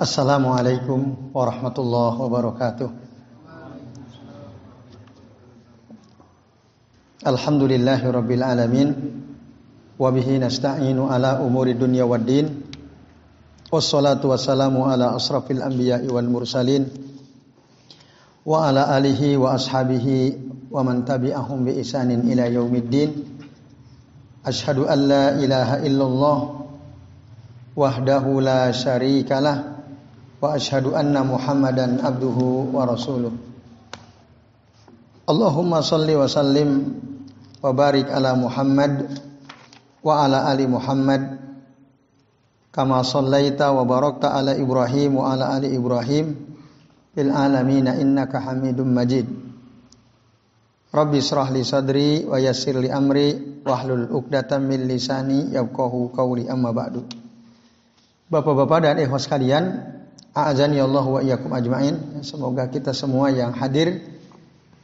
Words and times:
Assalamualaikum 0.00 1.28
warahmatullahi 1.36 2.16
wabarakatuh. 2.24 2.88
Alhamdulillahi 7.20 8.08
rabbil 8.08 8.40
alamin 8.40 8.96
wa 10.00 10.08
bihi 10.08 10.40
nasta'inu 10.40 11.04
ala 11.04 11.44
umuri 11.44 11.76
dunya 11.76 12.08
waddin. 12.08 12.48
Wassalatu 13.68 14.32
wassalamu 14.32 14.88
ala 14.88 15.12
asrafil 15.12 15.60
anbiya'i 15.60 16.08
wal 16.08 16.32
mursalin 16.32 16.88
wa 18.48 18.72
ala 18.72 18.96
alihi 18.96 19.36
wa 19.36 19.52
ashabihi 19.52 20.72
wa 20.72 20.80
man 20.80 21.04
tabi'ahum 21.04 21.68
bi 21.68 21.76
isanin 21.76 22.24
ila 22.24 22.48
yaumiddin. 22.48 23.20
Ashhadu 24.48 24.88
an 24.88 24.98
la 25.04 25.36
ilaha 25.36 25.84
illallah 25.84 26.38
wahdahu 27.76 28.40
la 28.40 28.72
syarikalah 28.72 29.79
ashhadu 30.56 30.96
anna 30.96 31.20
Muhammadan 31.20 32.00
abduhu 32.00 32.72
wa 32.72 32.88
rasuluh. 32.88 33.32
Allahumma 35.28 35.84
salli 35.84 36.16
wa 36.16 36.24
sallim 36.24 36.96
wa 37.60 37.70
barik 37.76 38.08
ala 38.08 38.32
Muhammad 38.32 39.04
wa 40.00 40.24
ala 40.24 40.48
ali 40.48 40.64
Muhammad 40.64 41.36
kama 42.72 43.04
sallaita 43.04 43.68
wa 43.76 43.84
barakta 43.84 44.32
ala 44.32 44.56
Ibrahim 44.56 45.20
wa 45.20 45.36
ala 45.36 45.52
ali 45.60 45.76
Ibrahim 45.76 46.34
fil 47.12 47.30
alamin 47.30 47.92
innaka 48.00 48.40
Hamidum 48.40 48.88
Majid. 48.96 49.28
Rabbi 50.90 51.22
israh 51.22 51.46
sadri 51.62 52.26
wa 52.26 52.40
yassir 52.40 52.74
amri 52.90 53.62
wahlul 53.62 54.10
min 54.64 54.80
lisani 54.90 55.54
yafqahu 55.54 56.10
qawli 56.10 56.50
amma. 56.50 56.74
Bapak-bapak 58.30 58.78
dan 58.82 58.96
ikhwas 58.98 59.26
sekalian, 59.26 59.64
A'azani 60.30 60.78
Allah 60.78 61.02
wa 61.02 61.18
iyyakum 61.18 61.50
ajmain. 61.50 62.22
Semoga 62.22 62.70
kita 62.70 62.94
semua 62.94 63.34
yang 63.34 63.50
hadir 63.50 63.98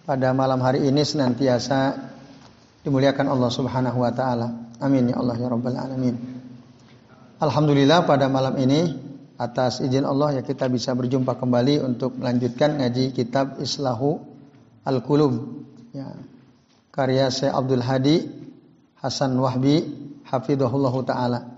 pada 0.03 0.35
malam 0.35 0.59
hari 0.59 0.83
ini 0.91 1.07
senantiasa 1.07 1.95
dimuliakan 2.83 3.31
Allah 3.31 3.51
Subhanahu 3.51 4.03
wa 4.03 4.11
taala. 4.11 4.75
Amin 4.83 5.15
ya 5.15 5.23
Allah 5.23 5.39
ya 5.39 5.47
rabbal 5.47 5.79
alamin. 5.79 6.15
Alhamdulillah 7.39 8.03
pada 8.11 8.27
malam 8.27 8.59
ini 8.59 8.91
atas 9.39 9.85
izin 9.85 10.03
Allah 10.03 10.41
ya 10.41 10.43
kita 10.43 10.67
bisa 10.67 10.97
berjumpa 10.99 11.39
kembali 11.39 11.79
untuk 11.85 12.19
melanjutkan 12.19 12.83
ngaji 12.83 13.15
kitab 13.15 13.63
Islahu 13.63 14.19
Al-Qulub 14.83 15.63
ya. 15.95 16.11
Karya 16.91 17.29
Syekh 17.31 17.53
Abdul 17.55 17.85
Hadi 17.85 18.17
Hasan 18.99 19.39
Wahbi 19.39 19.85
hafizahullahu 20.27 21.07
taala. 21.07 21.55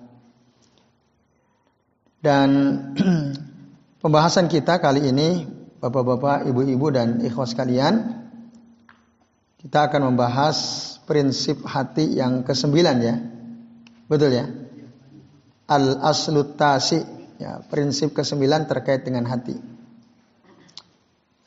Dan 2.18 2.50
Pembahasan 3.98 4.46
kita 4.46 4.78
kali 4.78 5.10
ini, 5.10 5.42
bapak-bapak, 5.82 6.46
ibu-ibu 6.46 6.86
dan 6.94 7.18
ikhwas 7.18 7.58
kalian, 7.58 8.14
kita 9.58 9.90
akan 9.90 10.14
membahas 10.14 10.58
prinsip 11.02 11.66
hati 11.66 12.14
yang 12.14 12.46
kesembilan 12.46 12.96
ya. 13.02 13.18
Betul 14.06 14.38
ya? 14.38 14.46
al 15.66 15.98
aslutasi 15.98 17.02
ya, 17.42 17.58
prinsip 17.66 18.14
kesembilan 18.14 18.70
terkait 18.70 19.02
dengan 19.02 19.26
hati. 19.26 19.58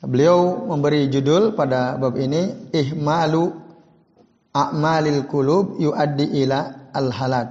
Beliau 0.04 0.68
memberi 0.68 1.08
judul 1.08 1.56
pada 1.56 1.96
bab 1.96 2.20
ini, 2.20 2.68
Ihmalu 2.68 3.48
a'malil 4.52 5.24
kulub 5.24 5.80
yuaddi 5.80 6.36
ila 6.44 6.90
al-halak. 6.92 7.48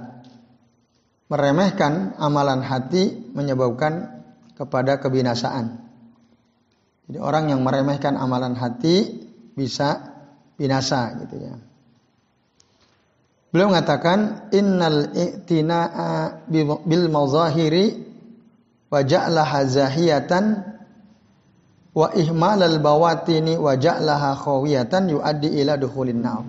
Meremehkan 1.26 2.14
amalan 2.22 2.62
hati 2.62 3.34
menyebabkan 3.34 4.21
kepada 4.62 5.02
kebinasaan. 5.02 5.82
Jadi 7.10 7.18
orang 7.18 7.50
yang 7.50 7.66
meremehkan 7.66 8.14
amalan 8.14 8.54
hati 8.54 9.26
bisa 9.58 10.14
binasa 10.54 11.18
gitu 11.18 11.34
ya. 11.42 11.58
Beliau 13.50 13.68
mengatakan 13.68 14.48
innal 14.54 15.12
i'tina'a 15.12 16.46
bil 16.86 17.06
mazahiri 17.10 18.00
wa 18.86 19.02
ja'laha 19.02 19.66
zahiyatan 19.66 20.44
wa 21.92 22.08
ihmalal 22.16 22.80
bawatini 22.80 23.58
wa 23.60 23.76
ja'laha 23.76 24.38
khawiyatan 24.38 25.12
yuaddi 25.12 25.58
ila 25.58 25.76
dukhulin 25.76 26.22
nar. 26.22 26.46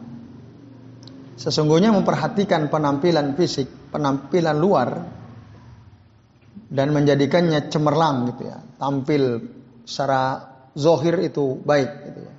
Sesungguhnya 1.36 1.92
memperhatikan 1.92 2.72
penampilan 2.72 3.36
fisik, 3.36 3.68
penampilan 3.92 4.56
luar 4.56 4.90
dan 6.74 6.90
menjadikannya 6.90 7.70
cemerlang 7.70 8.34
gitu 8.34 8.50
ya. 8.50 8.58
Tampil 8.82 9.46
secara 9.86 10.50
zohir 10.74 11.22
itu 11.22 11.62
baik 11.62 11.90
gitu 12.10 12.20
ya. 12.26 12.36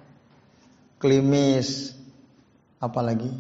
Klimis 0.99 1.95
apalagi. 2.83 3.31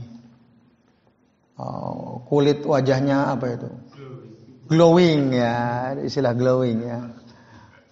Oh, 1.59 2.23
kulit 2.31 2.63
wajahnya 2.63 3.35
apa 3.35 3.47
itu? 3.59 3.71
Glowing 4.71 5.35
ya 5.35 5.59
istilah 5.99 6.35
glowing 6.39 6.79
ya. 6.87 7.11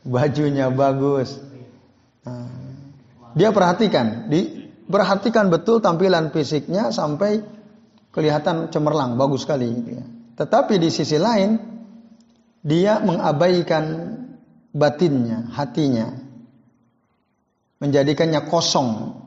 Bajunya 0.07 0.71
bagus. 0.71 1.39
Nah, 2.23 2.51
dia 3.35 3.51
perhatikan 3.51 4.31
di 4.31 4.71
perhatikan 4.87 5.51
betul 5.51 5.83
tampilan 5.83 6.31
fisiknya 6.31 6.95
sampai 6.95 7.43
kelihatan 8.15 8.71
cemerlang 8.71 9.19
bagus 9.19 9.43
sekali 9.43 9.67
gitu 9.75 9.91
ya. 9.99 10.05
Tetapi 10.43 10.75
di 10.79 10.91
sisi 10.91 11.19
lain 11.19 11.73
dia 12.63 13.03
mengabaikan 13.03 13.85
batinnya, 14.71 15.51
hatinya, 15.53 16.15
menjadikannya 17.83 18.41
kosong. 18.47 19.19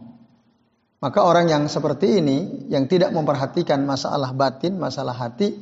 Maka 1.04 1.20
orang 1.22 1.52
yang 1.52 1.64
seperti 1.68 2.24
ini, 2.24 2.68
yang 2.72 2.88
tidak 2.88 3.12
memperhatikan 3.12 3.84
masalah 3.84 4.32
batin, 4.32 4.80
masalah 4.80 5.14
hati, 5.14 5.54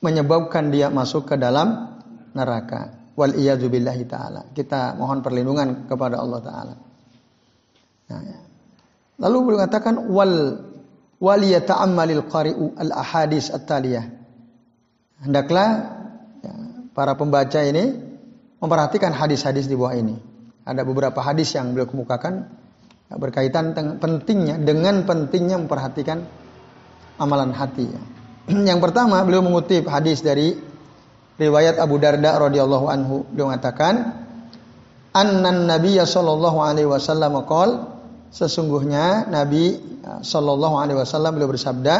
menyebabkan 0.00 0.72
dia 0.72 0.88
masuk 0.88 1.28
ke 1.28 1.36
dalam 1.36 2.00
neraka. 2.32 2.96
Wal 3.14 3.36
billahi 3.36 4.08
ta'ala. 4.08 4.48
Kita 4.56 4.96
mohon 4.96 5.20
perlindungan 5.20 5.84
kepada 5.84 6.16
Allah 6.16 6.40
ta'ala. 6.40 6.74
Nah, 8.10 8.20
ya. 8.24 8.40
Lalu 9.20 9.36
beliau 9.44 9.60
katakan 9.68 10.08
wal 10.08 10.56
wal 11.20 11.42
yata'ammalil 11.44 12.24
qari'u 12.32 12.80
al 12.80 12.90
ahadis 12.96 13.52
at-taliyah. 13.52 14.08
Hendaklah 15.20 15.99
para 17.00 17.16
pembaca 17.16 17.64
ini 17.64 17.96
memperhatikan 18.60 19.16
hadis-hadis 19.16 19.64
di 19.64 19.72
bawah 19.72 19.96
ini. 19.96 20.20
Ada 20.68 20.84
beberapa 20.84 21.24
hadis 21.24 21.56
yang 21.56 21.72
beliau 21.72 21.88
kemukakan 21.88 22.44
berkaitan 23.08 23.72
pentingnya 23.96 24.60
dengan 24.60 25.08
pentingnya 25.08 25.56
memperhatikan 25.56 26.28
amalan 27.16 27.56
hati. 27.56 27.88
Yang 28.68 28.80
pertama 28.84 29.24
beliau 29.24 29.40
mengutip 29.40 29.88
hadis 29.88 30.20
dari 30.20 30.60
riwayat 31.40 31.80
Abu 31.80 31.96
Darda 31.96 32.36
radhiyallahu 32.36 32.86
anhu. 32.92 33.24
Beliau 33.32 33.48
mengatakan, 33.48 34.20
"Annan 35.16 35.64
Nabiy 35.64 36.04
sallallahu 36.04 36.60
alaihi 36.60 36.84
wasallam 36.84 37.40
qol 37.48 37.80
sesungguhnya 38.28 39.24
Nabi 39.32 39.80
sallallahu 40.20 40.76
alaihi 40.76 41.00
wasallam 41.00 41.32
beliau 41.32 41.48
bersabda, 41.48 41.96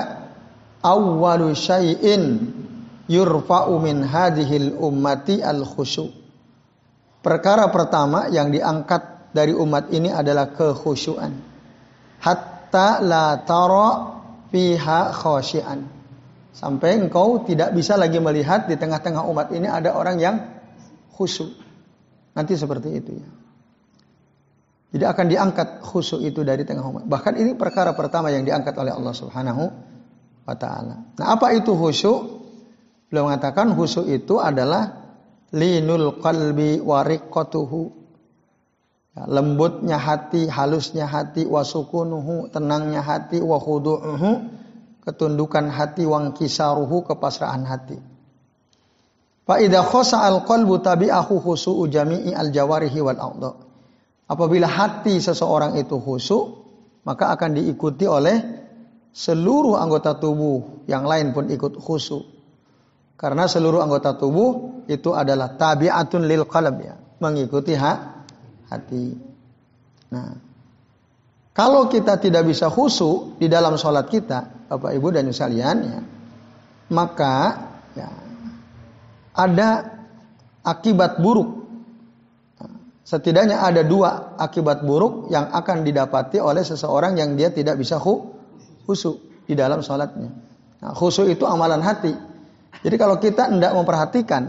"Awwalu 0.84 1.56
syai'in 1.56 2.22
yurfa'u 3.10 3.74
min 3.82 4.06
hadhil 4.06 4.78
ummati 4.78 5.42
al 5.42 5.66
khusyu. 5.66 6.14
Perkara 7.20 7.68
pertama 7.68 8.30
yang 8.30 8.54
diangkat 8.54 9.34
dari 9.34 9.52
umat 9.52 9.90
ini 9.90 10.08
adalah 10.08 10.54
kekhusyuan. 10.54 11.32
Hatta 12.22 13.02
la 13.02 13.42
tara 13.42 13.88
fiha 14.48 15.10
khasyian. 15.12 15.80
Sampai 16.50 16.98
engkau 16.98 17.44
tidak 17.46 17.76
bisa 17.76 17.94
lagi 17.94 18.18
melihat 18.18 18.66
di 18.66 18.74
tengah-tengah 18.74 19.26
umat 19.28 19.52
ini 19.54 19.68
ada 19.70 19.94
orang 19.94 20.16
yang 20.18 20.36
khusyuk. 21.14 21.52
Nanti 22.34 22.56
seperti 22.56 22.88
itu 22.94 23.12
ya. 23.20 23.30
Jadi 24.90 25.04
akan 25.06 25.26
diangkat 25.30 25.68
khusyuk 25.86 26.24
itu 26.24 26.42
dari 26.42 26.66
tengah 26.66 26.82
umat. 26.82 27.04
Bahkan 27.06 27.38
ini 27.38 27.54
perkara 27.54 27.94
pertama 27.94 28.34
yang 28.34 28.42
diangkat 28.42 28.74
oleh 28.74 28.90
Allah 28.90 29.14
Subhanahu 29.14 29.64
wa 30.48 30.56
taala. 30.58 31.14
Nah, 31.20 31.26
apa 31.36 31.54
itu 31.54 31.70
khusyuk? 31.76 32.39
Beliau 33.10 33.26
mengatakan 33.26 33.74
khusyuk 33.74 34.06
itu 34.06 34.38
adalah 34.38 34.94
linul 35.50 36.22
qalbi 36.22 36.78
wariqatuhu. 36.78 37.98
Ya, 39.18 39.26
lembutnya 39.26 39.98
hati, 39.98 40.46
halusnya 40.46 41.10
hati, 41.10 41.42
wasukunuhu, 41.42 42.54
tenangnya 42.54 43.02
hati, 43.02 43.42
wa 43.42 43.58
khudu'uhu, 43.58 44.30
ketundukan 45.02 45.74
hati, 45.74 46.06
wang 46.06 46.30
kisaruhu, 46.38 47.02
kepasrahan 47.02 47.66
hati. 47.66 47.98
Fa 49.42 49.58
idza 49.58 49.82
khasa 49.82 50.22
al 50.22 50.46
qalbu 50.46 50.78
tabi'ahu 50.78 51.42
khusu'u 51.42 51.90
jami'i 51.90 52.30
al 52.30 52.54
jawarihi 52.54 53.02
wal 53.02 53.18
a'dha. 53.18 53.52
Apabila 54.30 54.70
hati 54.70 55.18
seseorang 55.18 55.74
itu 55.74 55.98
khusyuk, 55.98 56.62
maka 57.02 57.34
akan 57.34 57.58
diikuti 57.58 58.06
oleh 58.06 58.38
seluruh 59.10 59.82
anggota 59.82 60.14
tubuh 60.14 60.86
yang 60.86 61.02
lain 61.02 61.34
pun 61.34 61.50
ikut 61.50 61.74
khusyuk 61.82 62.29
Karena 63.20 63.44
seluruh 63.44 63.84
anggota 63.84 64.16
tubuh 64.16 64.80
itu 64.88 65.12
adalah 65.12 65.52
tabiatun 65.52 66.24
lil 66.24 66.48
qalb 66.48 66.80
ya, 66.80 66.96
mengikuti 67.20 67.76
ha, 67.76 68.24
hati. 68.72 69.12
Nah, 70.08 70.32
kalau 71.52 71.92
kita 71.92 72.16
tidak 72.16 72.48
bisa 72.48 72.72
khusyuk 72.72 73.36
di 73.36 73.44
dalam 73.52 73.76
sholat 73.76 74.08
kita, 74.08 74.72
Bapak 74.72 74.96
Ibu 74.96 75.12
dan 75.12 75.28
sekalian 75.28 75.76
ya, 75.84 76.00
maka 76.96 77.34
ya, 77.92 78.08
ada 79.36 80.00
akibat 80.64 81.20
buruk. 81.20 81.60
Setidaknya 83.04 83.60
ada 83.60 83.84
dua 83.84 84.40
akibat 84.40 84.80
buruk 84.80 85.28
yang 85.28 85.52
akan 85.52 85.84
didapati 85.84 86.40
oleh 86.40 86.64
seseorang 86.64 87.20
yang 87.20 87.36
dia 87.36 87.52
tidak 87.52 87.76
bisa 87.76 88.00
khusyuk 88.00 89.44
di 89.44 89.52
dalam 89.52 89.84
sholatnya. 89.84 90.32
Nah, 90.80 90.96
khusyuk 90.96 91.28
itu 91.28 91.44
amalan 91.44 91.84
hati. 91.84 92.29
Jadi 92.80 92.96
kalau 92.96 93.18
kita 93.18 93.50
tidak 93.50 93.72
memperhatikan 93.74 94.42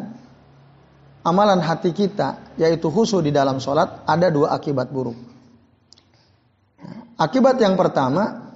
amalan 1.25 1.61
hati 1.61 1.91
kita 1.91 2.55
yaitu 2.57 2.87
khusyuk 2.87 3.25
di 3.25 3.33
dalam 3.33 3.57
sholat 3.57 4.05
ada 4.05 4.29
dua 4.29 4.53
akibat 4.55 4.93
buruk. 4.93 5.17
Akibat 7.17 7.61
yang 7.61 7.77
pertama 7.77 8.53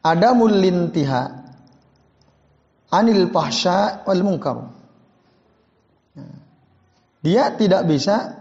ada 0.00 0.28
mulintiha 0.34 1.22
anil 2.90 3.30
pahsya 3.30 4.02
wal 4.06 4.22
munkar. 4.26 4.58
Dia 7.20 7.52
tidak 7.52 7.84
bisa 7.84 8.40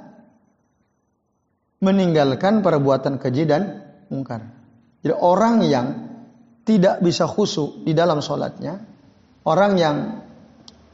meninggalkan 1.84 2.64
perbuatan 2.64 3.20
keji 3.20 3.44
dan 3.44 3.84
mungkar. 4.08 4.44
Jadi 5.04 5.16
orang 5.16 5.64
yang 5.64 5.88
tidak 6.64 7.00
bisa 7.04 7.28
khusyuk 7.28 7.84
di 7.88 7.96
dalam 7.96 8.20
sholatnya, 8.20 8.84
orang 9.48 9.72
yang 9.80 9.96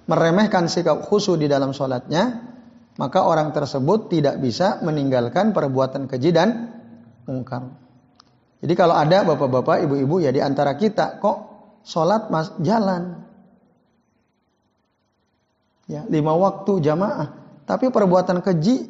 meremehkan 0.06 0.70
sikap 0.70 1.06
khusyuk 1.06 1.42
di 1.42 1.50
dalam 1.50 1.74
sholatnya, 1.74 2.54
maka 2.96 3.26
orang 3.26 3.52
tersebut 3.52 4.08
tidak 4.08 4.40
bisa 4.40 4.80
meninggalkan 4.86 5.52
perbuatan 5.52 6.08
keji 6.08 6.32
dan 6.32 6.72
mungkar. 7.28 7.68
Jadi 8.64 8.74
kalau 8.74 8.96
ada 8.96 9.28
bapak-bapak, 9.28 9.84
ibu-ibu 9.84 10.24
ya 10.24 10.32
di 10.32 10.40
antara 10.40 10.74
kita 10.80 11.20
kok 11.20 11.38
sholat 11.84 12.32
mas 12.32 12.56
jalan, 12.64 13.20
ya 15.86 16.08
lima 16.08 16.34
waktu 16.34 16.82
jamaah, 16.82 17.28
tapi 17.68 17.92
perbuatan 17.92 18.40
keji 18.42 18.90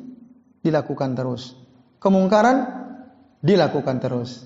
dilakukan 0.61 1.17
terus, 1.17 1.57
kemungkaran 1.97 2.57
dilakukan 3.41 3.97
terus. 3.99 4.45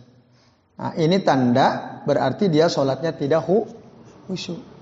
Nah, 0.80 0.96
ini 0.96 1.20
tanda 1.20 2.00
berarti 2.08 2.48
dia 2.48 2.72
sholatnya 2.72 3.12
tidak 3.12 3.44
khusyuk. 3.44 4.79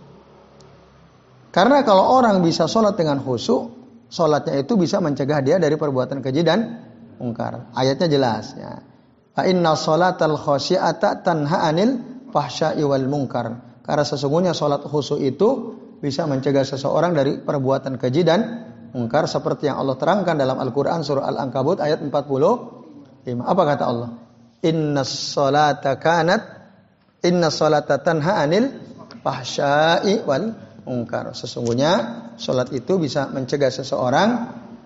Karena 1.58 1.82
kalau 1.82 2.06
orang 2.14 2.46
bisa 2.46 2.70
sholat 2.70 2.94
dengan 2.94 3.18
khusyuk, 3.18 3.74
sholatnya 4.14 4.62
itu 4.62 4.78
bisa 4.78 5.02
mencegah 5.02 5.42
dia 5.42 5.58
dari 5.58 5.74
perbuatan 5.74 6.22
keji 6.22 6.46
dan 6.46 6.86
mungkar. 7.18 7.74
Ayatnya 7.74 8.06
jelas 8.06 8.54
ya. 8.54 8.78
Fa 9.34 9.42
inna 9.50 9.74
sholatal 9.74 10.38
khosyi'ata 10.38 11.26
tanha 11.26 11.66
anil 11.66 11.98
fahsya'i 12.30 12.86
wal 12.86 13.10
mungkar. 13.10 13.82
Karena 13.82 14.06
sesungguhnya 14.06 14.54
sholat 14.54 14.86
khusyuk 14.86 15.18
itu 15.18 15.50
bisa 15.98 16.30
mencegah 16.30 16.62
seseorang 16.62 17.18
dari 17.18 17.42
perbuatan 17.42 17.98
keji 17.98 18.22
dan 18.22 18.70
mungkar 18.94 19.26
seperti 19.26 19.66
yang 19.66 19.82
Allah 19.82 19.98
terangkan 19.98 20.38
dalam 20.38 20.62
Al-Qur'an 20.62 21.02
surah 21.02 21.26
Al-Ankabut 21.26 21.82
ayat 21.82 22.06
45. 22.06 23.34
Apa 23.42 23.64
kata 23.66 23.84
Allah? 23.90 24.14
Inna 24.62 25.02
sholata 25.02 25.98
kanat 25.98 26.42
inna 27.26 27.50
sholata 27.50 27.98
tanha 27.98 28.46
anil 28.46 28.78
fahsya'i 29.26 30.22
wal 30.22 30.67
mungkar. 30.88 31.36
Sesungguhnya 31.36 31.92
sholat 32.40 32.72
itu 32.72 32.96
bisa 32.96 33.28
mencegah 33.28 33.70
seseorang 33.70 34.30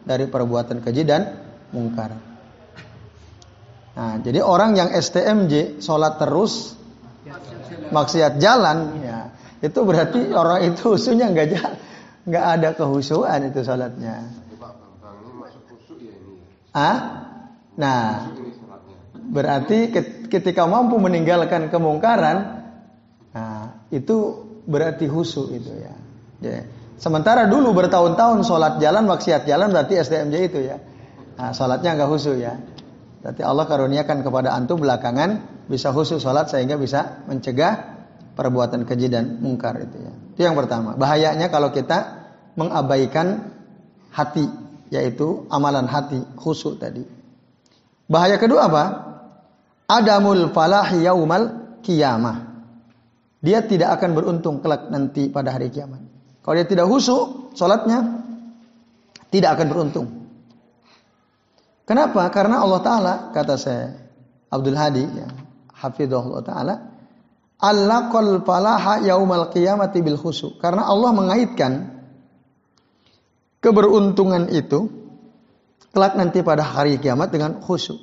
dari 0.02 0.26
perbuatan 0.26 0.82
keji 0.82 1.06
dan 1.06 1.38
mungkar. 1.70 2.18
Nah, 3.92 4.18
jadi 4.24 4.42
orang 4.42 4.74
yang 4.74 4.90
STMJ 4.90 5.84
sholat 5.84 6.18
terus 6.18 6.74
maksiat 7.94 8.42
jalan, 8.42 8.98
ya 9.06 9.20
itu 9.62 9.80
berarti 9.86 10.34
orang 10.34 10.74
itu 10.74 10.98
khususnya 10.98 11.30
nggak 11.30 11.48
nggak 12.26 12.46
ada 12.58 12.70
kehusuan 12.74 13.54
itu 13.54 13.62
sholatnya. 13.62 14.42
Ah, 16.72 16.98
nah 17.76 18.32
berarti 19.28 19.92
ketika 20.32 20.64
mampu 20.66 20.96
meninggalkan 20.98 21.68
kemungkaran, 21.68 22.64
nah 23.36 23.86
itu 23.92 24.51
berarti 24.66 25.06
husu 25.10 25.50
itu 25.54 25.72
ya. 25.74 25.94
ya. 26.44 26.62
Sementara 27.02 27.50
dulu 27.50 27.74
bertahun-tahun 27.74 28.46
sholat 28.46 28.78
jalan, 28.78 29.10
maksiat 29.10 29.50
jalan 29.50 29.74
berarti 29.74 29.98
SDMJ 29.98 30.36
itu 30.54 30.60
ya. 30.62 30.78
Nah, 31.38 31.50
sholatnya 31.50 31.98
nggak 31.98 32.10
husu 32.10 32.38
ya. 32.38 32.62
Berarti 33.26 33.42
Allah 33.42 33.66
karuniakan 33.66 34.22
kepada 34.22 34.54
antum 34.54 34.82
belakangan 34.82 35.64
bisa 35.66 35.90
husu 35.90 36.22
sholat 36.22 36.50
sehingga 36.50 36.78
bisa 36.78 37.26
mencegah 37.26 38.02
perbuatan 38.38 38.86
keji 38.86 39.10
dan 39.10 39.42
mungkar 39.42 39.82
itu 39.82 39.98
ya. 39.98 40.14
Itu 40.38 40.42
yang 40.46 40.54
pertama. 40.54 40.94
Bahayanya 40.94 41.50
kalau 41.50 41.74
kita 41.74 42.22
mengabaikan 42.54 43.50
hati, 44.14 44.46
yaitu 44.94 45.50
amalan 45.50 45.90
hati 45.90 46.22
khusu 46.38 46.78
tadi. 46.78 47.02
Bahaya 48.06 48.38
kedua 48.38 48.70
apa? 48.70 48.84
Adamul 49.90 50.54
falahi 50.54 51.02
yaumal 51.02 51.80
kiyamah 51.82 52.51
dia 53.42 53.66
tidak 53.66 53.98
akan 53.98 54.14
beruntung 54.14 54.62
kelak 54.62 54.94
nanti 54.94 55.28
pada 55.28 55.58
hari 55.58 55.74
kiamat. 55.74 56.00
Kalau 56.46 56.56
dia 56.58 56.66
tidak 56.70 56.86
husu, 56.86 57.50
sholatnya 57.58 58.22
tidak 59.34 59.58
akan 59.58 59.68
beruntung. 59.70 60.08
Kenapa? 61.90 62.30
Karena 62.30 62.62
Allah 62.62 62.82
Ta'ala, 62.86 63.14
kata 63.34 63.58
saya, 63.58 63.98
Abdul 64.48 64.78
Hadi, 64.78 65.06
ya, 65.06 65.28
Hafidhullah 65.74 66.42
Ta'ala, 66.46 66.76
Allaqal 67.62 68.42
falaha 68.42 69.06
yaumal 69.06 69.54
qiyamati 69.54 70.02
bil 70.02 70.18
khusu. 70.18 70.58
Karena 70.58 70.90
Allah 70.90 71.14
mengaitkan 71.14 71.94
keberuntungan 73.62 74.50
itu 74.50 74.90
kelak 75.94 76.18
nanti 76.18 76.42
pada 76.42 76.66
hari 76.66 76.98
kiamat 76.98 77.30
dengan 77.30 77.62
khusyuk. 77.62 78.02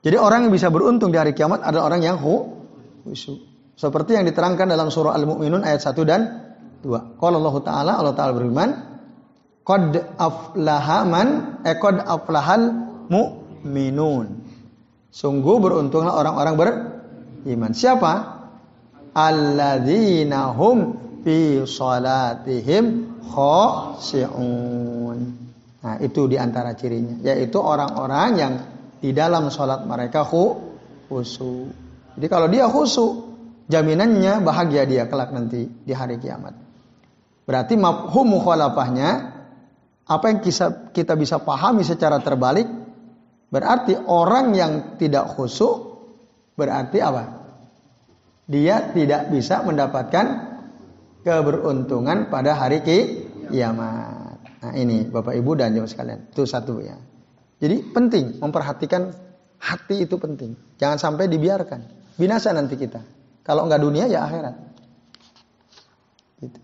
Jadi 0.00 0.16
orang 0.16 0.48
yang 0.48 0.52
bisa 0.54 0.72
beruntung 0.72 1.12
di 1.12 1.20
hari 1.20 1.36
kiamat 1.36 1.60
adalah 1.60 1.92
orang 1.92 2.00
yang 2.00 2.16
khusyuk. 2.16 3.55
Seperti 3.76 4.16
yang 4.16 4.24
diterangkan 4.24 4.72
dalam 4.72 4.88
surah 4.88 5.12
Al-Mu'minun 5.12 5.60
ayat 5.60 5.84
1 5.84 6.00
dan 6.08 6.20
2. 6.80 7.20
Kalau 7.20 7.36
Allah 7.44 7.56
Ta'ala, 7.60 7.92
Allah 8.00 8.14
Ta'ala 8.16 8.32
berfirman, 8.32 8.70
Qad 9.66 9.98
aflaha 10.14 11.02
man, 11.02 11.58
eh 11.66 11.74
qad 11.74 11.98
aflahal 11.98 12.70
mu'minun. 13.10 14.46
Sungguh 15.10 15.58
beruntunglah 15.58 16.14
orang-orang 16.14 16.54
beriman. 16.54 17.74
Siapa? 17.74 18.12
Alladzina 19.10 20.54
hum 20.54 20.94
fi 21.26 21.66
salatihim 21.66 23.18
khashi'un. 23.26 25.18
Nah, 25.82 25.98
itu 25.98 26.30
di 26.30 26.38
antara 26.38 26.78
cirinya, 26.78 27.18
yaitu 27.26 27.58
orang-orang 27.58 28.28
yang 28.38 28.54
di 29.02 29.10
dalam 29.10 29.50
sholat 29.50 29.82
mereka 29.82 30.22
khusyuk. 30.22 31.74
Jadi 32.14 32.26
kalau 32.30 32.46
dia 32.46 32.70
khusyuk, 32.70 33.35
jaminannya 33.70 34.42
bahagia 34.42 34.86
dia 34.86 35.04
kelak 35.06 35.30
nanti 35.34 35.66
di 35.66 35.92
hari 35.94 36.18
kiamat. 36.18 36.54
Berarti 37.46 37.78
mafhum 37.78 38.26
mukhalafahnya 38.38 39.10
apa 40.06 40.24
yang 40.30 40.38
kita, 40.90 41.14
bisa 41.18 41.42
pahami 41.42 41.82
secara 41.82 42.22
terbalik 42.22 42.66
berarti 43.50 43.94
orang 43.94 44.54
yang 44.54 44.72
tidak 44.98 45.34
khusyuk 45.34 46.02
berarti 46.58 46.98
apa? 47.02 47.46
Dia 48.46 48.94
tidak 48.94 49.34
bisa 49.34 49.66
mendapatkan 49.66 50.26
keberuntungan 51.26 52.30
pada 52.30 52.54
hari 52.54 52.82
kiamat. 52.86 54.38
Nah, 54.62 54.72
ini 54.78 55.06
Bapak 55.06 55.34
Ibu 55.34 55.58
dan 55.58 55.74
Jemaah 55.74 55.90
sekalian. 55.90 56.20
Itu 56.30 56.46
satu 56.46 56.78
ya. 56.78 56.94
Jadi 57.58 57.82
penting 57.90 58.38
memperhatikan 58.38 59.10
hati 59.58 60.06
itu 60.06 60.18
penting. 60.18 60.54
Jangan 60.78 60.98
sampai 60.98 61.26
dibiarkan. 61.26 61.80
Binasa 62.14 62.54
nanti 62.54 62.78
kita. 62.78 63.02
Kalau 63.46 63.70
enggak 63.70 63.78
dunia 63.78 64.10
ya 64.10 64.26
akhirat. 64.26 64.54
Gitu. 66.42 66.58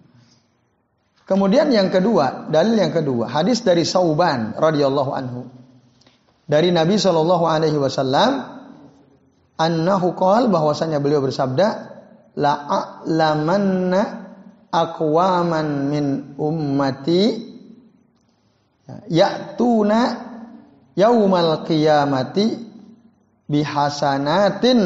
Kemudian 1.22 1.70
yang 1.70 1.94
kedua, 1.94 2.50
dalil 2.50 2.74
yang 2.74 2.90
kedua, 2.90 3.30
hadis 3.30 3.62
dari 3.62 3.86
Sauban 3.86 4.58
radhiyallahu 4.58 5.10
anhu. 5.14 5.46
Dari 6.50 6.74
Nabi 6.74 6.98
Shallallahu 6.98 7.46
alaihi 7.46 7.78
wasallam 7.78 8.58
annahu 9.54 10.18
qala 10.18 10.50
bahwasanya 10.50 10.98
beliau 10.98 11.22
bersabda 11.22 11.68
la 12.34 12.52
a'lamanna 12.66 14.00
aqwaman 14.74 15.86
min 15.86 16.04
ummati 16.34 17.52
ya'tuna 19.06 19.98
yaumal 20.98 21.62
qiyamati 21.62 22.58
bihasanatin 23.46 24.80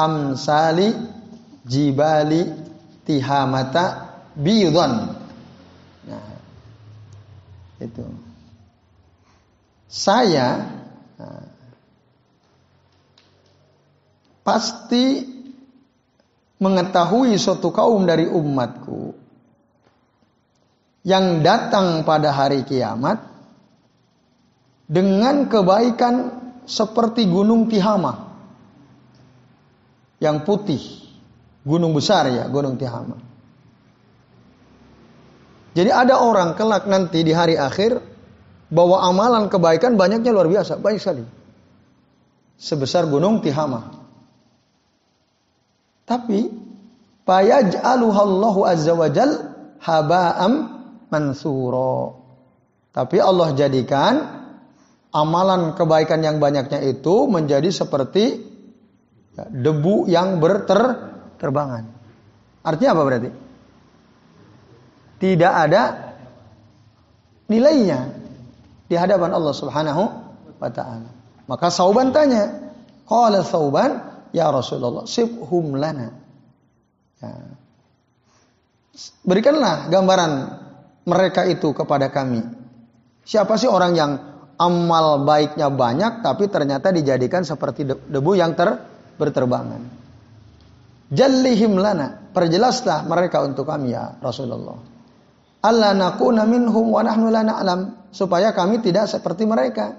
amsali 0.00 0.96
jibali 1.68 2.48
tihamata 3.04 3.84
bidon. 4.32 4.92
Nah, 6.08 6.32
Itu. 7.80 8.04
Saya 9.90 10.62
nah, 11.18 11.44
pasti 14.46 15.26
mengetahui 16.60 17.34
suatu 17.40 17.74
kaum 17.74 18.06
dari 18.06 18.28
umatku 18.30 19.16
yang 21.02 21.40
datang 21.40 22.04
pada 22.04 22.30
hari 22.30 22.62
kiamat 22.62 23.24
dengan 24.86 25.48
kebaikan 25.48 26.38
seperti 26.68 27.26
gunung 27.26 27.66
Tihama 27.66 28.29
yang 30.20 30.44
putih, 30.44 30.78
gunung 31.64 31.96
besar 31.96 32.28
ya, 32.28 32.44
gunung 32.52 32.76
Tihama. 32.76 33.16
Jadi 35.72 35.90
ada 35.90 36.20
orang 36.20 36.54
kelak 36.54 36.84
nanti 36.84 37.24
di 37.24 37.32
hari 37.32 37.56
akhir 37.56 37.98
bahwa 38.68 39.00
amalan 39.00 39.48
kebaikan 39.48 39.96
banyaknya 39.96 40.30
luar 40.30 40.46
biasa, 40.46 40.76
baik 40.78 41.00
sekali. 41.00 41.24
Sebesar 42.60 43.08
gunung 43.08 43.40
Tihama. 43.40 43.96
Tapi 46.04 46.52
fayaj'aluhallahu 47.24 48.60
azza 48.66 48.92
wajal 48.92 49.30
haba'am 49.80 50.52
mansuro. 51.08 52.18
Tapi 52.90 53.22
Allah 53.22 53.54
jadikan 53.54 54.14
amalan 55.14 55.78
kebaikan 55.78 56.20
yang 56.20 56.42
banyaknya 56.42 56.82
itu 56.82 57.30
menjadi 57.30 57.70
seperti 57.70 58.49
debu 59.36 60.10
yang 60.10 60.42
berterbangan. 60.42 61.84
Artinya 62.60 62.90
apa 62.92 63.02
berarti? 63.06 63.30
Tidak 65.20 65.52
ada 65.52 65.82
nilainya 67.48 68.00
di 68.88 68.96
hadapan 68.96 69.30
Allah 69.36 69.54
Subhanahu 69.54 70.02
wa 70.58 70.70
taala. 70.72 71.10
Maka 71.46 71.66
Sauban 71.68 72.14
tanya, 72.14 72.72
qala 73.04 73.42
Sauban, 73.42 74.00
ya 74.30 74.48
Rasulullah, 74.50 75.04
sibhum 75.04 75.76
lana. 75.76 76.08
Ya. 77.20 77.32
Berikanlah 79.24 79.88
gambaran 79.88 80.32
mereka 81.08 81.48
itu 81.48 81.72
kepada 81.72 82.12
kami. 82.12 82.44
Siapa 83.24 83.56
sih 83.56 83.70
orang 83.70 83.92
yang 83.94 84.12
amal 84.60 85.24
baiknya 85.24 85.72
banyak 85.72 86.20
tapi 86.20 86.52
ternyata 86.52 86.92
dijadikan 86.92 87.40
seperti 87.40 87.88
debu 87.88 88.32
yang 88.36 88.52
ter 88.52 88.89
berterbangan. 89.20 89.82
Jallihim 91.12 91.76
lana, 91.76 92.32
perjelaslah 92.32 93.04
mereka 93.04 93.44
untuk 93.44 93.68
kami 93.68 93.92
ya 93.92 94.16
Rasulullah. 94.24 94.78
Allah 95.60 95.92
nakuna 95.92 96.48
minhum 96.48 96.88
wa 96.88 97.04
nahnu 97.04 97.28
la 97.28 97.44
na'lam 97.44 98.08
supaya 98.08 98.56
kami 98.56 98.80
tidak 98.80 99.12
seperti 99.12 99.44
mereka. 99.44 99.92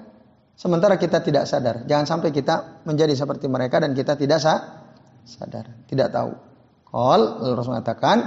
Sementara 0.58 0.98
kita 0.98 1.22
tidak 1.22 1.46
sadar. 1.46 1.86
Jangan 1.86 2.06
sampai 2.06 2.34
kita 2.34 2.86
menjadi 2.86 3.14
seperti 3.14 3.46
mereka 3.46 3.78
dan 3.78 3.94
kita 3.94 4.18
tidak 4.18 4.42
sadar, 4.42 5.66
tidak 5.86 6.10
tahu. 6.10 6.32
Qal 6.92 7.22
Rasul 7.56 7.72
mengatakan 7.78 8.18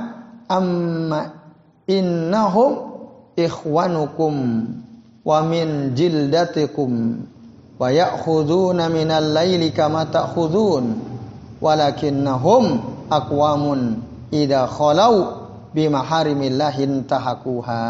amma 0.46 1.22
innahum 1.90 2.72
ikhwanukum 3.36 4.34
wa 5.24 5.38
min 5.44 5.92
jildatikum 5.96 7.22
wa 7.74 7.88
ya'khuduna 7.90 8.86
minal 8.90 9.34
laili 9.34 9.74
kama 9.74 10.06
ta'khudun 10.06 10.84
walakinnahum 11.58 12.64
aqwamun 13.10 14.02
idza 14.30 14.70
khalau 14.70 15.44
bimaharimillahi 15.74 17.06
tahakuha. 17.06 17.86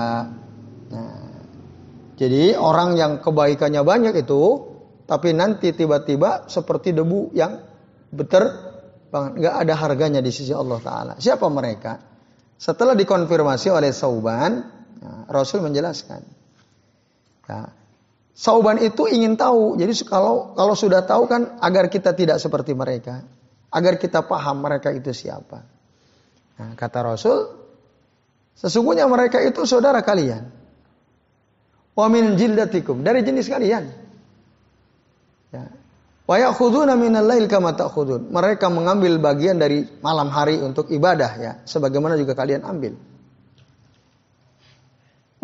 Nah, 0.88 1.36
jadi 2.16 2.56
orang 2.56 2.96
yang 2.96 3.12
kebaikannya 3.20 3.84
banyak 3.84 4.14
itu 4.24 4.72
tapi 5.04 5.36
nanti 5.36 5.76
tiba-tiba 5.76 6.48
seperti 6.48 6.96
debu 6.96 7.36
yang 7.36 7.60
beter 8.08 8.72
nggak 9.12 9.54
ada 9.62 9.74
harganya 9.78 10.20
di 10.24 10.32
sisi 10.32 10.50
Allah 10.50 10.80
Taala. 10.80 11.12
Siapa 11.20 11.46
mereka? 11.52 12.00
Setelah 12.56 12.96
dikonfirmasi 12.96 13.68
oleh 13.70 13.92
Sauban, 13.92 14.64
ya, 14.98 15.12
Rasul 15.28 15.62
menjelaskan. 15.62 16.22
Ya, 17.44 17.68
Sauban 18.34 18.82
itu 18.82 19.06
ingin 19.06 19.38
tahu. 19.38 19.78
Jadi 19.78 19.94
kalau 20.10 20.58
kalau 20.58 20.74
sudah 20.74 21.06
tahu 21.06 21.30
kan 21.30 21.54
agar 21.62 21.86
kita 21.86 22.10
tidak 22.18 22.42
seperti 22.42 22.74
mereka, 22.74 23.22
agar 23.70 23.94
kita 23.94 24.26
paham 24.26 24.58
mereka 24.58 24.90
itu 24.90 25.14
siapa. 25.14 25.62
Nah, 26.58 26.74
kata 26.74 26.98
Rasul, 27.06 27.46
sesungguhnya 28.58 29.06
mereka 29.06 29.38
itu 29.38 29.62
saudara 29.70 30.02
kalian. 30.02 30.50
Wa 31.94 32.10
min 32.10 32.34
jildatikum 32.34 33.06
dari 33.06 33.22
jenis 33.22 33.46
kalian. 33.46 33.84
Ya, 35.54 35.70
Wa 36.24 36.40
ya'khuduna 36.40 36.96
minal 36.96 37.28
lail 37.28 37.46
kama. 37.46 37.76
Mereka 37.76 38.66
mengambil 38.72 39.20
bagian 39.20 39.60
dari 39.60 39.84
malam 40.00 40.32
hari 40.32 40.56
untuk 40.58 40.88
ibadah 40.88 41.32
ya, 41.36 41.52
sebagaimana 41.68 42.16
juga 42.16 42.32
kalian 42.32 42.64
ambil. 42.64 42.96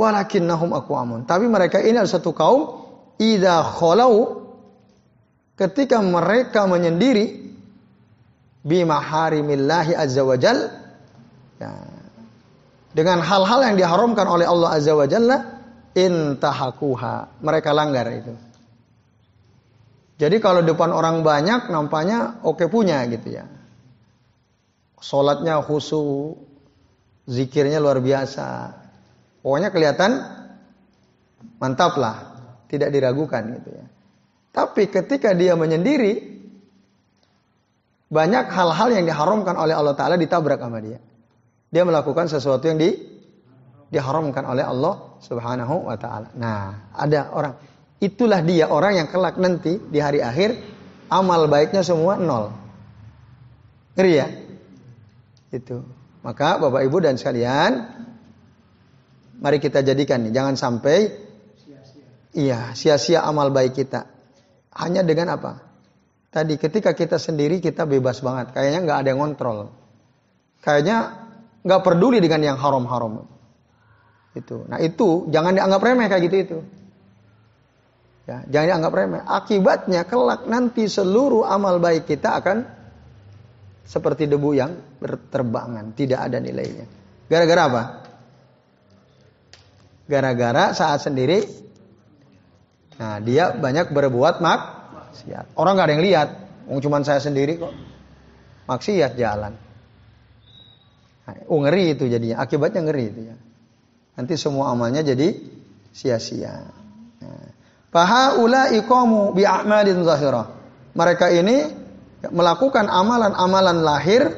Walakinnahum 0.01 0.73
aqwamun. 0.73 1.29
Tapi 1.29 1.45
mereka 1.45 1.77
ini 1.85 2.01
adalah 2.01 2.09
satu 2.09 2.33
kaum 2.33 2.80
idza 3.21 3.61
khalau 3.77 4.41
ketika 5.61 6.01
mereka 6.01 6.65
menyendiri 6.65 7.53
bima 8.65 8.97
harimillahi 8.97 9.93
azza 9.93 10.25
wajal 10.25 10.73
ya, 11.61 11.71
dengan 12.97 13.21
hal-hal 13.21 13.61
yang 13.69 13.77
diharamkan 13.77 14.25
oleh 14.25 14.49
Allah 14.49 14.81
azza 14.81 14.97
wajalla 14.97 15.61
intahakuha. 15.93 17.45
Mereka 17.45 17.71
langgar 17.77 18.09
itu. 18.09 18.35
Jadi 20.21 20.37
kalau 20.37 20.61
depan 20.61 20.93
orang 20.93 21.25
banyak 21.25 21.73
nampaknya 21.73 22.41
oke 22.45 22.69
punya 22.69 23.01
gitu 23.09 23.41
ya. 23.41 23.49
Sholatnya 25.01 25.65
khusu, 25.65 26.37
zikirnya 27.25 27.81
luar 27.81 28.05
biasa. 28.05 28.77
Pokoknya 29.41 29.73
kelihatan 29.73 30.21
mantap 31.57 31.97
lah, 31.97 32.30
tidak 32.71 32.95
diragukan 32.95 33.59
gitu 33.59 33.71
ya. 33.75 33.87
Tapi 34.55 34.87
ketika 34.87 35.35
dia 35.35 35.59
menyendiri, 35.59 36.39
banyak 38.11 38.47
hal-hal 38.51 38.89
yang 38.95 39.05
diharamkan 39.07 39.55
oleh 39.59 39.75
Allah 39.75 39.95
Ta'ala 39.99 40.15
ditabrak 40.15 40.63
sama 40.63 40.79
dia. 40.79 41.03
Dia 41.71 41.83
melakukan 41.87 42.27
sesuatu 42.31 42.67
yang 42.67 42.79
di, 42.79 42.95
diharamkan 43.91 44.43
oleh 44.47 44.63
Allah 44.63 45.19
Subhanahu 45.23 45.91
wa 45.91 45.95
Ta'ala. 45.99 46.35
Nah, 46.35 46.95
ada 46.95 47.31
orang 47.35 47.55
Itulah 48.01 48.41
dia 48.41 48.65
orang 48.73 48.97
yang 48.97 49.09
kelak 49.13 49.37
nanti 49.37 49.77
di 49.77 50.01
hari 50.01 50.25
akhir 50.25 50.57
amal 51.13 51.45
baiknya 51.53 51.85
semua 51.85 52.17
nol. 52.17 52.49
Ngeri 53.93 54.13
ya? 54.17 54.27
Itu. 55.53 55.85
Maka 56.25 56.57
Bapak 56.57 56.81
Ibu 56.81 56.97
dan 57.05 57.21
sekalian, 57.21 57.93
mari 59.37 59.61
kita 59.61 59.85
jadikan 59.85 60.25
nih, 60.25 60.33
jangan 60.33 60.57
sampai. 60.57 61.29
Iya, 62.31 62.79
sia-sia 62.79 63.27
amal 63.27 63.51
baik 63.51 63.75
kita. 63.75 64.07
Hanya 64.71 65.03
dengan 65.03 65.35
apa? 65.35 65.59
Tadi 66.31 66.55
ketika 66.55 66.95
kita 66.95 67.19
sendiri 67.19 67.59
kita 67.59 67.91
bebas 67.91 68.23
banget, 68.23 68.55
kayaknya 68.55 68.81
nggak 68.87 68.99
ada 69.03 69.09
yang 69.11 69.19
ngontrol. 69.19 69.59
Kayaknya 70.63 70.97
nggak 71.67 71.81
peduli 71.83 72.23
dengan 72.23 72.55
yang 72.55 72.59
haram-haram. 72.61 73.27
Itu. 74.39 74.63
Nah 74.71 74.79
itu 74.79 75.27
jangan 75.27 75.59
dianggap 75.59 75.81
remeh 75.83 76.07
kayak 76.07 76.23
gitu 76.31 76.37
itu. 76.39 76.59
Ya, 78.31 78.47
jangan 78.47 78.67
dianggap 78.71 78.93
remeh. 78.95 79.23
Akibatnya 79.27 80.07
kelak 80.07 80.47
nanti 80.47 80.87
seluruh 80.87 81.43
amal 81.51 81.83
baik 81.83 82.07
kita 82.07 82.39
akan 82.39 82.63
seperti 83.83 84.31
debu 84.31 84.55
yang 84.55 84.71
berterbangan, 85.03 85.99
tidak 85.99 86.31
ada 86.31 86.39
nilainya. 86.39 86.87
Gara-gara 87.27 87.63
apa? 87.67 87.83
Gara-gara 90.07 90.65
saat 90.79 91.03
sendiri, 91.03 91.43
nah 93.01 93.17
dia 93.25 93.57
banyak 93.57 93.89
berbuat 93.97 94.45
maksiat. 94.45 95.57
Orang 95.57 95.81
nggak 95.81 95.89
ada 95.89 95.95
yang 95.97 96.05
lihat, 96.05 96.29
cuma 96.85 97.01
saya 97.01 97.25
sendiri 97.25 97.57
kok. 97.57 97.73
Maksiat 98.69 99.17
jalan. 99.17 99.57
Nah, 101.27 101.35
oh 101.49 101.59
ngeri 101.65 101.97
itu 101.97 102.05
jadinya, 102.07 102.45
akibatnya 102.45 102.85
ngeri 102.85 103.05
itu 103.09 103.21
ya. 103.33 103.37
Nanti 104.21 104.37
semua 104.37 104.69
amalnya 104.69 105.01
jadi 105.01 105.33
sia-sia. 105.97 106.69
Nah, 107.25 107.49
Fahaula 107.91 108.71
ikomu 108.71 109.35
bi'amalin 109.35 110.07
zahirah. 110.07 110.47
Mereka 110.95 111.27
ini 111.35 111.67
melakukan 112.31 112.87
amalan-amalan 112.87 113.83
lahir 113.83 114.31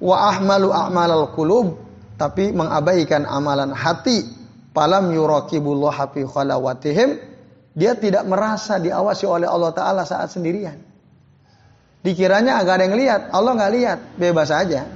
wa 0.00 0.16
ahmalu 0.28 0.68
a'malal 0.72 1.32
qulub 1.32 1.80
tapi 2.20 2.52
mengabaikan 2.52 3.24
amalan 3.24 3.72
hati. 3.72 4.28
Palam 4.76 5.08
yurakibullah 5.10 6.12
fi 6.12 6.26
khalawatihim. 6.28 7.29
Dia 7.70 7.94
tidak 7.94 8.26
merasa 8.26 8.82
diawasi 8.82 9.24
oleh 9.26 9.46
Allah 9.46 9.70
Ta'ala 9.70 10.02
saat 10.02 10.30
sendirian. 10.34 10.78
Dikiranya 12.00 12.58
agak 12.58 12.80
ada 12.80 12.84
yang 12.88 12.96
lihat. 12.96 13.20
Allah 13.30 13.52
nggak 13.54 13.72
lihat. 13.76 13.98
Bebas 14.16 14.50
aja. 14.50 14.88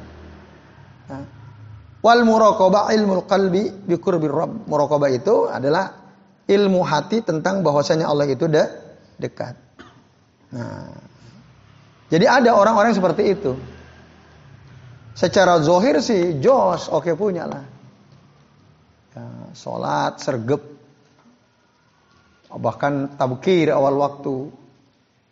Wal 2.05 2.21
muraqabah 2.25 2.93
ilmul 2.93 3.25
qalbi 3.29 3.71
bi 3.71 3.97
rabb. 4.29 4.67
Muraqabah 4.67 5.11
itu 5.13 5.47
adalah 5.49 5.95
ilmu 6.45 6.81
hati 6.85 7.25
tentang 7.25 7.65
bahwasanya 7.65 8.09
Allah 8.09 8.29
itu 8.29 8.45
de 8.49 8.65
dekat. 9.17 9.57
Nah, 10.53 10.93
jadi 12.13 12.29
ada 12.29 12.51
orang-orang 12.53 12.93
seperti 12.93 13.23
itu. 13.33 13.53
Secara 15.15 15.63
zohir 15.63 16.03
sih 16.03 16.43
jos, 16.43 16.91
oke 16.91 17.07
okay 17.07 17.15
punya 17.15 17.47
lah. 17.47 17.65
Ya, 19.15 19.27
sholat, 19.55 20.19
sergep, 20.19 20.74
bahkan 22.59 23.15
tabkir 23.19 23.71
awal 23.71 23.99
waktu, 23.99 24.51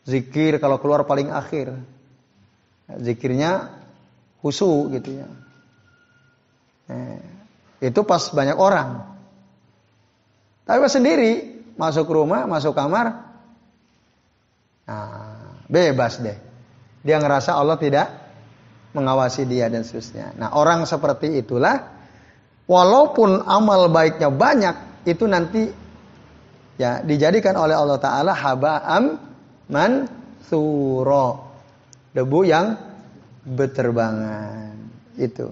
zikir 0.07 0.59
kalau 0.59 0.83
keluar 0.83 1.07
paling 1.07 1.31
akhir, 1.31 1.75
ya, 2.91 2.95
zikirnya 2.99 3.51
husu 4.43 4.91
gitu 4.91 5.23
ya. 5.23 5.29
Eh, 6.91 7.23
itu 7.83 8.01
pas 8.03 8.23
banyak 8.31 8.59
orang. 8.59 9.07
Tapi 10.67 10.79
pas 10.79 10.93
sendiri 10.93 11.63
masuk 11.75 12.07
rumah, 12.11 12.47
masuk 12.47 12.75
kamar, 12.75 13.27
nah, 14.87 15.59
bebas 15.67 16.23
deh. 16.23 16.39
Dia 17.03 17.19
ngerasa 17.19 17.59
Allah 17.59 17.79
tidak 17.79 18.07
mengawasi 18.95 19.49
dia 19.49 19.67
dan 19.67 19.83
seterusnya. 19.83 20.37
Nah, 20.39 20.55
orang 20.55 20.87
seperti 20.87 21.41
itulah 21.41 21.91
walaupun 22.69 23.43
amal 23.43 23.91
baiknya 23.91 24.31
banyak 24.31 24.77
itu 25.09 25.27
nanti 25.27 25.82
ya 26.77 27.01
dijadikan 27.05 27.57
oleh 27.57 27.77
Allah 27.77 27.99
taala 27.99 28.33
haba'am 28.37 29.05
mansuro. 29.69 31.53
Debu 32.13 32.41
yang 32.45 32.77
berterbangan. 33.43 34.77
Itu. 35.17 35.49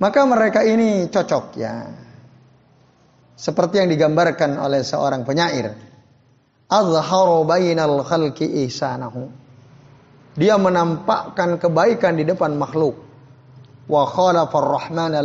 Maka 0.00 0.20
mereka 0.28 0.64
ini 0.64 1.08
cocok 1.08 1.44
ya. 1.56 1.84
Seperti 3.36 3.84
yang 3.84 3.92
digambarkan 3.92 4.56
oleh 4.56 4.80
seorang 4.80 5.24
penyair. 5.28 5.76
Azharu 6.66 7.44
bainal 7.44 8.00
khalqi 8.02 8.64
ihsanahu 8.64 9.46
dia 10.36 10.60
menampakkan 10.60 11.56
kebaikan 11.56 12.20
di 12.20 12.28
depan 12.28 12.60
makhluk. 12.60 13.00
Wa 13.88 14.04
khalafar 14.04 14.68
rahmana. 14.68 15.24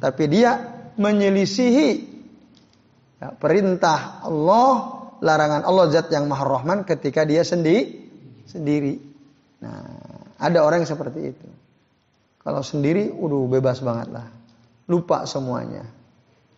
Tapi 0.00 0.24
dia 0.28 0.52
menyelisihi 1.00 2.09
ya, 3.20 3.28
perintah 3.36 4.24
Allah, 4.24 4.72
larangan 5.20 5.62
Allah 5.68 5.84
zat 5.92 6.08
yang 6.10 6.26
maha 6.26 6.44
rahman 6.48 6.88
ketika 6.88 7.22
dia 7.28 7.44
sendi 7.44 8.08
sendiri. 8.48 8.96
Nah, 9.60 9.84
ada 10.40 10.64
orang 10.64 10.82
yang 10.82 10.90
seperti 10.90 11.20
itu. 11.36 11.48
Kalau 12.40 12.64
sendiri, 12.64 13.12
udah 13.12 13.46
bebas 13.52 13.84
banget 13.84 14.08
lah. 14.08 14.26
Lupa 14.88 15.28
semuanya. 15.28 15.84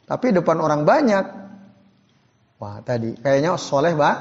Tapi 0.07 0.31
depan 0.31 0.62
orang 0.62 0.87
banyak, 0.87 1.25
wah 2.62 2.78
tadi 2.87 3.19
kayaknya 3.19 3.59
soleh 3.59 3.92
bah, 3.99 4.16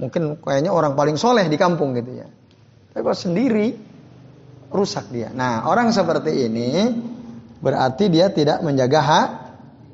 mungkin 0.00 0.40
kayaknya 0.40 0.72
orang 0.72 0.96
paling 0.96 1.20
soleh 1.20 1.44
di 1.46 1.60
kampung 1.60 1.92
gitu 1.92 2.12
ya. 2.16 2.28
Tapi 2.92 3.00
kalau 3.04 3.16
sendiri 3.16 3.68
rusak 4.72 5.12
dia. 5.12 5.28
Nah, 5.32 5.68
orang 5.68 5.92
seperti 5.92 6.48
ini 6.48 6.88
berarti 7.60 8.08
dia 8.08 8.32
tidak 8.32 8.64
menjaga 8.64 9.00
hak 9.00 9.28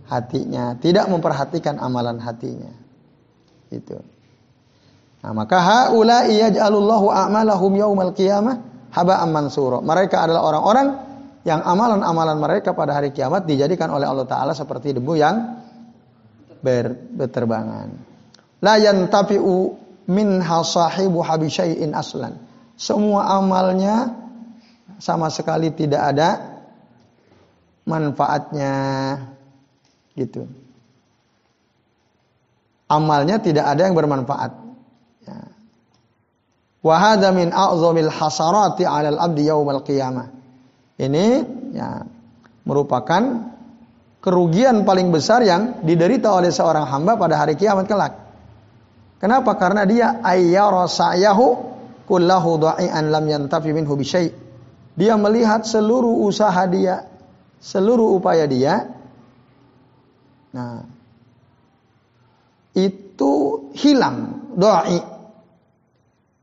hatinya, 0.08 0.74
tidak 0.80 1.06
memperhatikan 1.06 1.76
amalan 1.78 2.18
hatinya. 2.18 2.72
Itu. 3.68 4.00
Nah, 5.20 5.32
maka 5.36 5.58
haula 5.60 6.24
yaj'alullahu 6.24 7.12
a'malahum 7.12 7.76
yaumal 7.76 8.16
qiyamah 8.16 8.58
haba'an 8.90 9.28
mansura. 9.28 9.84
Mereka 9.84 10.16
adalah 10.16 10.42
orang-orang 10.48 10.88
yang 11.44 11.60
amalan-amalan 11.60 12.38
mereka 12.40 12.72
pada 12.72 12.96
hari 12.96 13.12
kiamat 13.12 13.44
dijadikan 13.44 13.92
oleh 13.92 14.08
Allah 14.08 14.26
taala 14.26 14.52
seperti 14.56 14.96
debu 14.96 15.12
yang 15.16 15.36
ber, 16.64 16.92
berterbangan. 17.12 17.88
La 18.64 18.80
yantafi'u 18.80 19.54
min 20.08 20.40
hasahibu 20.40 21.20
habisyai'in 21.20 21.92
aslan 21.92 22.48
semua 22.78 23.26
amalnya 23.34 24.14
sama 25.02 25.28
sekali 25.34 25.74
tidak 25.74 26.14
ada 26.14 26.30
manfaatnya 27.84 28.72
gitu. 30.18 30.50
Amalnya 32.90 33.38
tidak 33.38 33.68
ada 33.68 33.86
yang 33.86 33.94
bermanfaat. 33.94 34.52
Ya. 35.28 35.38
Wahada 36.82 37.30
min 37.30 37.54
a'zamil 37.54 38.10
hasarati 38.10 38.82
'alal 38.82 39.20
abdi 39.22 39.46
yaumal 39.46 39.84
qiyamah. 39.86 40.34
Ini 40.98 41.26
ya 41.78 42.02
merupakan 42.66 43.54
kerugian 44.18 44.82
paling 44.82 45.14
besar 45.14 45.46
yang 45.46 45.84
diderita 45.86 46.34
oleh 46.34 46.50
seorang 46.50 46.90
hamba 46.90 47.14
pada 47.14 47.38
hari 47.38 47.54
kiamat 47.54 47.86
kelak. 47.86 48.18
Kenapa? 49.22 49.54
Karena 49.58 49.82
dia 49.86 50.18
ayyara 50.22 50.86
sa'yahu 50.90 51.46
kullahu 52.06 52.58
dha'ian 52.58 53.10
lam 53.12 53.24
yantafi 53.28 53.70
minhu 53.70 53.94
bisyai. 53.94 54.30
Dia 54.98 55.14
melihat 55.14 55.62
seluruh 55.62 56.26
usaha 56.26 56.66
dia, 56.66 57.06
seluruh 57.62 58.18
upaya 58.18 58.48
dia. 58.50 58.97
Nah, 60.52 60.80
itu 62.78 63.32
hilang 63.76 64.48
doai. 64.56 65.00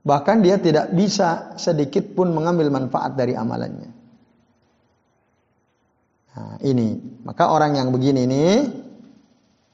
Bahkan 0.05 0.37
dia 0.45 0.61
tidak 0.61 0.93
bisa 0.93 1.57
sedikit 1.57 2.13
pun 2.13 2.29
mengambil 2.29 2.69
manfaat 2.69 3.17
dari 3.17 3.33
amalannya. 3.33 3.89
Nah, 6.35 6.55
ini 6.61 6.99
maka 7.25 7.49
orang 7.49 7.79
yang 7.79 7.89
begini 7.89 8.27
ini 8.27 8.45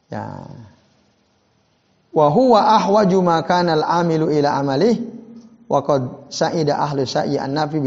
ya 0.07 0.45
wa 2.13 2.27
huwa 2.29 2.77
ahwaju 2.79 3.17
ma 3.25 3.41
kana 3.43 3.75
al-amilu 3.75 4.29
ila 4.29 4.55
amalih 4.55 4.95
wa 5.67 5.79
qad 5.83 6.31
sa'ida 6.31 6.79
ahlu 6.79 7.03
sa'i 7.03 7.35
an-nafi. 7.35 7.81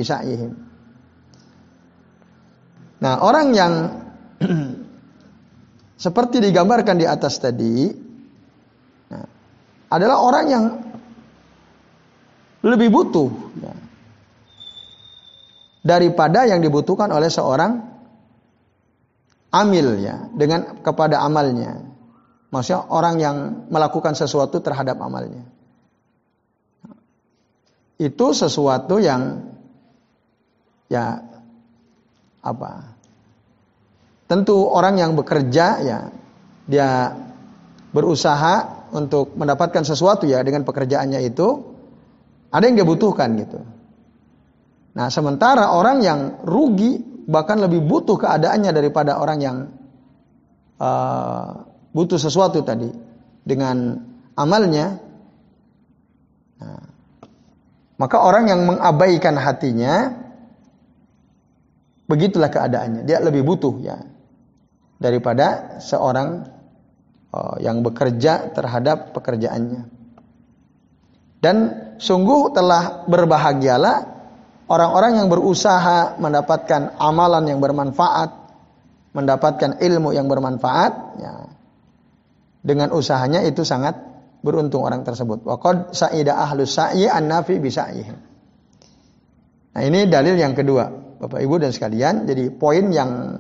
Nah, 3.01 3.15
orang 3.21 3.49
yang 3.57 3.73
seperti 5.95 6.43
digambarkan 6.43 6.99
di 6.99 7.07
atas 7.07 7.39
tadi 7.39 7.91
nah, 9.11 9.27
adalah 9.91 10.17
orang 10.21 10.47
yang 10.51 10.65
lebih 12.65 12.89
butuh 12.89 13.29
ya, 13.61 13.75
daripada 15.85 16.49
yang 16.49 16.65
dibutuhkan 16.65 17.13
oleh 17.13 17.29
seorang 17.29 17.79
amil 19.55 20.01
ya 20.01 20.29
dengan 20.33 20.81
kepada 20.81 21.21
amalnya. 21.23 21.93
Maksudnya 22.51 22.87
orang 22.87 23.17
yang 23.19 23.37
melakukan 23.67 24.15
sesuatu 24.15 24.63
terhadap 24.63 24.99
amalnya 25.03 25.43
itu 27.99 28.27
sesuatu 28.35 28.99
yang 28.99 29.55
ya 30.91 31.23
apa? 32.43 32.94
Tentu 34.35 34.67
orang 34.67 34.99
yang 34.99 35.15
bekerja 35.15 35.79
ya 35.79 36.11
dia 36.67 37.15
berusaha 37.95 38.91
untuk 38.91 39.39
mendapatkan 39.39 39.87
sesuatu 39.87 40.27
ya 40.27 40.43
dengan 40.43 40.67
pekerjaannya 40.67 41.23
itu 41.23 41.63
ada 42.51 42.67
yang 42.67 42.75
dia 42.75 42.83
butuhkan 42.83 43.31
gitu. 43.39 43.63
Nah, 44.99 45.07
sementara 45.07 45.71
orang 45.71 46.03
yang 46.03 46.43
rugi 46.43 46.99
bahkan 47.31 47.63
lebih 47.63 47.87
butuh 47.87 48.19
keadaannya 48.19 48.75
daripada 48.75 49.23
orang 49.23 49.39
yang 49.39 49.57
uh, 50.83 51.71
butuh 51.95 52.19
sesuatu 52.19 52.67
tadi 52.67 52.91
dengan 53.47 54.03
amalnya. 54.35 54.99
Nah, 56.59 56.83
maka 58.03 58.19
orang 58.19 58.51
yang 58.51 58.67
mengabaikan 58.67 59.39
hatinya 59.39 60.11
begitulah 62.11 62.51
keadaannya. 62.51 63.07
Dia 63.07 63.23
lebih 63.23 63.47
butuh 63.47 63.79
ya 63.79 64.14
daripada 64.99 65.79
seorang 65.83 66.49
uh, 67.35 67.57
yang 67.59 67.83
bekerja 67.83 68.55
terhadap 68.55 69.13
pekerjaannya. 69.13 69.91
Dan 71.45 71.57
sungguh 72.01 72.57
telah 72.57 73.05
berbahagialah 73.05 73.97
orang-orang 74.71 75.21
yang 75.21 75.29
berusaha 75.29 76.17
mendapatkan 76.17 76.97
amalan 76.97 77.45
yang 77.45 77.61
bermanfaat, 77.61 78.31
mendapatkan 79.13 79.77
ilmu 79.77 80.17
yang 80.17 80.25
bermanfaat, 80.31 80.93
ya. 81.21 81.35
Dengan 82.65 82.97
usahanya 82.97 83.45
itu 83.45 83.61
sangat 83.61 83.93
beruntung 84.41 84.89
orang 84.89 85.05
tersebut. 85.05 85.45
Waqad 85.45 85.93
sa'ida 85.93 86.41
ahlus 86.41 86.73
sa'i 86.73 87.05
an-nafi 87.05 87.61
bi 87.61 87.69
Nah, 89.75 89.83
ini 89.83 90.09
dalil 90.09 90.39
yang 90.41 90.57
kedua, 90.57 90.89
Bapak 91.21 91.45
Ibu 91.45 91.61
dan 91.61 91.77
sekalian. 91.77 92.25
Jadi 92.25 92.49
poin 92.49 92.89
yang 92.89 93.37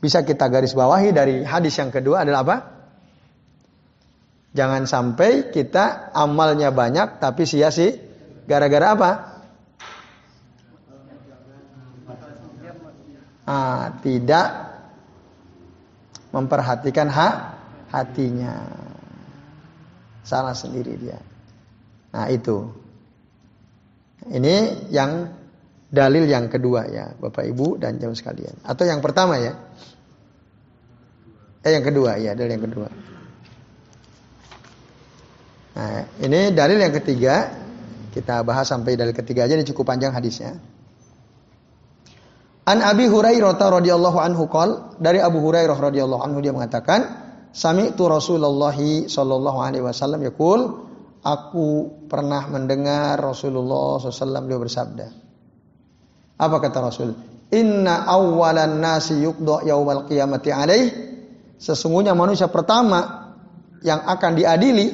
bisa 0.00 0.22
kita 0.22 0.46
garis 0.52 0.76
bawahi 0.76 1.10
dari 1.12 1.42
hadis 1.42 1.76
yang 1.80 1.88
kedua 1.88 2.22
adalah 2.22 2.40
apa? 2.44 2.56
Jangan 4.56 4.88
sampai 4.88 5.52
kita 5.52 6.16
amalnya 6.16 6.72
banyak 6.72 7.20
tapi 7.20 7.44
sia-sia 7.44 8.00
gara-gara 8.48 8.96
apa? 8.96 9.10
Ah, 13.46 13.94
tidak 14.02 14.48
memperhatikan 16.34 17.06
hak 17.06 17.34
hatinya. 17.94 18.66
Salah 20.26 20.58
sendiri 20.58 20.98
dia. 20.98 21.22
Nah, 22.10 22.26
itu. 22.26 22.74
Ini 24.26 24.88
yang 24.90 25.30
dalil 25.86 26.26
yang 26.26 26.50
kedua 26.50 26.90
ya, 26.90 27.14
Bapak 27.14 27.46
Ibu 27.46 27.78
dan 27.78 27.98
jam 28.02 28.12
sekalian. 28.12 28.58
Atau 28.66 28.86
yang 28.86 28.98
pertama 28.98 29.38
ya. 29.38 29.54
Eh 31.62 31.72
yang 31.74 31.82
kedua 31.86 32.18
ya, 32.18 32.34
dalil 32.34 32.52
yang 32.58 32.64
kedua. 32.66 32.88
Nah, 35.76 36.00
ini 36.22 36.54
dalil 36.54 36.78
yang 36.80 36.94
ketiga. 36.94 37.66
Kita 38.16 38.40
bahas 38.48 38.64
sampai 38.64 38.96
dalil 38.96 39.12
ketiga 39.12 39.44
aja 39.44 39.60
ini 39.60 39.66
cukup 39.68 39.92
panjang 39.92 40.08
hadisnya. 40.08 40.56
An 42.64 42.80
Abi 42.80 43.06
Hurairah 43.06 43.60
radhiyallahu 43.60 44.18
anhu 44.18 44.48
qol 44.48 44.96
dari 44.96 45.20
Abu 45.20 45.44
Hurairah 45.44 45.76
radhiyallahu 45.76 46.24
anhu 46.24 46.40
dia 46.40 46.50
mengatakan 46.50 47.04
sami'tu 47.52 48.08
Rasulullah 48.08 48.72
sallallahu 48.72 49.58
alaihi 49.60 49.84
wasallam 49.84 50.24
yaqul 50.24 50.86
aku 51.26 51.66
pernah 52.06 52.46
mendengar 52.46 53.18
Rasulullah 53.18 53.98
SAW 53.98 54.46
beliau 54.46 54.62
bersabda 54.62 55.25
apa 56.36 56.56
kata 56.60 56.78
Rasul 56.84 57.10
inna 57.50 58.04
awwalan 58.04 58.80
nasi 58.80 59.16
yuqda 59.20 59.64
yaumal 59.64 60.04
qiyamati 60.04 60.52
alaih 60.52 60.84
sesungguhnya 61.56 62.12
manusia 62.12 62.48
pertama 62.52 63.32
yang 63.80 64.04
akan 64.04 64.32
diadili 64.36 64.86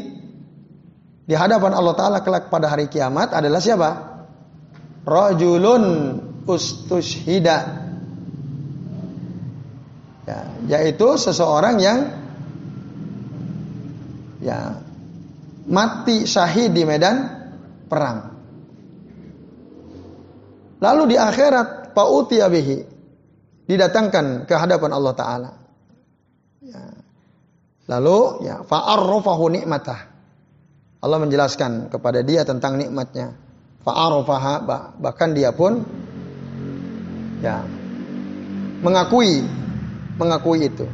di 1.23 1.35
hadapan 1.39 1.75
Allah 1.75 1.95
taala 1.95 2.19
kelak 2.21 2.51
pada 2.51 2.67
hari 2.67 2.91
kiamat 2.91 3.31
adalah 3.31 3.63
siapa 3.63 3.91
rajulun 5.07 5.85
ustushhida. 6.47 7.59
Ya, 10.23 10.39
yaitu 10.71 11.19
seseorang 11.19 11.83
yang 11.83 11.99
ya 14.39 14.79
mati 15.67 16.27
syahid 16.27 16.75
di 16.75 16.87
medan 16.87 17.27
perang. 17.91 18.32
Lalu 20.83 21.15
di 21.15 21.17
akhirat 21.17 21.95
pauti 21.95 22.43
didatangkan 23.71 24.51
ke 24.51 24.55
hadapan 24.59 24.91
Allah 24.91 25.15
taala. 25.15 25.51
Ya. 26.59 26.83
Lalu 27.87 28.19
ya 28.51 28.67
fa'arrafahu 28.67 29.45
nikmatah. 29.55 30.11
Allah 31.03 31.19
menjelaskan 31.23 31.87
kepada 31.87 32.27
dia 32.27 32.43
tentang 32.43 32.83
nikmatnya. 32.83 33.31
Fa'arrafaha 33.87 34.67
bahkan 34.99 35.31
dia 35.35 35.55
pun 35.55 35.87
ya 37.43 37.63
mengakui 38.83 39.43
mengakui 40.19 40.67
itu 40.67 40.87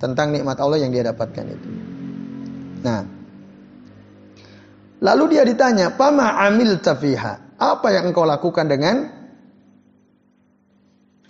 tentang 0.00 0.32
nikmat 0.36 0.56
Allah 0.60 0.80
yang 0.80 0.92
dia 0.92 1.08
dapatkan 1.08 1.44
itu. 1.48 1.68
Nah, 2.82 3.06
lalu 4.98 5.36
dia 5.36 5.46
ditanya, 5.46 5.94
"Pama 5.94 6.40
amil 6.44 6.80
tafiha?" 6.80 7.51
Apa 7.62 7.94
yang 7.94 8.10
engkau 8.10 8.26
lakukan 8.26 8.66
dengan 8.66 9.06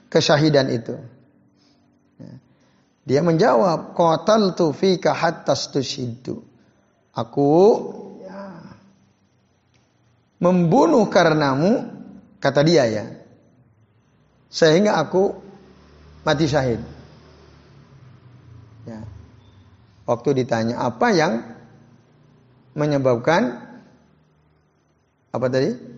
kesyahidan 0.08 0.72
itu? 0.72 0.96
Ya. 2.16 2.32
Dia 3.04 3.20
menjawab, 3.20 3.92
"Qataltu 3.92 4.72
fika 4.72 5.12
hatta 5.12 5.52
stushiddu." 5.52 6.40
Aku 7.12 7.52
ya, 8.24 8.64
membunuh 10.40 11.04
karenamu, 11.12 11.92
kata 12.40 12.64
dia 12.64 12.88
ya, 12.88 13.04
sehingga 14.48 14.96
aku 14.96 15.36
mati 16.24 16.48
syahid. 16.48 16.80
Ya. 18.88 19.04
Waktu 20.08 20.40
ditanya 20.40 20.80
apa 20.80 21.12
yang 21.12 21.44
menyebabkan 22.72 23.60
apa 25.28 25.46
tadi? 25.52 25.91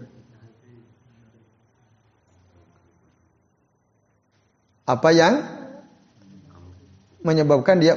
Apa 4.85 5.11
yang 5.16 5.35
menyebabkan 7.25 7.81
dia 7.81 7.97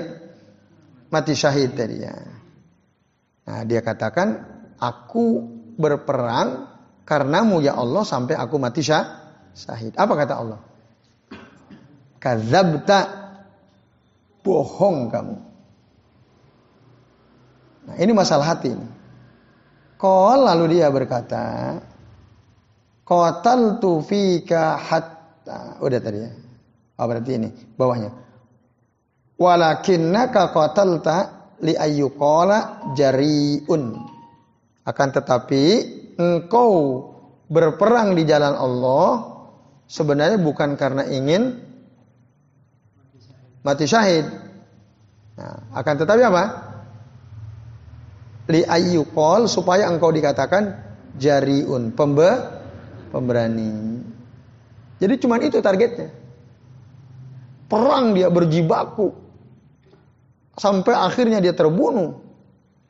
mati 1.11 1.35
syahid 1.35 1.75
tadi 1.75 2.03
ya. 2.03 2.15
Nah, 3.47 3.61
dia 3.67 3.83
katakan 3.83 4.43
aku 4.79 5.43
berperang 5.75 6.67
karenamu 7.03 7.59
ya 7.63 7.75
Allah 7.75 8.03
sampai 8.07 8.39
aku 8.39 8.55
mati 8.59 8.83
syahid 8.83 9.27
Sahid. 9.57 9.97
Apa 9.97 10.13
kata 10.13 10.33
Allah? 10.37 10.61
Kadzabta 12.21 12.99
bohong 14.45 15.09
kamu. 15.09 15.37
Nah, 17.89 17.95
ini 17.97 18.11
masalah 18.13 18.53
hati. 18.53 18.77
Qal 19.97 20.45
lalu 20.45 20.77
dia 20.77 20.93
berkata, 20.93 21.81
Qataltu 23.01 24.05
fika 24.05 24.77
hatta. 24.77 25.81
Udah 25.81 25.99
tadi 26.05 26.19
ya. 26.21 26.29
Oh, 26.97 27.05
berarti 27.05 27.31
ini 27.37 27.49
bawahnya. 27.77 28.09
Walakinnaka 29.37 30.49
qatalta 30.49 31.17
li 31.61 31.77
ayyuqala 31.77 32.91
jariun. 32.97 33.83
Akan 34.81 35.09
tetapi 35.13 35.63
engkau 36.17 36.71
berperang 37.47 38.17
di 38.17 38.25
jalan 38.25 38.57
Allah 38.57 39.11
sebenarnya 39.85 40.41
bukan 40.41 40.73
karena 40.73 41.05
ingin 41.05 41.61
mati 43.61 43.85
syahid. 43.85 44.25
Nah, 45.37 45.69
akan 45.77 45.95
tetapi 46.01 46.21
apa? 46.25 46.43
Li 48.49 48.65
ayyukol 48.65 49.45
supaya 49.45 49.85
engkau 49.91 50.09
dikatakan 50.09 50.81
jariun, 51.19 51.93
pembe, 51.93 52.31
pemberani. 53.13 54.01
Jadi 54.97 55.13
cuma 55.21 55.37
itu 55.37 55.61
targetnya. 55.61 56.09
Perang 57.67 58.15
dia 58.15 58.31
berjibaku. 58.31 59.11
Sampai 60.57 60.95
akhirnya 60.95 61.43
dia 61.43 61.53
terbunuh. 61.53 62.23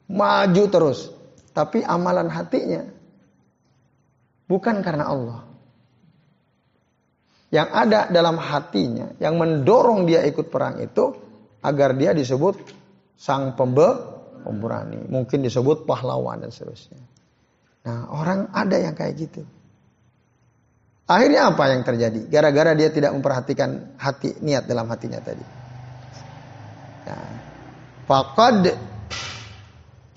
Maju 0.07 0.63
terus. 0.71 1.11
Tapi 1.51 1.81
amalan 1.81 2.29
hatinya 2.29 2.85
bukan 4.47 4.79
karena 4.79 5.09
Allah 5.09 5.47
yang 7.47 7.71
ada 7.71 8.11
dalam 8.11 8.35
hatinya, 8.35 9.15
yang 9.23 9.39
mendorong 9.39 10.03
dia 10.03 10.23
ikut 10.27 10.51
perang 10.51 10.83
itu 10.83 11.15
agar 11.63 11.95
dia 11.95 12.11
disebut 12.11 12.59
sang 13.15 13.55
pembe, 13.55 13.87
pemberani, 14.43 15.07
mungkin 15.07 15.47
disebut 15.47 15.87
pahlawan 15.87 16.43
dan 16.43 16.51
seterusnya. 16.51 16.99
Nah, 17.87 18.11
orang 18.11 18.51
ada 18.51 18.75
yang 18.75 18.91
kayak 18.91 19.15
gitu. 19.15 19.41
Akhirnya 21.07 21.55
apa 21.55 21.71
yang 21.71 21.87
terjadi? 21.87 22.27
Gara-gara 22.27 22.75
dia 22.75 22.91
tidak 22.91 23.15
memperhatikan 23.15 23.95
hati 23.95 24.35
niat 24.43 24.67
dalam 24.67 24.91
hatinya 24.91 25.23
tadi. 25.23 25.45
Nah, 27.07 27.31
faqad 28.03 28.75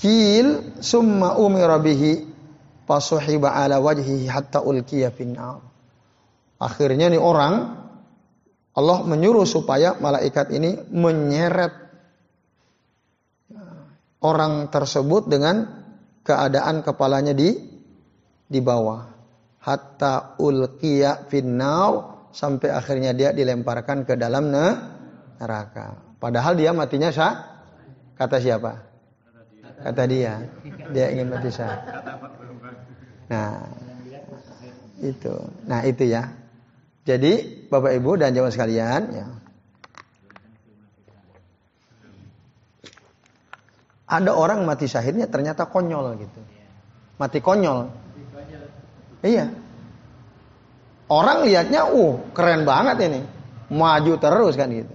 kil 0.03 0.75
summa 0.83 1.39
umira 1.39 1.79
bihi 1.79 2.27
fasuhiba 2.91 3.55
ala 3.55 3.79
wajhihi 3.79 4.27
hatta 4.27 4.67
ulkiya 4.67 5.15
finnar. 5.15 5.63
Akhirnya 6.59 7.07
nih 7.07 7.23
orang 7.23 7.79
Allah 8.75 8.99
menyuruh 9.07 9.47
supaya 9.47 9.95
malaikat 9.95 10.51
ini 10.51 10.75
menyeret 10.91 11.71
orang 14.27 14.67
tersebut 14.75 15.31
dengan 15.31 15.87
keadaan 16.27 16.83
kepalanya 16.83 17.31
di 17.31 17.55
di 18.51 18.59
bawah 18.59 19.20
hatta 19.61 20.41
ulqiya 20.41 21.29
finnau 21.29 22.21
sampai 22.33 22.73
akhirnya 22.73 23.13
dia 23.13 23.31
dilemparkan 23.37 24.09
ke 24.09 24.17
dalam 24.17 24.49
neraka. 24.49 26.17
Padahal 26.21 26.57
dia 26.57 26.73
matinya 26.73 27.13
sah. 27.13 27.65
Kata 28.17 28.37
siapa? 28.41 28.73
Kata 29.81 30.03
dia. 30.05 30.45
Dia 30.93 31.13
ingin 31.13 31.33
mati 31.33 31.49
sah. 31.49 31.81
Nah, 33.33 33.65
itu. 35.01 35.35
Nah, 35.65 35.81
itu 35.89 36.05
ya. 36.05 36.29
Jadi 37.09 37.65
Bapak 37.73 37.97
Ibu 37.97 38.21
dan 38.21 38.37
jamaah 38.37 38.53
sekalian 38.53 39.03
ya. 39.09 39.27
Ada 44.11 44.35
orang 44.35 44.67
mati 44.67 44.91
syahidnya 44.91 45.31
ternyata 45.31 45.71
konyol 45.71 46.19
gitu. 46.19 46.41
Mati 47.17 47.39
konyol. 47.39 48.00
Iya. 49.21 49.53
Orang 51.11 51.45
lihatnya, 51.45 51.91
uh, 51.91 52.15
keren 52.33 52.63
banget 52.65 52.97
ini. 53.11 53.21
Maju 53.71 54.15
terus 54.19 54.55
kan 54.55 54.71
gitu. 54.71 54.95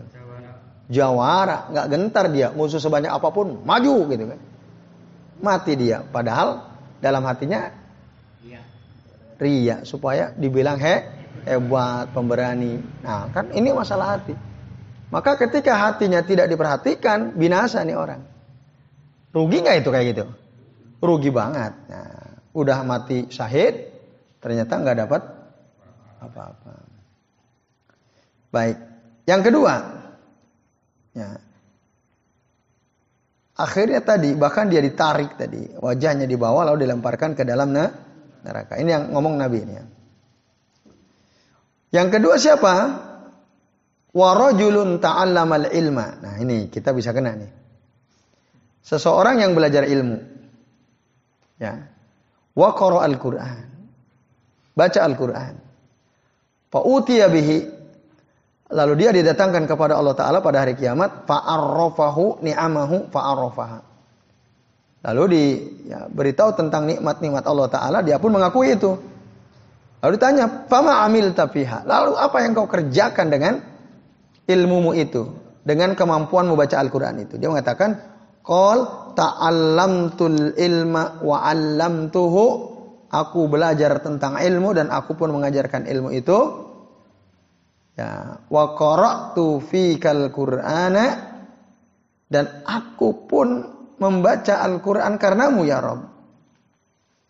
Jawara, 0.86 1.66
nggak 1.74 1.88
gentar 1.90 2.26
dia, 2.30 2.54
musuh 2.54 2.78
sebanyak 2.78 3.10
apa 3.10 3.34
pun, 3.34 3.58
maju 3.66 4.06
gitu 4.06 4.30
kan. 4.30 4.40
Mati 5.42 5.74
dia, 5.74 6.06
padahal 6.06 6.62
dalam 7.02 7.26
hatinya 7.26 7.74
ria 9.42 9.84
supaya 9.84 10.32
dibilang 10.38 10.80
he 10.80 10.96
hebat, 11.44 12.14
pemberani. 12.14 12.80
Nah, 13.04 13.30
kan 13.34 13.52
ini 13.52 13.74
masalah 13.74 14.18
hati. 14.18 14.34
Maka 15.10 15.38
ketika 15.42 15.78
hatinya 15.78 16.22
tidak 16.26 16.50
diperhatikan, 16.50 17.34
binasa 17.38 17.82
nih 17.86 17.96
orang. 17.96 18.22
Rugi 19.32 19.58
nggak 19.62 19.78
itu 19.84 19.90
kayak 19.92 20.06
gitu? 20.16 20.26
Rugi 21.04 21.30
banget. 21.30 21.74
Nah, 21.92 22.40
udah 22.56 22.78
mati 22.88 23.30
syahid, 23.30 23.95
ternyata 24.46 24.78
nggak 24.78 24.98
dapat 25.10 25.22
apa-apa. 26.22 26.74
Baik. 28.54 28.78
Yang 29.26 29.42
kedua, 29.50 29.74
ya, 31.18 31.34
akhirnya 33.58 34.06
tadi 34.06 34.38
bahkan 34.38 34.70
dia 34.70 34.86
ditarik 34.86 35.34
tadi, 35.34 35.74
wajahnya 35.82 36.30
dibawa 36.30 36.62
lalu 36.70 36.86
dilemparkan 36.86 37.34
ke 37.34 37.42
dalam 37.42 37.74
neraka. 37.74 38.78
Ini 38.78 38.90
yang 38.94 39.04
ngomong 39.18 39.34
Nabi 39.34 39.58
ini. 39.66 39.74
Ya. 39.74 39.86
Yang 42.02 42.08
kedua 42.22 42.36
siapa? 42.38 42.74
Warajulun 44.14 45.02
ta'allamal 45.02 45.74
ilma. 45.74 46.22
Nah, 46.22 46.38
ini 46.38 46.70
kita 46.70 46.94
bisa 46.94 47.12
kena 47.12 47.36
nih. 47.36 47.52
Seseorang 48.86 49.42
yang 49.42 49.58
belajar 49.58 49.90
ilmu. 49.90 50.22
Ya. 51.60 51.90
Wa 52.56 52.72
al-Qur'an. 52.78 53.75
Baca 54.76 55.00
Al-Qur'an. 55.00 55.56
Lalu 58.76 58.94
dia 59.00 59.16
didatangkan 59.16 59.64
kepada 59.64 59.96
Allah 59.96 60.16
Ta'ala 60.20 60.44
pada 60.44 60.68
hari 60.68 60.76
kiamat. 60.76 61.24
Ni'amahu. 62.44 62.98
Lalu 65.06 65.24
di 65.32 65.44
ya, 65.88 66.10
beritahu 66.12 66.52
tentang 66.60 66.90
nikmat-nikmat 66.90 67.46
Allah 67.48 67.68
Ta'ala. 67.72 67.98
Dia 68.04 68.20
pun 68.20 68.36
mengakui 68.36 68.76
itu. 68.76 68.92
Lalu 70.04 70.12
ditanya, 70.20 70.68
"Fama 70.68 71.08
amil 71.08 71.32
tafiha?" 71.32 71.88
Lalu 71.88 72.20
apa 72.20 72.38
yang 72.44 72.52
kau 72.52 72.68
kerjakan 72.68 73.32
dengan 73.32 73.64
ilmumu 74.50 74.92
itu? 74.92 75.30
Dengan 75.64 75.96
kemampuan 75.96 76.52
membaca 76.52 76.76
Al-Qur'an 76.78 77.16
itu. 77.22 77.40
Dia 77.40 77.48
mengatakan, 77.48 77.96
"Qal 78.44 79.14
ta'allamtul 79.16 80.60
ilma 80.60 81.24
wa 81.24 81.38
'allamtuhu." 81.48 82.75
Aku 83.16 83.48
belajar 83.48 84.04
tentang 84.04 84.36
ilmu 84.36 84.76
dan 84.76 84.92
aku 84.92 85.16
pun 85.16 85.32
mengajarkan 85.32 85.88
ilmu 85.88 86.12
itu. 86.12 86.40
Ya, 87.96 88.44
wa 88.52 88.76
qara'tu 88.76 89.64
fikal 89.64 90.28
Qur'ana 90.36 91.32
dan 92.28 92.68
aku 92.68 93.24
pun 93.24 93.48
membaca 93.96 94.60
Al-Qur'an 94.60 95.16
karenamu 95.16 95.64
ya 95.64 95.80
Rob. 95.80 96.04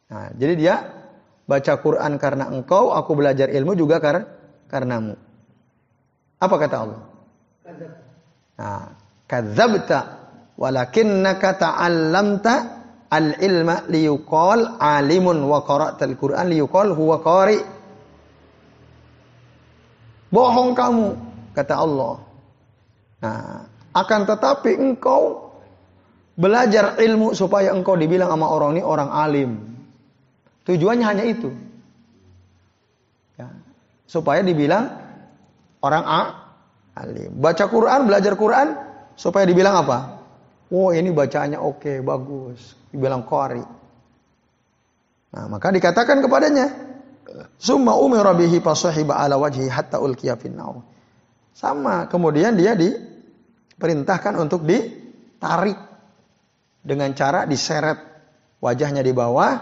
Nah, 0.09 0.33
jadi 0.33 0.53
dia 0.57 0.75
baca 1.45 1.73
Quran 1.77 2.17
karena 2.17 2.49
engkau, 2.49 2.89
aku 2.93 3.13
belajar 3.13 3.53
ilmu 3.53 3.77
juga 3.77 4.01
karena 4.01 4.25
karenamu. 4.65 5.13
Apa 6.41 6.55
kata 6.57 6.75
Allah? 6.81 7.01
Nah, 8.57 8.85
kadzabta 9.29 9.99
walakinnaka 10.57 11.49
ta'allamta 11.61 12.53
al-ilma 13.09 13.85
liyuqal 13.89 14.81
alimun 14.81 15.45
wa 15.45 15.61
qara'tal 15.61 16.15
Qur'an 16.17 16.49
liyuqal 16.49 16.93
huwa 16.93 17.21
qari. 17.21 17.59
Bohong 20.33 20.75
kamu, 20.75 21.07
kata 21.55 21.75
Allah. 21.79 22.15
Nah, 23.23 23.65
akan 23.95 24.21
tetapi 24.27 24.75
engkau 24.75 25.53
belajar 26.35 26.99
ilmu 26.99 27.31
supaya 27.31 27.71
engkau 27.71 27.95
dibilang 27.95 28.27
sama 28.27 28.51
orang 28.51 28.75
ini 28.75 28.83
orang 28.83 29.09
alim. 29.09 29.51
Tujuannya 30.67 31.05
hanya 31.07 31.23
itu. 31.23 31.49
Ya. 33.39 33.47
Supaya 34.03 34.43
dibilang 34.43 34.91
orang 35.79 36.03
A, 36.03 36.21
alim. 36.99 37.31
Baca 37.39 37.65
Quran, 37.71 38.09
belajar 38.09 38.33
Quran, 38.35 38.75
supaya 39.15 39.47
dibilang 39.47 39.85
apa? 39.87 40.19
Oh 40.73 40.91
ini 40.91 41.13
bacaannya 41.13 41.61
oke, 41.61 41.79
okay, 41.79 41.97
bagus. 42.01 42.73
Dibilang 42.95 43.27
qari. 43.27 43.59
Nah, 45.35 45.51
maka 45.51 45.67
dikatakan 45.75 46.23
kepadanya, 46.23 46.71
Summa 47.59 47.99
umira 47.99 48.31
bihi 48.31 48.63
fasahiba 48.63 49.19
ala 49.19 49.35
wajhi 49.35 49.67
hatta 49.67 49.99
ulqiya. 49.99 50.39
Sama, 51.51 52.07
kemudian 52.07 52.55
dia 52.55 52.71
diperintahkan 52.75 54.39
untuk 54.39 54.63
ditarik 54.63 55.75
dengan 56.85 57.11
cara 57.17 57.49
diseret 57.49 57.97
wajahnya 58.61 59.01
di 59.01 59.11
bawah 59.11 59.53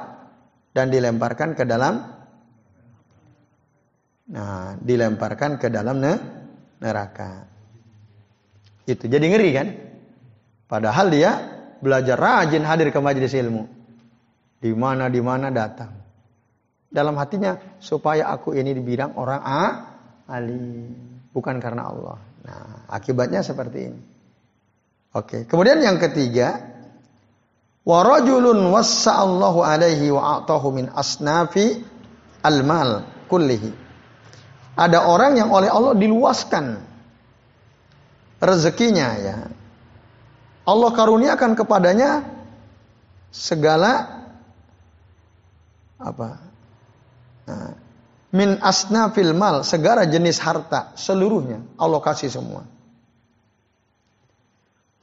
dan 0.75 0.91
dilemparkan 0.91 1.55
ke 1.55 1.63
dalam 1.63 2.11
nah 4.23 4.73
dilemparkan 4.79 5.59
ke 5.59 5.67
dalam 5.67 5.99
neraka 6.79 7.43
itu 8.87 9.05
jadi 9.07 9.23
ngeri 9.23 9.49
kan 9.51 9.67
padahal 10.67 11.11
dia 11.11 11.31
belajar 11.83 12.15
rajin 12.15 12.63
hadir 12.63 12.89
ke 12.89 12.99
majelis 13.03 13.35
ilmu. 13.35 13.67
Di 14.63 14.71
mana 14.71 15.11
di 15.11 15.19
mana 15.19 15.51
datang. 15.51 15.91
Dalam 16.87 17.19
hatinya 17.19 17.77
supaya 17.83 18.31
aku 18.31 18.55
ini 18.55 18.71
dibilang 18.71 19.19
orang 19.19 19.41
A 19.43 19.63
Ali. 20.31 20.87
Bukan 21.35 21.59
karena 21.59 21.91
Allah. 21.91 22.17
Nah 22.47 22.87
akibatnya 22.87 23.43
seperti 23.43 23.79
ini. 23.91 24.01
Oke 25.13 25.43
kemudian 25.45 25.83
yang 25.83 25.99
ketiga 25.99 26.73
Wa 27.83 27.99
rajulun 27.99 28.71
wassa'allahu 28.71 29.59
alaihi 29.59 30.07
wa 30.07 30.39
a'tahu 30.39 30.71
min 30.71 30.87
asnafi 30.95 31.83
al-mal 32.39 33.03
kullihi. 33.27 33.75
Ada 34.79 35.03
orang 35.03 35.35
yang 35.35 35.51
oleh 35.51 35.67
Allah 35.67 35.91
diluaskan 35.91 36.79
rezekinya 38.39 39.07
ya. 39.19 39.37
Allah 40.63 40.89
karuniakan 40.95 41.59
kepadanya 41.59 42.23
segala 43.33 44.23
apa? 45.99 46.29
Nah, 47.43 47.71
min 48.31 48.55
asnafil 48.63 49.35
mal, 49.35 49.67
segala 49.67 50.07
jenis 50.07 50.39
harta 50.39 50.95
seluruhnya 50.95 51.59
Allah 51.75 51.99
kasih 51.99 52.31
semua. 52.31 52.63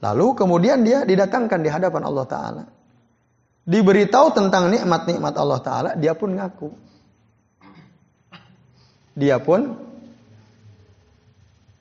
Lalu 0.01 0.33
kemudian 0.33 0.81
dia 0.81 1.05
didatangkan 1.05 1.61
di 1.61 1.69
hadapan 1.69 2.01
Allah 2.09 2.25
Ta'ala. 2.25 2.63
Diberitahu 3.61 4.33
tentang 4.33 4.73
nikmat-nikmat 4.73 5.37
Allah 5.37 5.59
Ta'ala, 5.61 5.89
dia 5.93 6.17
pun 6.17 6.33
ngaku. 6.33 6.69
Dia 9.13 9.37
pun 9.37 9.77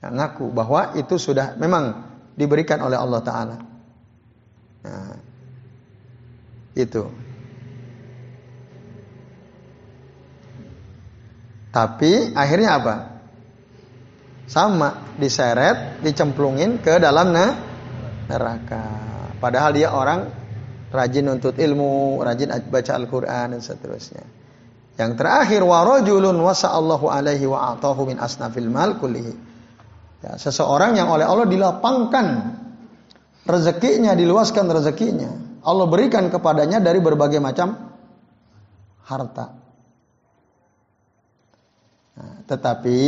ngaku 0.04 0.52
bahwa 0.52 0.92
itu 1.00 1.16
sudah 1.16 1.56
memang 1.56 2.04
diberikan 2.36 2.84
oleh 2.84 3.00
Allah 3.00 3.20
Ta'ala. 3.24 3.69
Nah, 4.80 5.16
itu. 6.76 7.04
Tapi 11.70 12.34
akhirnya 12.34 12.70
apa? 12.82 12.94
Sama, 14.50 15.14
diseret, 15.14 16.02
dicemplungin 16.02 16.82
ke 16.82 16.98
dalam 16.98 17.30
neraka. 18.26 18.84
Padahal 19.38 19.70
dia 19.70 19.94
orang 19.94 20.26
rajin 20.90 21.30
untuk 21.30 21.54
ilmu, 21.54 22.18
rajin 22.18 22.50
baca 22.66 22.92
Al-Qur'an 22.98 23.54
dan 23.54 23.62
seterusnya. 23.62 24.26
Yang 24.98 25.16
terakhir 25.16 25.62
warajulun 25.62 26.34
wasa'allahu 26.34 27.06
alaihi 27.06 27.46
wa 27.46 27.78
min 28.04 28.18
asnafil 28.18 28.66
mal 28.66 28.98
kullihi. 28.98 29.32
Ya, 30.20 30.36
seseorang 30.36 30.98
yang 30.98 31.08
oleh 31.08 31.24
Allah 31.24 31.48
dilapangkan 31.48 32.26
rezekinya, 33.50 34.14
diluaskan 34.14 34.66
rezekinya. 34.70 35.30
Allah 35.60 35.86
berikan 35.90 36.32
kepadanya 36.32 36.80
dari 36.80 37.02
berbagai 37.02 37.42
macam 37.42 37.76
harta. 39.04 39.46
Nah, 42.16 42.36
tetapi 42.48 43.00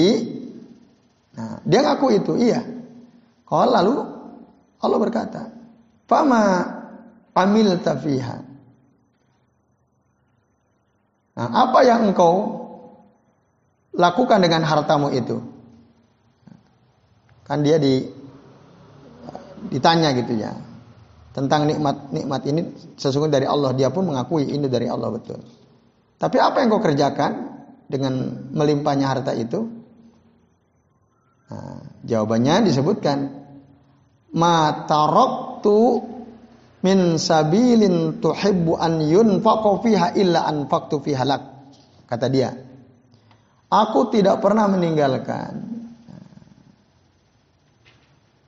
nah, 1.36 1.56
dia 1.64 1.80
ngaku 1.80 2.06
itu, 2.12 2.32
iya. 2.36 2.60
Kalau 3.48 3.68
lalu 3.68 3.94
Allah 4.80 4.98
berkata, 5.00 5.42
"Fama 6.08 6.42
amil 7.32 7.76
tafiha." 7.80 8.36
Nah, 11.32 11.48
apa 11.48 11.80
yang 11.88 12.12
engkau 12.12 12.60
lakukan 13.96 14.40
dengan 14.44 14.64
hartamu 14.68 15.08
itu? 15.12 15.40
Kan 17.48 17.64
dia 17.64 17.80
di 17.80 18.21
ditanya 19.70 20.10
gitu 20.16 20.34
ya. 20.34 20.54
Tentang 21.32 21.64
nikmat-nikmat 21.64 22.42
ini 22.44 22.60
sesungguhnya 23.00 23.40
dari 23.40 23.46
Allah, 23.48 23.72
dia 23.72 23.88
pun 23.88 24.04
mengakui 24.04 24.44
ini 24.44 24.68
dari 24.68 24.84
Allah 24.88 25.08
betul. 25.08 25.40
Tapi 26.20 26.36
apa 26.38 26.60
yang 26.60 26.68
kau 26.70 26.84
kerjakan 26.84 27.32
dengan 27.88 28.46
melimpahnya 28.52 29.06
harta 29.08 29.32
itu? 29.32 29.64
Nah, 31.52 31.80
jawabannya 32.04 32.68
disebutkan 32.68 33.18
ma 34.36 34.86
taraktu 34.88 36.00
min 36.84 37.16
sabilin 37.16 38.20
tuhibbu 38.20 38.76
an 38.76 39.00
yunfaqu 39.00 39.84
fiha 39.84 40.16
illa 40.16 40.46
anfaqtu 40.48 41.00
fiha 41.00 41.24
lak. 41.24 41.42
Kata 42.06 42.26
dia. 42.28 42.52
Aku 43.72 44.12
tidak 44.12 44.44
pernah 44.44 44.68
meninggalkan 44.68 45.81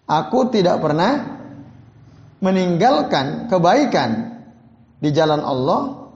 Aku 0.05 0.53
tidak 0.53 0.85
pernah 0.85 1.41
meninggalkan 2.45 3.49
kebaikan 3.49 4.37
di 5.01 5.09
jalan 5.17 5.41
Allah 5.41 6.13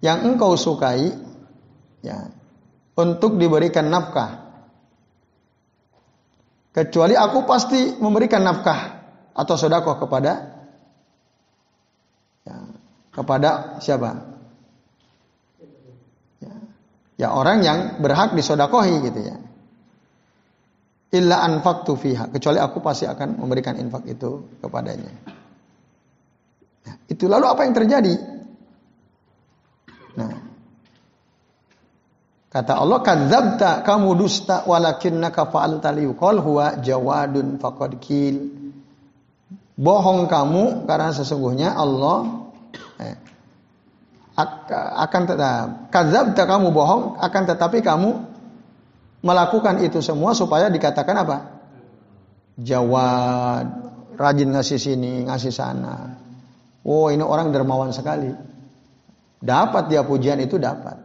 yang 0.00 0.24
engkau 0.24 0.56
sukai 0.56 1.12
ya 2.00 2.32
untuk 2.96 3.36
diberikan 3.36 3.92
nafkah. 3.92 4.40
Kecuali 6.72 7.12
aku 7.12 7.44
pasti 7.44 8.00
memberikan 8.00 8.40
nafkah 8.40 9.04
atau 9.36 9.54
sedekah 9.60 9.96
kepada 10.00 10.32
ya, 12.48 12.56
kepada 13.12 13.50
siapa? 13.84 14.32
Ya, 16.40 16.54
ya 17.20 17.28
orang 17.36 17.60
yang 17.60 17.78
berhak 18.00 18.32
disodakohi 18.32 19.04
gitu 19.04 19.20
ya 19.20 19.41
illa 21.12 21.44
anfaqtu 21.44 21.92
fiha 21.94 22.32
kecuali 22.32 22.56
aku 22.56 22.80
pasti 22.80 23.04
akan 23.04 23.36
memberikan 23.36 23.76
infak 23.76 24.08
itu 24.08 24.48
kepadanya. 24.64 25.12
Nah, 26.82 26.96
itu 27.06 27.28
lalu 27.28 27.46
apa 27.46 27.60
yang 27.68 27.74
terjadi? 27.76 28.14
Nah, 30.16 30.32
kata 32.48 32.72
Allah 32.80 32.98
kadzabta 33.04 33.84
kamu 33.84 34.08
dusta 34.16 34.64
walakinnaka 34.64 35.52
fa'alta 35.52 35.92
liqal 35.92 36.40
huwa 36.40 36.80
jawadun 36.80 37.60
faqad 37.60 38.00
kil. 38.00 38.36
Bohong 39.72 40.28
kamu 40.28 40.88
karena 40.88 41.12
sesungguhnya 41.12 41.76
Allah 41.76 42.48
eh, 43.00 43.16
akan 44.96 45.22
tetap 45.28 45.64
kadzabta 45.92 46.48
kamu 46.48 46.72
bohong 46.72 47.20
akan 47.20 47.42
tetapi 47.52 47.84
kamu 47.84 48.31
melakukan 49.22 49.80
itu 49.86 50.02
semua 50.02 50.34
supaya 50.34 50.68
dikatakan 50.68 51.16
apa? 51.22 51.36
Jawad, 52.58 53.66
rajin 54.18 54.50
ngasih 54.52 54.78
sini, 54.78 55.24
ngasih 55.24 55.54
sana. 55.54 56.18
Oh 56.82 57.08
ini 57.08 57.22
orang 57.22 57.54
dermawan 57.54 57.94
sekali. 57.94 58.28
Dapat 59.42 59.90
dia 59.90 60.02
pujian 60.06 60.38
itu 60.42 60.58
dapat. 60.58 60.98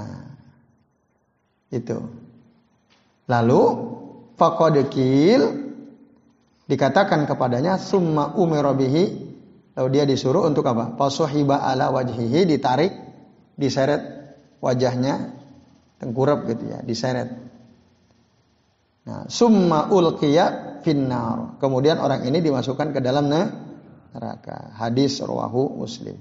Nah, 0.00 0.24
itu. 1.72 1.96
Lalu 3.28 3.62
fakodekil 4.36 5.40
dikatakan 6.68 7.24
kepadanya 7.28 7.76
summa 7.80 8.32
umirobihi 8.36 9.04
lalu 9.76 9.88
dia 9.88 10.04
disuruh 10.04 10.44
untuk 10.44 10.68
apa? 10.68 10.92
Pasuhiba 10.96 11.64
ala 11.64 11.88
wajhihi 11.92 12.44
ditarik 12.44 12.92
diseret 13.56 14.21
wajahnya 14.62 15.34
tengkurap 15.98 16.46
gitu 16.46 16.70
ya, 16.70 16.78
diseret. 16.86 17.34
Nah, 19.02 19.26
summa 19.26 19.90
ulqiya 19.90 20.78
finnar. 20.86 21.58
Kemudian 21.58 21.98
orang 21.98 22.22
ini 22.22 22.38
dimasukkan 22.38 22.94
ke 22.94 23.02
dalam 23.02 23.26
neraka. 23.26 24.78
Hadis 24.78 25.18
rawahu 25.18 25.82
Muslim. 25.82 26.14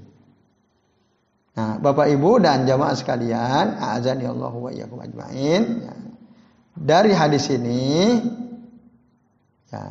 Nah, 1.51 1.77
Bapak 1.77 2.09
Ibu 2.09 2.41
dan 2.41 2.65
jamaah 2.65 2.95
sekalian, 2.97 3.77
azan 3.77 4.23
ya 4.23 4.31
Allah 4.33 4.53
wa 4.55 4.69
iyyakum 4.71 4.97
ajmain. 5.03 5.61
Ya. 5.83 5.93
Dari 6.71 7.11
hadis 7.11 7.51
ini 7.51 8.17
ya, 9.69 9.83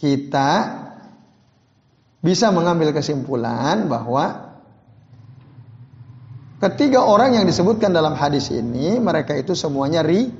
kita 0.00 0.50
bisa 2.24 2.48
mengambil 2.48 2.96
kesimpulan 2.96 3.86
bahwa 3.86 4.43
Ketiga 6.64 7.04
orang 7.04 7.36
yang 7.36 7.44
disebutkan 7.44 7.92
dalam 7.92 8.16
hadis 8.16 8.48
ini, 8.48 8.96
mereka 8.96 9.36
itu 9.36 9.52
semuanya 9.52 10.00
ri, 10.00 10.32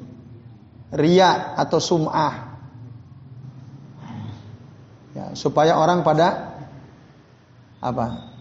ria 0.96 1.52
atau 1.52 1.76
sum'ah. 1.76 2.56
Ya, 5.12 5.36
supaya 5.36 5.76
orang 5.76 6.00
pada 6.00 6.56
apa? 7.84 8.32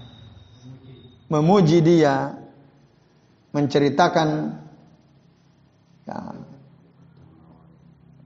Memuji 1.28 1.84
dia, 1.84 2.32
menceritakan 3.52 4.28
ya, 6.08 6.39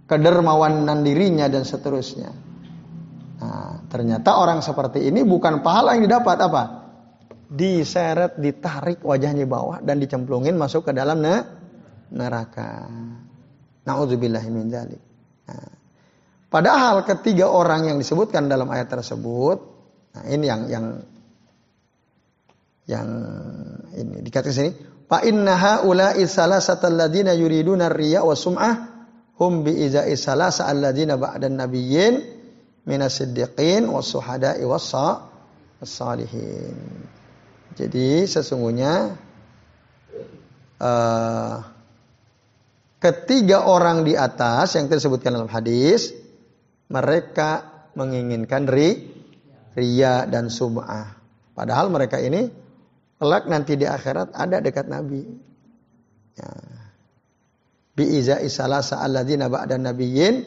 kedermawanan 0.06 1.02
dirinya 1.02 1.50
dan 1.50 1.66
seterusnya. 1.66 2.30
Nah, 3.42 3.82
ternyata 3.90 4.38
orang 4.38 4.62
seperti 4.62 5.02
ini 5.02 5.26
bukan 5.26 5.66
pahala 5.66 5.98
yang 5.98 6.06
didapat 6.06 6.38
apa? 6.46 6.77
Diseret, 7.48 8.36
ditarik 8.36 9.00
wajahnya 9.04 9.48
bawah 9.48 9.80
dan 9.80 10.04
dicemplungin 10.04 10.60
masuk 10.60 10.88
ke 10.88 10.92
dalam 10.92 11.24
neraka. 12.12 12.88
Nauzubillahi 13.88 14.50
min 14.52 14.68
dzalik. 14.68 15.02
Nah, 15.48 15.72
padahal 16.52 17.08
ketiga 17.08 17.48
orang 17.48 17.88
yang 17.88 17.98
disebutkan 17.98 18.52
dalam 18.52 18.68
ayat 18.68 18.92
tersebut, 18.92 19.58
nah 20.12 20.24
ini 20.28 20.44
yang 20.44 20.62
yang 20.68 20.86
yang 22.88 23.08
ini 23.96 24.20
dikatakan 24.24 24.56
sini, 24.56 24.72
fa 25.08 25.24
innaha 25.24 25.88
ula'i 25.88 26.28
salasatal 26.28 27.00
ladina 27.00 27.32
yuriduna 27.32 27.88
riya 27.88 28.28
wa 28.28 28.36
sum'ah 28.36 28.76
hum 29.40 29.64
bi 29.64 29.88
iza'i 29.88 30.20
salasa 30.20 30.68
alladziina 30.68 31.16
ba'dan 31.16 31.56
nabiyyin 31.56 32.20
minas 32.84 33.24
siddiqin 33.24 33.88
was 33.88 34.12
suhada'i 34.12 34.68
was 34.68 34.92
salihin. 35.86 37.16
Jadi 37.78 38.26
sesungguhnya 38.26 39.14
uh, 40.82 41.56
ketiga 42.98 43.70
orang 43.70 44.02
di 44.02 44.18
atas 44.18 44.74
yang 44.74 44.90
tersebutkan 44.90 45.38
dalam 45.38 45.46
hadis 45.46 46.10
mereka 46.90 47.86
menginginkan 47.94 48.66
ri, 48.66 49.06
ria 49.78 50.26
dan 50.26 50.50
sum'ah. 50.50 51.14
Padahal 51.54 51.94
mereka 51.94 52.18
ini 52.18 52.50
kelak 53.22 53.46
nanti 53.46 53.78
di 53.78 53.86
akhirat 53.86 54.34
ada 54.34 54.58
dekat 54.58 54.90
Nabi. 54.90 55.22
Ya. 56.38 56.50
Bi 57.98 58.06
iza 58.18 58.38
isalasa 58.42 59.02
alladzina 59.02 59.50
ba'da 59.50 59.78
nabiyyin 59.78 60.46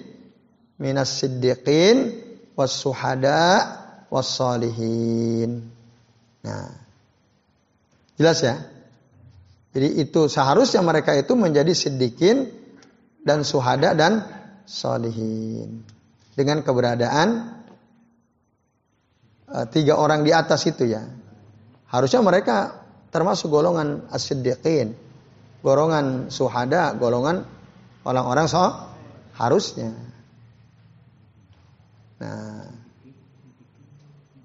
minas 0.78 1.18
siddiqin 1.18 2.14
was 2.54 2.74
suhada 2.78 3.66
was 4.06 4.30
salihin. 4.30 5.66
Nah, 6.46 6.79
Jelas 8.20 8.44
ya? 8.44 8.60
Jadi 9.72 9.96
itu 9.96 10.28
seharusnya 10.28 10.84
mereka 10.84 11.16
itu 11.16 11.32
menjadi 11.32 11.72
sedikin 11.72 12.52
dan 13.24 13.48
suhada 13.48 13.96
dan 13.96 14.28
solihin. 14.68 15.80
Dengan 16.36 16.60
keberadaan 16.60 17.28
uh, 19.48 19.66
tiga 19.72 19.96
orang 19.96 20.20
di 20.20 20.36
atas 20.36 20.68
itu 20.68 20.84
ya. 20.84 21.00
Harusnya 21.88 22.20
mereka 22.20 22.84
termasuk 23.08 23.48
golongan 23.48 24.04
as 24.12 24.28
Golongan 25.60 26.28
suhada, 26.28 26.92
golongan 27.00 27.48
orang-orang 28.04 28.48
so 28.52 28.64
harusnya. 29.36 29.96
Nah, 32.20 32.68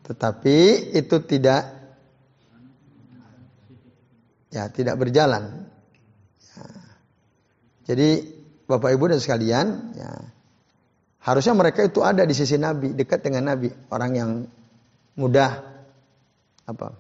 tetapi 0.08 0.92
itu 0.96 1.18
tidak 1.28 1.75
ya 4.56 4.72
tidak 4.72 4.96
berjalan. 4.96 5.68
Ya. 6.40 6.64
Jadi 7.92 8.10
Bapak 8.66 8.96
Ibu 8.96 9.12
dan 9.12 9.20
sekalian, 9.20 9.68
ya, 9.94 10.10
harusnya 11.22 11.54
mereka 11.54 11.84
itu 11.84 12.02
ada 12.02 12.24
di 12.24 12.32
sisi 12.32 12.56
Nabi, 12.56 12.96
dekat 12.96 13.22
dengan 13.22 13.52
Nabi, 13.54 13.70
orang 13.92 14.12
yang 14.16 14.32
mudah 15.20 15.52
apa? 16.66 16.96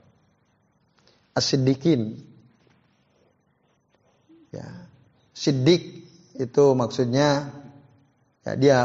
Asidikin. 1.33 2.19
Ya. 4.51 4.67
Sidik 5.35 6.07
itu 6.35 6.65
maksudnya 6.79 7.51
ya 8.47 8.53
dia 8.55 8.77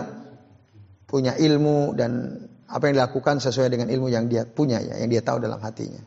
punya 1.07 1.38
ilmu 1.38 1.94
dan 1.94 2.42
apa 2.70 2.90
yang 2.90 3.03
dilakukan 3.03 3.38
sesuai 3.42 3.70
dengan 3.70 3.86
ilmu 3.90 4.11
yang 4.11 4.26
dia 4.30 4.47
punya 4.47 4.82
ya, 4.82 4.99
yang 4.99 5.11
dia 5.11 5.22
tahu 5.22 5.42
dalam 5.42 5.62
hatinya. 5.62 6.03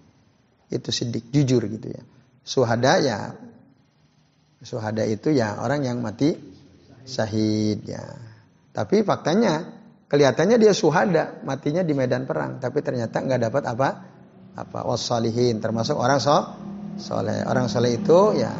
Itu 0.67 0.89
sidik, 0.91 1.31
jujur 1.31 1.63
gitu 1.67 1.95
ya. 1.95 2.03
Suhada 2.43 2.99
ya 2.99 3.19
suhada 4.63 5.03
itu 5.03 5.31
ya 5.31 5.59
orang 5.59 5.83
yang 5.83 5.99
mati 5.99 6.35
syahid 7.03 7.83
ya. 7.87 8.03
Tapi 8.73 9.03
faktanya 9.03 9.69
kelihatannya 10.07 10.57
dia 10.57 10.73
suhada, 10.73 11.43
matinya 11.43 11.83
di 11.83 11.93
medan 11.93 12.25
perang, 12.25 12.57
tapi 12.63 12.79
ternyata 12.83 13.21
nggak 13.21 13.41
dapat 13.51 13.63
apa? 13.69 13.89
Apa 14.53 14.79
wasalihin 14.85 15.59
termasuk 15.59 15.97
orang 15.97 16.19
so 16.21 16.35
soleh. 16.97 17.43
Orang 17.47 17.67
soleh 17.67 17.97
itu 17.97 18.37
ya 18.37 18.53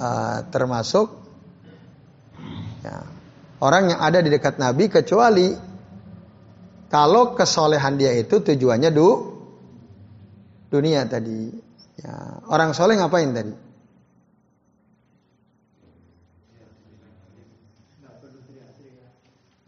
uh, 0.00 0.38
termasuk 0.48 1.06
ya, 2.80 3.04
orang 3.60 3.92
yang 3.94 4.00
ada 4.00 4.18
di 4.24 4.32
dekat 4.32 4.56
Nabi 4.56 4.88
kecuali 4.88 5.48
kalau 6.90 7.36
kesolehan 7.36 8.00
dia 8.00 8.16
itu 8.16 8.40
tujuannya 8.40 8.90
du 8.90 9.08
dunia 10.72 11.04
tadi 11.06 11.69
Ya, 12.00 12.40
orang 12.48 12.72
soleh 12.72 12.96
ngapain 12.96 13.28
tadi? 13.36 13.52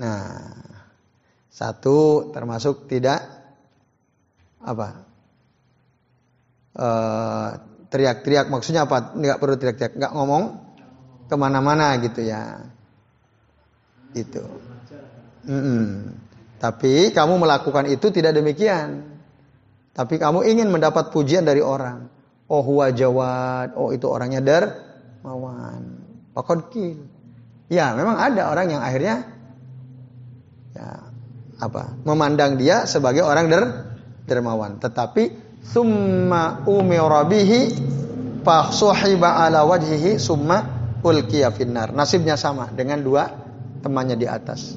Nah, 0.00 0.56
satu 1.52 2.32
termasuk 2.32 2.88
tidak 2.88 3.20
apa 4.64 5.04
eh, 6.72 7.48
teriak-teriak 7.92 8.48
maksudnya 8.48 8.88
apa? 8.88 9.12
Nggak 9.12 9.36
perlu 9.36 9.54
teriak-teriak, 9.60 9.94
nggak 10.00 10.14
ngomong 10.16 10.44
ke 11.28 11.36
mana-mana 11.36 12.00
gitu 12.00 12.24
ya, 12.24 12.64
itu. 14.16 14.40
Mm 15.44 15.60
-mm. 15.60 15.86
Tapi 16.56 17.12
kamu 17.12 17.36
melakukan 17.36 17.92
itu 17.92 18.08
tidak 18.08 18.32
demikian. 18.32 19.20
Tapi 19.92 20.16
kamu 20.16 20.48
ingin 20.48 20.72
mendapat 20.72 21.12
pujian 21.12 21.44
dari 21.44 21.60
orang 21.60 22.21
Oh 22.52 22.60
huwa 22.60 22.92
jawad. 22.92 23.72
Oh 23.80 23.96
itu 23.96 24.04
orangnya 24.04 24.44
dermawan. 24.44 26.04
Pakon 26.36 26.68
kil. 26.68 27.00
Ya 27.72 27.96
memang 27.96 28.20
ada 28.20 28.52
orang 28.52 28.76
yang 28.76 28.84
akhirnya 28.84 29.24
ya 30.76 31.08
apa 31.56 31.96
memandang 32.04 32.60
dia 32.60 32.84
sebagai 32.84 33.24
orang 33.24 33.48
der 33.48 33.64
dermawan. 34.28 34.76
Tetapi 34.76 35.56
summa 35.64 36.60
umirabihi 36.68 37.60
fasuhiba 38.44 39.48
ala 39.48 39.64
wajhihi 39.64 40.20
summa 40.20 40.60
ulqiya 41.00 41.48
finnar. 41.56 41.96
Nasibnya 41.96 42.36
sama 42.36 42.68
dengan 42.68 43.00
dua 43.00 43.32
temannya 43.80 44.20
di 44.20 44.28
atas. 44.28 44.76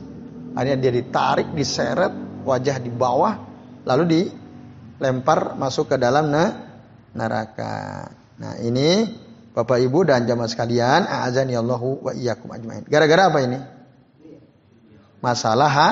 Akhirnya 0.56 0.80
dia 0.80 0.92
ditarik, 0.96 1.52
diseret, 1.52 2.16
wajah 2.48 2.80
di 2.80 2.88
bawah, 2.88 3.36
lalu 3.84 4.04
dilempar 4.08 5.60
masuk 5.60 5.92
ke 5.92 6.00
dalam 6.00 6.32
neraka. 7.16 8.11
Nah 8.38 8.59
ini 8.59 9.07
Bapak 9.55 9.80
Ibu 9.80 10.11
dan 10.11 10.28
jamaah 10.28 10.51
sekalian, 10.51 11.07
azani 11.07 11.55
Allahu 11.55 12.03
wa 12.03 12.11
iyyakum 12.11 12.51
ajmain. 12.51 12.84
Gara-gara 12.84 13.32
apa 13.32 13.39
ini? 13.39 13.59
Masalah 15.24 15.72
ha? 15.72 15.89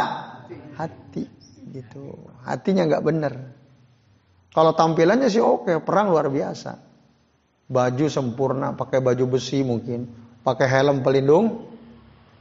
hati 0.76 1.24
gitu. 1.72 2.18
Hatinya 2.44 2.84
nggak 2.84 3.04
benar. 3.08 3.34
Kalau 4.52 4.76
tampilannya 4.76 5.32
sih 5.32 5.42
oke, 5.42 5.80
perang 5.82 6.12
luar 6.12 6.28
biasa. 6.28 6.78
Baju 7.72 8.06
sempurna, 8.12 8.76
pakai 8.76 9.00
baju 9.00 9.40
besi 9.40 9.64
mungkin, 9.64 10.06
pakai 10.44 10.68
helm 10.68 11.02
pelindung 11.02 11.72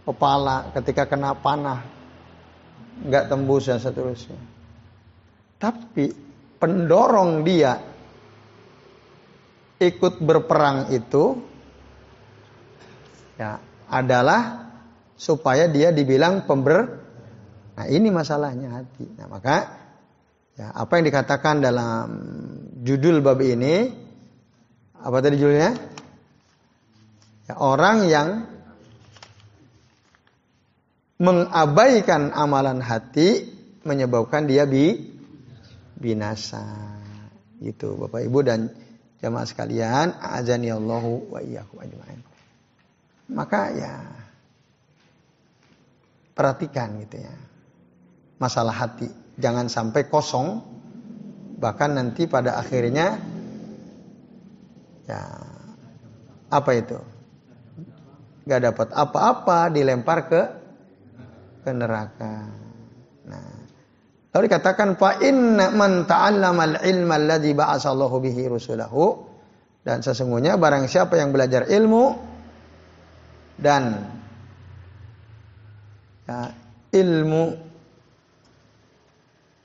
kepala 0.02 0.74
ketika 0.74 1.06
kena 1.06 1.38
panah 1.38 1.86
nggak 3.06 3.30
tembus 3.30 3.70
dan 3.70 3.78
seterusnya. 3.78 4.36
Tapi 5.56 6.10
pendorong 6.58 7.46
dia 7.46 7.78
ikut 9.82 10.22
berperang 10.22 10.94
itu 10.94 11.42
ya 13.40 13.58
adalah 13.90 14.70
supaya 15.18 15.66
dia 15.66 15.90
dibilang 15.90 16.46
pember 16.46 17.02
Nah, 17.72 17.86
ini 17.88 18.12
masalahnya 18.12 18.82
hati. 18.82 19.08
Nah, 19.16 19.26
maka 19.32 19.56
ya 20.60 20.68
apa 20.76 21.00
yang 21.00 21.04
dikatakan 21.08 21.64
dalam 21.64 22.06
judul 22.84 23.24
bab 23.24 23.40
ini 23.40 23.88
apa 25.00 25.16
tadi 25.24 25.40
judulnya? 25.40 25.72
Ya, 27.48 27.54
orang 27.58 28.06
yang 28.12 28.28
mengabaikan 31.16 32.34
amalan 32.34 32.84
hati 32.84 33.48
menyebabkan 33.88 34.44
dia 34.44 34.68
bi 34.68 35.00
binasa. 35.96 36.92
Itu 37.62 37.94
Bapak 37.94 38.26
Ibu 38.26 38.38
dan 38.42 38.68
jamaah 39.22 39.46
sekalian, 39.46 40.18
azani 40.18 40.74
Allahu 40.74 41.30
wa 41.30 41.38
iyyakum 41.38 41.78
ajmain. 41.78 42.20
Maka 43.30 43.70
ya 43.72 43.94
perhatikan 46.34 46.98
gitu 47.06 47.22
ya. 47.22 47.34
Masalah 48.42 48.74
hati, 48.74 49.06
jangan 49.38 49.70
sampai 49.70 50.10
kosong 50.10 50.66
bahkan 51.62 51.94
nanti 51.94 52.26
pada 52.26 52.58
akhirnya 52.58 53.22
ya 55.06 55.22
apa 56.50 56.70
itu? 56.74 56.98
Gak 58.42 58.60
dapat 58.66 58.90
apa-apa 58.90 59.70
dilempar 59.70 60.26
ke 60.26 60.42
ke 61.62 61.70
neraka. 61.70 62.61
Lalu 64.32 64.48
dikatakan 64.48 64.96
fa 64.96 65.20
inna 65.20 65.68
man 65.76 66.08
ta'allama 66.08 66.80
al-ilma 66.80 67.20
alladhi 67.20 67.52
ba'asallahu 67.52 68.16
bihi 68.24 68.48
rusulahu 68.48 69.28
dan 69.84 70.00
sesungguhnya 70.00 70.56
barang 70.56 70.88
siapa 70.88 71.20
yang 71.20 71.36
belajar 71.36 71.68
ilmu 71.68 72.16
dan 73.60 74.08
ya, 76.24 76.48
ilmu 76.96 77.44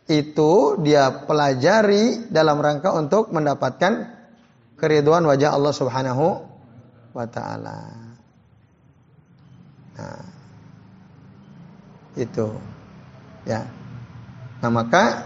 itu 0.07 0.51
dia 0.83 1.11
pelajari 1.23 2.27
dalam 2.27 2.59
rangka 2.59 2.91
untuk 2.91 3.31
mendapatkan 3.31 4.07
keriduan 4.79 5.23
wajah 5.27 5.51
Allah 5.55 5.73
Subhanahu 5.75 6.25
wa 7.11 7.25
taala. 7.27 7.79
Nah, 9.97 10.23
itu. 12.15 12.47
Ya. 13.43 13.76
Nah, 14.67 14.83
maka 14.83 15.23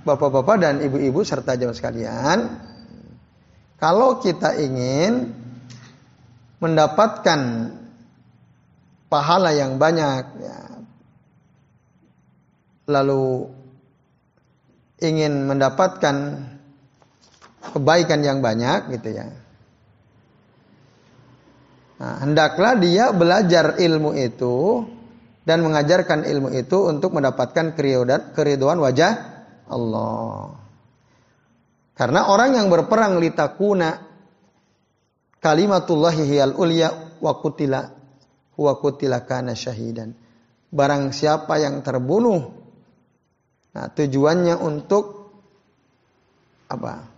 Bapak-bapak 0.00 0.56
dan 0.64 0.80
ibu-ibu 0.80 1.20
serta 1.20 1.60
jemaah 1.60 1.76
sekalian, 1.76 2.38
kalau 3.76 4.16
kita 4.16 4.56
ingin 4.56 5.28
mendapatkan 6.56 7.68
pahala 9.12 9.52
yang 9.52 9.76
banyak, 9.76 10.24
ya, 10.40 10.60
lalu 12.88 13.52
ingin 15.04 15.44
mendapatkan 15.44 16.16
kebaikan 17.76 18.24
yang 18.24 18.40
banyak, 18.40 18.96
gitu 18.96 19.20
ya. 19.20 19.28
Nah, 22.00 22.24
hendaklah 22.24 22.72
dia 22.80 23.12
belajar 23.12 23.76
ilmu 23.76 24.16
itu 24.16 24.88
dan 25.50 25.66
mengajarkan 25.66 26.22
ilmu 26.22 26.54
itu 26.54 26.86
untuk 26.86 27.10
mendapatkan 27.10 27.74
keriduan 28.38 28.78
wajah 28.78 29.12
Allah. 29.66 30.54
Karena 31.98 32.30
orang 32.30 32.54
yang 32.54 32.70
berperang 32.70 33.18
litakuna 33.18 33.98
kalimatullahi 35.42 36.22
hiyal 36.22 36.54
ulya 36.54 37.18
wa 37.18 37.34
kutila 37.42 37.82
wa 38.54 38.72
kutila 38.78 39.26
kana 39.26 39.58
syahidan. 39.58 40.14
Barang 40.70 41.10
siapa 41.10 41.58
yang 41.58 41.82
terbunuh 41.82 42.62
nah 43.74 43.90
tujuannya 43.90 44.54
untuk 44.54 45.34
apa? 46.70 47.10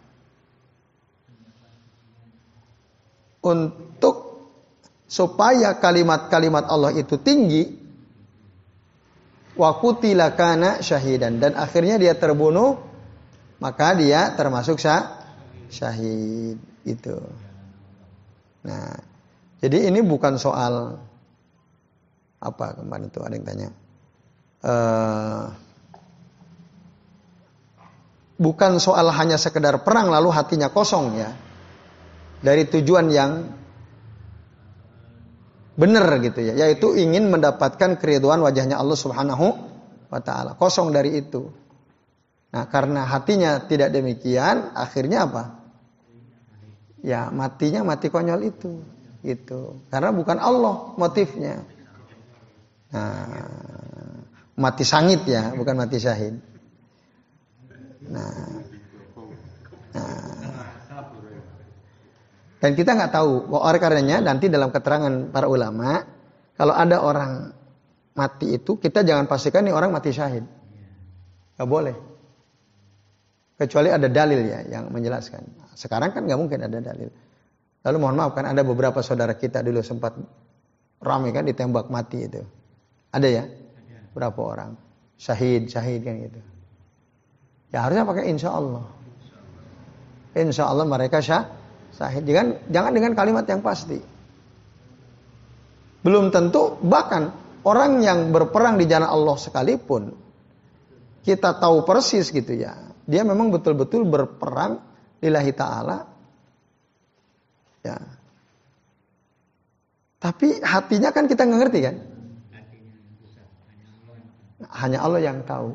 Untuk 3.45 4.17
supaya 5.05 5.77
kalimat-kalimat 5.77 6.65
Allah 6.73 6.97
itu 6.97 7.21
tinggi 7.21 7.82
wa 9.53 9.71
qutila 9.77 10.33
kana 10.33 10.81
syahidan 10.81 11.37
dan 11.41 11.53
akhirnya 11.57 12.01
dia 12.01 12.17
terbunuh 12.17 12.93
maka 13.63 13.95
dia 13.95 14.35
termasuk 14.35 14.83
syah, 14.83 15.23
syahid 15.71 16.59
itu. 16.83 17.17
Nah, 18.67 18.91
jadi 19.63 19.87
ini 19.87 20.03
bukan 20.03 20.35
soal 20.35 20.99
apa 22.43 22.67
kemarin 22.75 23.07
itu 23.07 23.23
ada 23.23 23.35
yang 23.39 23.47
tanya. 23.47 23.69
Uh, 24.63 25.47
bukan 28.43 28.83
soal 28.83 29.07
hanya 29.15 29.39
sekedar 29.39 29.87
perang 29.87 30.11
lalu 30.11 30.35
hatinya 30.35 30.67
kosong 30.75 31.23
ya. 31.23 31.31
Dari 32.43 32.67
tujuan 32.67 33.07
yang 33.15 33.62
benar 35.73 36.05
gitu 36.21 36.41
ya, 36.45 36.53
yaitu 36.55 36.93
ingin 36.97 37.33
mendapatkan 37.33 37.97
keriduan 37.97 38.45
wajahnya 38.45 38.77
Allah 38.77 38.99
Subhanahu 38.99 39.47
wa 40.13 40.21
taala. 40.21 40.53
Kosong 40.57 40.93
dari 40.93 41.17
itu. 41.17 41.49
Nah, 42.53 42.69
karena 42.69 43.09
hatinya 43.09 43.65
tidak 43.65 43.97
demikian, 43.97 44.77
akhirnya 44.77 45.25
apa? 45.25 45.45
Ya, 47.01 47.33
matinya 47.33 47.81
mati 47.83 48.13
konyol 48.13 48.53
itu. 48.53 48.85
Gitu. 49.25 49.81
Karena 49.89 50.13
bukan 50.13 50.37
Allah 50.37 50.93
motifnya. 51.01 51.65
Nah, 52.93 53.25
mati 54.53 54.85
sangit 54.85 55.25
ya, 55.25 55.57
bukan 55.57 55.81
mati 55.81 55.97
syahid. 55.97 56.37
Nah, 58.13 58.37
nah 59.97 60.62
dan 62.63 62.79
kita 62.79 62.95
nggak 62.95 63.11
tahu. 63.11 63.51
Oleh 63.59 63.81
karenanya 63.83 64.23
nanti 64.23 64.47
dalam 64.47 64.71
keterangan 64.71 65.35
para 65.35 65.51
ulama, 65.51 65.99
kalau 66.55 66.71
ada 66.79 67.03
orang 67.03 67.51
mati 68.15 68.55
itu 68.55 68.79
kita 68.79 69.03
jangan 69.03 69.27
pastikan 69.27 69.67
nih 69.67 69.75
orang 69.75 69.91
mati 69.91 70.15
syahid. 70.15 70.47
Gak 71.59 71.67
boleh. 71.67 71.97
Kecuali 73.59 73.91
ada 73.91 74.07
dalil 74.07 74.47
ya 74.47 74.63
yang 74.79 74.95
menjelaskan. 74.95 75.75
Sekarang 75.75 76.15
kan 76.15 76.23
nggak 76.23 76.39
mungkin 76.39 76.63
ada 76.63 76.79
dalil. 76.79 77.11
Lalu 77.83 77.97
mohon 77.99 78.15
maaf 78.15 78.39
kan 78.39 78.47
ada 78.47 78.63
beberapa 78.63 79.03
saudara 79.03 79.35
kita 79.35 79.59
dulu 79.59 79.83
sempat 79.83 80.15
ramai 81.03 81.35
kan 81.35 81.43
ditembak 81.43 81.91
mati 81.91 82.31
itu. 82.31 82.47
Ada 83.11 83.27
ya? 83.27 83.45
Berapa 84.15 84.39
orang? 84.39 84.79
Syahid, 85.19 85.67
syahid 85.67 86.07
kan 86.07 86.15
gitu. 86.15 86.41
Ya 87.75 87.83
harusnya 87.83 88.07
pakai 88.07 88.31
insya 88.31 88.55
Allah. 88.55 88.87
Insya 90.39 90.71
Allah 90.71 90.87
mereka 90.87 91.19
syah, 91.19 91.51
syahid. 91.97 92.25
Jangan, 92.25 92.49
jangan 92.69 92.93
dengan 92.93 93.13
kalimat 93.17 93.45
yang 93.47 93.61
pasti. 93.61 94.01
Belum 96.03 96.35
tentu 96.35 96.77
bahkan 96.83 97.31
orang 97.63 98.03
yang 98.03 98.35
berperang 98.35 98.77
di 98.81 98.91
jalan 98.91 99.07
Allah 99.07 99.37
sekalipun 99.39 100.11
kita 101.23 101.55
tahu 101.63 101.87
persis 101.87 102.35
gitu 102.35 102.51
ya. 102.59 102.75
Dia 103.07 103.23
memang 103.23 103.55
betul-betul 103.55 104.07
berperang 104.07 104.83
lillahi 105.23 105.53
taala. 105.55 105.99
Ya. 107.87 107.99
Tapi 110.19 110.63
hatinya 110.63 111.11
kan 111.11 111.27
kita 111.27 111.47
nggak 111.47 111.61
ngerti 111.67 111.81
kan? 111.83 111.97
Hanya 114.73 114.99
Allah 115.03 115.21
yang 115.23 115.43
tahu. 115.43 115.75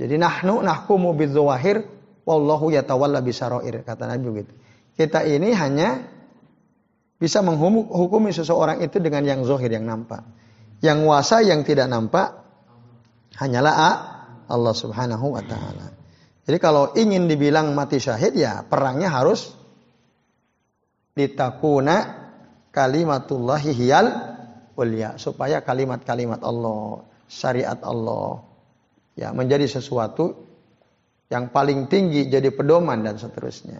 Jadi 0.00 0.16
nahnu 0.16 0.64
nahkumu 0.64 1.12
bidzawahir 1.12 1.84
wallahu 2.24 2.72
yatawalla 2.72 3.20
bisarair 3.24 3.84
kata 3.84 4.08
Nabi 4.08 4.24
begitu. 4.28 4.52
Kita 4.96 5.24
ini 5.24 5.54
hanya 5.56 6.04
bisa 7.20 7.44
menghukumi 7.44 8.32
seseorang 8.32 8.80
itu 8.80 8.96
dengan 9.00 9.24
yang 9.24 9.40
zohir 9.44 9.68
yang 9.68 9.84
nampak. 9.84 10.24
Yang 10.80 10.98
wasa 11.04 11.44
yang 11.44 11.60
tidak 11.64 11.92
nampak 11.92 12.40
hanyalah 13.36 13.74
Allah 14.48 14.74
Subhanahu 14.74 15.36
wa 15.36 15.44
taala. 15.44 15.92
Jadi 16.48 16.58
kalau 16.58 16.96
ingin 16.96 17.28
dibilang 17.28 17.76
mati 17.76 18.00
syahid 18.00 18.34
ya 18.34 18.64
perangnya 18.64 19.12
harus 19.12 19.52
ditakuna 21.12 22.26
kalimatullahi 22.72 23.70
hiyal 23.76 24.08
ulia 24.74 25.20
supaya 25.20 25.60
kalimat-kalimat 25.60 26.40
Allah, 26.40 27.04
syariat 27.28 27.76
Allah 27.84 28.42
ya 29.14 29.36
menjadi 29.36 29.68
sesuatu 29.68 30.49
yang 31.30 31.54
paling 31.54 31.86
tinggi 31.86 32.26
jadi 32.26 32.50
pedoman 32.50 33.06
dan 33.06 33.16
seterusnya. 33.16 33.78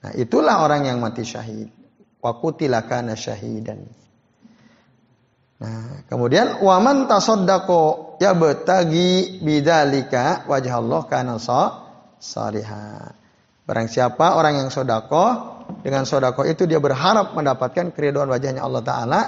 Nah, 0.00 0.12
itulah 0.16 0.64
orang 0.64 0.88
yang 0.88 0.98
mati 0.98 1.22
syahid. 1.22 1.68
Wa 2.20 2.40
kutilakana 2.40 3.12
syahidan. 3.12 3.84
Nah, 5.60 6.08
kemudian 6.08 6.64
waman 6.64 7.04
tasaddaqo 7.04 8.16
ya 8.16 8.32
betagi 8.32 9.44
bidzalika 9.44 10.48
wajah 10.48 10.74
Allah 10.80 11.00
kana 11.04 11.36
salihah. 12.16 13.12
Barang 13.68 13.86
siapa 13.92 14.40
orang 14.40 14.64
yang 14.64 14.68
sodako 14.72 15.60
dengan 15.84 16.08
sodako 16.08 16.48
itu 16.48 16.64
dia 16.64 16.80
berharap 16.80 17.36
mendapatkan 17.36 17.92
keriduan 17.92 18.32
wajahnya 18.32 18.64
Allah 18.64 18.82
Ta'ala, 18.82 19.20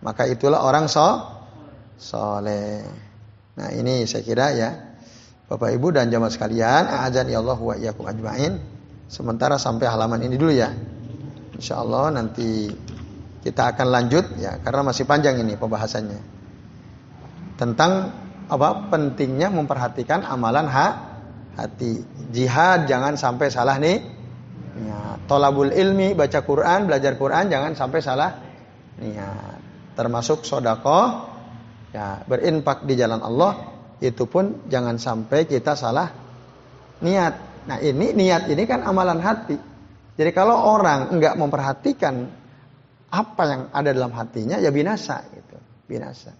maka 0.00 0.24
itulah 0.24 0.64
orang 0.64 0.88
so 0.88 1.22
soleh. 2.00 2.82
Nah 3.56 3.68
ini 3.76 4.08
saya 4.08 4.24
kira 4.24 4.46
ya, 4.56 4.68
Bapak 5.46 5.70
Ibu 5.78 5.94
dan 5.94 6.10
jamaah 6.10 6.32
sekalian, 6.32 6.90
azan 6.90 7.30
ya 7.30 7.38
Allah 7.38 7.58
wa 7.58 7.74
iyyakum 7.78 8.06
ajmain. 8.06 8.58
Sementara 9.06 9.62
sampai 9.62 9.86
halaman 9.86 10.18
ini 10.26 10.34
dulu 10.34 10.50
ya. 10.50 10.74
Insya 11.54 11.78
Allah 11.78 12.10
nanti 12.10 12.66
kita 13.46 13.70
akan 13.74 13.86
lanjut 13.86 14.26
ya, 14.42 14.58
karena 14.58 14.82
masih 14.90 15.06
panjang 15.06 15.38
ini 15.38 15.54
pembahasannya. 15.54 16.20
Tentang 17.54 18.10
apa 18.50 18.90
pentingnya 18.90 19.54
memperhatikan 19.54 20.26
amalan 20.26 20.66
hak 20.66 20.94
hati. 21.54 22.02
Jihad 22.34 22.90
jangan 22.90 23.14
sampai 23.14 23.46
salah 23.48 23.78
nih 23.78 24.16
Ya, 24.76 25.16
tolabul 25.24 25.72
ilmi, 25.72 26.12
baca 26.12 26.44
Quran, 26.44 26.84
belajar 26.84 27.16
Quran, 27.16 27.48
jangan 27.48 27.72
sampai 27.72 28.00
salah 28.04 28.30
niat. 29.00 29.56
Termasuk 29.96 30.44
sodako, 30.44 31.32
ya 31.96 32.20
berinfak 32.28 32.84
di 32.84 32.92
jalan 32.92 33.24
Allah, 33.24 33.75
itu 34.00 34.24
pun 34.28 34.68
jangan 34.68 35.00
sampai 35.00 35.48
kita 35.48 35.72
salah 35.72 36.12
niat. 37.00 37.34
Nah 37.66 37.78
ini 37.80 38.12
niat 38.12 38.48
ini 38.52 38.62
kan 38.68 38.84
amalan 38.84 39.20
hati. 39.20 39.56
Jadi 40.16 40.30
kalau 40.32 40.56
orang 40.56 41.12
enggak 41.12 41.36
memperhatikan 41.36 42.14
apa 43.12 43.42
yang 43.46 43.62
ada 43.70 43.90
dalam 43.92 44.12
hatinya, 44.16 44.56
ya 44.58 44.72
binasa 44.72 45.24
gitu, 45.32 45.56
binasa. 45.86 46.32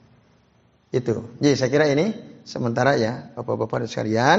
Itu. 0.91 1.37
Jadi 1.39 1.55
saya 1.55 1.71
kira 1.71 1.87
ini 1.93 2.41
sementara 2.43 2.97
ya, 2.97 3.37
bapak-bapak 3.37 3.85
dan 3.85 3.89
sekalian, 3.91 4.39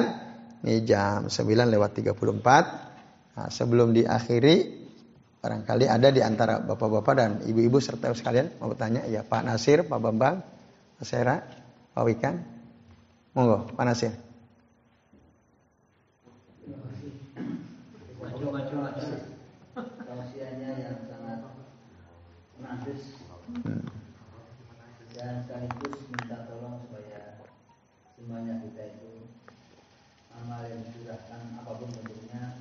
ini 0.66 0.82
jam 0.84 1.30
9 1.30 1.70
lewat 1.70 1.92
34. 2.02 3.38
Nah, 3.38 3.50
sebelum 3.54 3.94
diakhiri, 3.94 4.56
barangkali 5.38 5.86
ada 5.86 6.10
di 6.10 6.26
antara 6.26 6.58
bapak-bapak 6.58 7.14
dan 7.14 7.32
ibu-ibu 7.46 7.78
serta 7.78 8.10
sekalian 8.18 8.58
mau 8.58 8.74
bertanya, 8.74 9.06
ya 9.06 9.22
Pak 9.22 9.42
Nasir, 9.46 9.86
Pak 9.86 10.00
Bambang, 10.02 10.42
Pak 10.98 11.06
Sera, 11.06 11.38
Pak 11.94 12.04
Wikan, 12.04 12.36
monggo 13.38 13.70
Pak 13.78 13.86
Nasir. 13.86 14.14
Hmm. 23.48 23.80
dan 25.16 25.42
sekaligus 25.46 25.98
minta 26.12 26.46
tolong 26.50 26.84
supaya 26.84 27.42
semuanya 28.18 28.60
kita 28.60 28.84
itu 28.98 29.32
amal 30.36 30.62
yang 30.68 30.84
disurahkan 30.84 31.58
apa 31.58 31.72
pun 31.80 31.90
bentuknya 31.90 32.60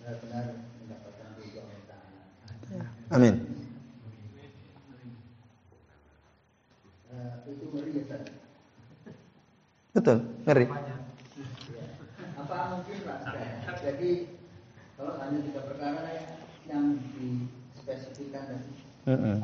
benar-benar 0.00 0.46
mendapatkan 0.82 1.28
ridho 1.36 1.60
Allah. 1.62 2.00
Amin. 3.12 3.34
Uh, 7.12 7.32
itu 7.44 7.64
ngeri 7.74 7.92
ya 7.92 8.02
Ustaz. 8.08 8.22
Betul, 9.98 10.22
ngeri. 10.48 10.64
Ya. 10.64 10.96
Apa 12.40 12.56
mungkin 12.72 12.96
Pak? 13.04 13.18
Jadi 13.84 14.10
kalau 14.96 15.12
hanya 15.20 15.38
tiga 15.44 15.60
perkara 15.68 16.02
yang 16.64 16.96
dispesifikkan 17.20 18.48
tadi, 18.48 18.72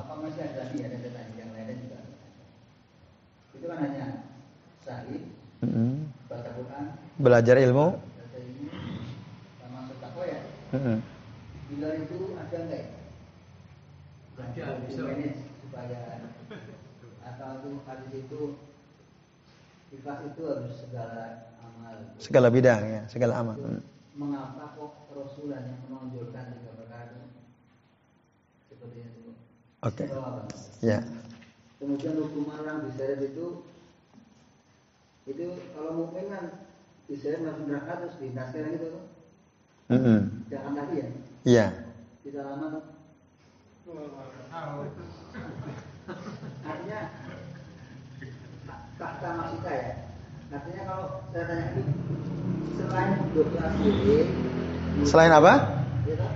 apa 0.01 0.13
masih 0.25 0.43
ada 0.49 0.65
lagi 0.65 0.79
ada 0.81 0.97
data 1.05 1.21
yang 1.37 1.53
lainnya 1.53 1.77
juga? 1.77 2.01
Itu 3.53 3.65
kan 3.69 3.79
hanya 3.85 4.05
sahih, 4.81 5.29
baca 6.25 6.51
Quran, 6.57 6.85
belajar 7.21 7.57
ilmu, 7.61 8.01
Hmm. 10.75 10.99
Bila 11.71 11.89
itu 12.03 12.35
ada 12.35 12.57
enggak 12.67 12.83
ya? 12.83 12.91
Ada, 14.43 14.83
bisa 14.91 15.01
manage 15.07 15.47
supaya 15.63 16.19
atau 17.23 17.51
itu 17.63 17.71
hadis 17.87 18.13
itu 18.27 18.43
ikhlas 20.05 20.21
itu 20.29 20.43
harus 20.45 20.75
segala 20.85 21.49
amal. 21.65 21.97
Segala 22.21 22.49
bidang 22.53 22.83
ya, 22.85 23.03
segala 23.09 23.41
amal. 23.41 23.57
Hmm. 23.57 23.81
Mengapa 24.21 24.77
kok 24.77 25.09
Rasulullah 25.17 25.65
yang 25.65 25.81
menonjolkan 25.89 26.45
tiga 26.61 26.77
perkara 26.77 27.09
itu? 27.09 27.25
Seperti 28.69 28.99
itu. 29.01 29.33
Oke. 29.81 30.05
Okay. 30.05 30.13
Ya. 30.85 31.01
Kemudian 31.81 32.21
hukuman 32.21 32.61
orang 32.61 32.85
diseret 32.85 33.33
itu 33.33 33.65
itu 35.25 35.45
kalau 35.73 36.05
mungkin 36.05 36.29
kan 36.29 36.45
diseret 37.09 37.41
masuk 37.41 37.65
neraka 37.65 38.05
terus 38.05 38.21
dinaskan 38.21 38.77
gitu 38.77 39.01
Mm 39.85 40.01
-hmm. 40.01 40.21
Jangan 40.49 40.73
lagi 40.81 40.97
ya? 40.97 41.09
Iya. 41.45 41.67
Tidak 42.25 42.41
lama 42.41 42.67
tuh. 42.73 42.85
Artinya 46.65 47.01
fakta 48.99 49.29
masih 49.35 49.61
ya. 49.67 49.93
Artinya 50.55 50.83
kalau 50.87 51.07
saya 51.35 51.45
tanya 51.51 51.65
ini 51.75 51.83
selain 52.79 53.11
dosa 53.35 53.63
syirik. 53.75 54.27
Selain 55.03 55.33
apa? 55.35 55.53
Ya, 56.07 56.29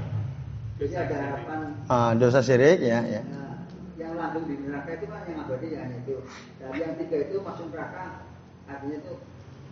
jadi 0.82 0.94
ada 1.06 1.16
harapan. 1.22 1.60
Ah, 1.86 2.10
dosa 2.18 2.42
syirik 2.42 2.82
ya, 2.82 2.98
ya. 3.06 3.22
Nah, 3.22 3.62
yang 3.94 4.18
langgeng 4.18 4.50
di 4.50 4.54
neraka 4.66 4.90
itu 4.98 5.06
kan 5.06 5.22
yang 5.30 5.38
abadi 5.46 5.68
ya 5.70 5.82
itu. 5.86 6.14
Dan 6.58 6.70
yang 6.74 6.92
tiga 6.98 7.16
itu 7.30 7.36
masuk 7.42 7.66
neraka 7.70 8.26
artinya 8.66 8.96
itu 8.98 9.14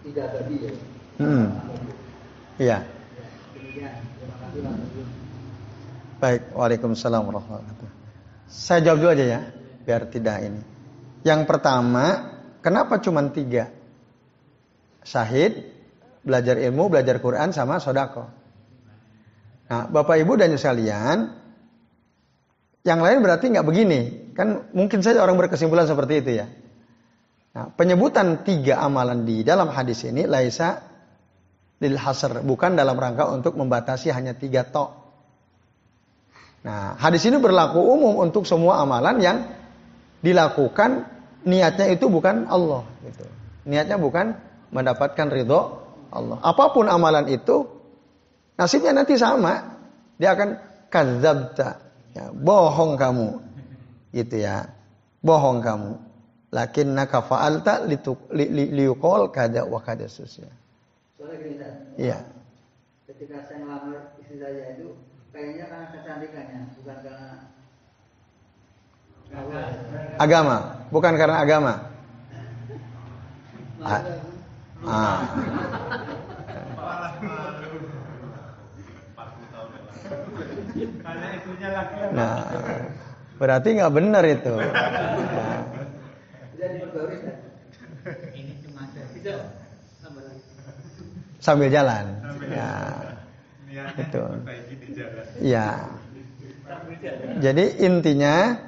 tidak 0.07 0.25
abadi 0.31 0.57
ya. 0.63 0.73
Hmm. 1.19 1.47
Iya. 2.63 2.79
Baik, 6.17 6.43
Waalaikumsalam 6.55 7.29
warahmatullahi 7.29 7.67
wabarakatuh. 7.67 7.89
Saya 8.47 8.81
jawab 8.81 8.99
dulu 9.05 9.11
aja 9.13 9.27
ya, 9.27 9.41
biar 9.85 10.03
tidak 10.09 10.37
ini. 10.49 10.63
Yang 11.27 11.41
pertama, 11.51 12.36
kenapa 12.67 12.99
cuma 12.99 13.23
tiga? 13.31 13.71
Syahid, 15.07 15.63
belajar 16.27 16.59
ilmu, 16.59 16.91
belajar 16.91 17.23
Quran, 17.23 17.55
sama 17.55 17.79
sodako. 17.79 18.27
Nah, 19.71 19.87
Bapak 19.87 20.19
Ibu 20.19 20.35
dan 20.35 20.51
sekalian, 20.59 21.31
yang 22.83 22.99
lain 22.99 23.23
berarti 23.23 23.55
nggak 23.55 23.67
begini. 23.67 24.01
Kan 24.35 24.75
mungkin 24.75 25.07
saja 25.07 25.23
orang 25.23 25.39
berkesimpulan 25.39 25.87
seperti 25.87 26.27
itu 26.27 26.31
ya. 26.43 26.47
Nah, 27.55 27.71
penyebutan 27.71 28.43
tiga 28.43 28.83
amalan 28.83 29.23
di 29.23 29.47
dalam 29.47 29.71
hadis 29.71 30.03
ini, 30.03 30.27
laisa 30.27 30.83
lil 31.79 31.95
hasr, 31.95 32.43
bukan 32.43 32.75
dalam 32.75 32.99
rangka 32.99 33.31
untuk 33.31 33.55
membatasi 33.55 34.11
hanya 34.11 34.35
tiga 34.35 34.67
tok. 34.67 34.91
Nah, 36.67 36.99
hadis 36.99 37.23
ini 37.31 37.39
berlaku 37.39 37.79
umum 37.79 38.27
untuk 38.27 38.43
semua 38.43 38.83
amalan 38.83 39.23
yang 39.23 39.39
dilakukan 40.19 41.16
niatnya 41.47 41.87
itu 41.95 42.11
bukan 42.11 42.51
Allah 42.51 42.83
gitu. 43.07 43.25
Niatnya 43.65 43.97
bukan 43.97 44.35
mendapatkan 44.75 45.31
ridho 45.31 45.81
Allah. 46.11 46.43
Apa 46.43 46.75
pun 46.75 46.91
amalan 46.91 47.31
itu 47.31 47.65
nasibnya 48.59 48.93
nanti 48.93 49.15
sama. 49.15 49.79
Dia 50.19 50.35
akan 50.35 50.51
kadzabta. 50.91 51.71
Ya, 52.17 52.33
bohong 52.35 52.99
kamu. 52.99 53.29
Gitu 54.11 54.43
ya. 54.43 54.67
Bohong 55.23 55.63
kamu. 55.63 55.93
Lakin 56.55 56.97
naka 56.97 57.21
fa'alta 57.21 57.85
liukol 57.85 59.29
kada 59.29 59.67
wa 59.67 59.83
kada 59.83 60.09
susya. 60.09 60.49
Soalnya 61.19 61.37
gini, 61.43 61.57
Iya. 62.01 62.19
Ketika 63.05 63.45
saya 63.45 63.61
ngelamar 63.65 64.17
istri 64.21 64.41
saya 64.41 64.77
itu 64.79 64.95
kayaknya 65.35 65.65
karena 65.69 65.87
kecantikannya, 65.93 66.61
bukan 66.81 66.97
karena 67.03 67.29
Agama, 70.17 70.76
bukan 70.91 71.15
karena 71.19 71.37
agama. 71.43 71.75
Ah. 73.83 74.03
ah. 74.87 75.21
Nah, 82.13 82.37
berarti 83.41 83.69
nggak 83.77 83.95
benar 83.95 84.25
itu. 84.27 84.55
Nah. 84.57 85.61
Sambil 91.43 91.71
jalan. 91.71 92.05
Ya. 92.51 92.71
Itu. 93.95 94.23
Ya. 95.43 95.69
Jadi 97.39 97.65
intinya 97.87 98.59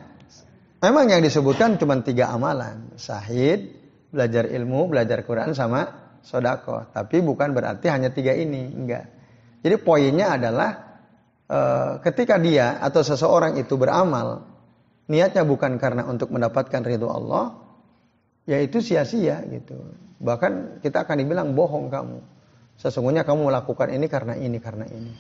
memang 0.82 1.10
yang 1.10 1.22
disebutkan 1.22 1.78
cuma 1.78 1.98
tiga 2.02 2.30
amalan. 2.30 2.94
Sahid, 2.98 3.74
belajar 4.10 4.48
ilmu, 4.48 4.90
belajar 4.90 5.22
Quran 5.26 5.52
sama 5.52 6.14
sodako. 6.22 6.90
Tapi 6.90 7.22
bukan 7.22 7.54
berarti 7.54 7.86
hanya 7.90 8.10
tiga 8.10 8.34
ini. 8.34 8.68
Enggak. 8.70 9.04
Jadi 9.62 9.76
poinnya 9.82 10.38
adalah 10.38 10.70
e, 11.46 11.58
ketika 12.06 12.38
dia 12.38 12.78
atau 12.78 13.02
seseorang 13.02 13.58
itu 13.58 13.74
beramal, 13.74 14.46
niatnya 15.10 15.42
bukan 15.42 15.76
karena 15.82 16.06
untuk 16.06 16.30
mendapatkan 16.30 16.82
ridho 16.86 17.10
Allah, 17.10 17.58
ya 18.46 18.62
itu 18.62 18.78
sia-sia 18.78 19.42
gitu. 19.50 19.76
Bahkan 20.18 20.82
kita 20.82 21.06
akan 21.06 21.16
dibilang 21.18 21.54
bohong 21.54 21.90
kamu. 21.90 22.18
Sesungguhnya 22.78 23.26
kamu 23.26 23.50
melakukan 23.50 23.90
ini 23.90 24.06
karena 24.06 24.38
ini, 24.38 24.58
karena 24.62 24.86
ini. 24.86 25.10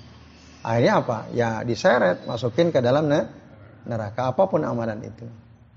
Akhirnya 0.62 1.02
apa? 1.02 1.18
Ya 1.34 1.62
diseret, 1.66 2.22
masukin 2.22 2.70
ke 2.70 2.78
dalam 2.78 3.10
neraka 3.86 4.30
apa 4.30 4.46
pun 4.46 4.62
amalan 4.62 5.02
itu. 5.02 5.26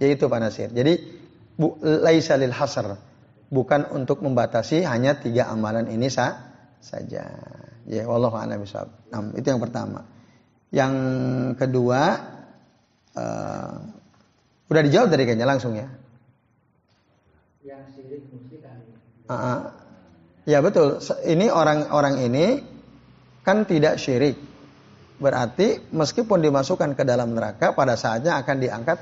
Yaitu 0.01 0.25
Pak 0.25 0.39
Nasir. 0.41 0.69
Jadi 0.73 0.97
bu, 1.53 1.77
laisa 1.79 2.33
lil 2.41 2.49
hasr. 2.49 2.97
Bukan 3.51 3.93
untuk 3.93 4.25
membatasi 4.25 4.81
hanya 4.87 5.19
tiga 5.19 5.51
amalan 5.51 5.85
ini 5.91 6.09
sah, 6.09 6.51
saja. 6.81 7.29
Ya, 7.85 8.07
wallahu 8.09 8.33
a'lam 8.39 8.63
bishawab. 8.63 8.89
Nah, 9.13 9.35
itu 9.37 9.45
yang 9.45 9.61
pertama. 9.61 10.07
Yang 10.71 10.93
kedua 11.59 12.01
uh, 13.13 13.75
udah 14.71 14.81
dijawab 14.87 15.11
dari 15.11 15.27
kayaknya 15.27 15.45
langsung 15.45 15.75
ya. 15.75 15.91
Yang 17.61 17.83
syirik 17.99 18.23
uh, 19.27 19.33
uh, 19.35 19.59
Ya 20.47 20.63
betul. 20.63 21.03
Ini 21.27 21.51
orang-orang 21.51 22.23
ini 22.25 22.45
kan 23.45 23.67
tidak 23.67 24.01
syirik. 24.01 24.39
Berarti 25.21 25.91
meskipun 25.93 26.41
dimasukkan 26.41 26.97
ke 26.97 27.03
dalam 27.05 27.37
neraka 27.37 27.77
pada 27.77 27.93
saatnya 27.93 28.41
akan 28.41 28.57
diangkat 28.57 28.97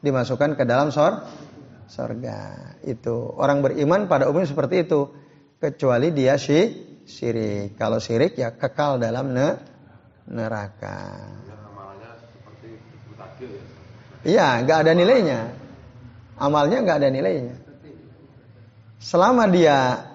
dimasukkan 0.00 0.56
ke 0.56 0.64
dalam 0.68 0.92
sor 0.92 1.24
sorga. 1.88 2.76
Itu 2.84 3.36
orang 3.36 3.60
beriman 3.64 4.08
pada 4.08 4.28
umumnya 4.28 4.48
seperti 4.48 4.88
itu. 4.88 5.12
Kecuali 5.60 6.08
dia 6.16 6.40
syirik 6.40 6.90
syirik. 7.10 7.74
Kalau 7.74 7.98
syirik 7.98 8.38
ya 8.38 8.54
kekal 8.54 9.02
dalam 9.02 9.34
ne 9.34 9.48
neraka. 10.30 11.26
Iya, 14.20 14.62
nggak 14.62 14.78
ada 14.86 14.92
nilainya. 14.92 15.40
Amalnya 16.36 16.78
nggak 16.84 16.98
ada 17.02 17.10
nilainya. 17.10 17.56
Selama 19.00 19.48
dia 19.48 20.06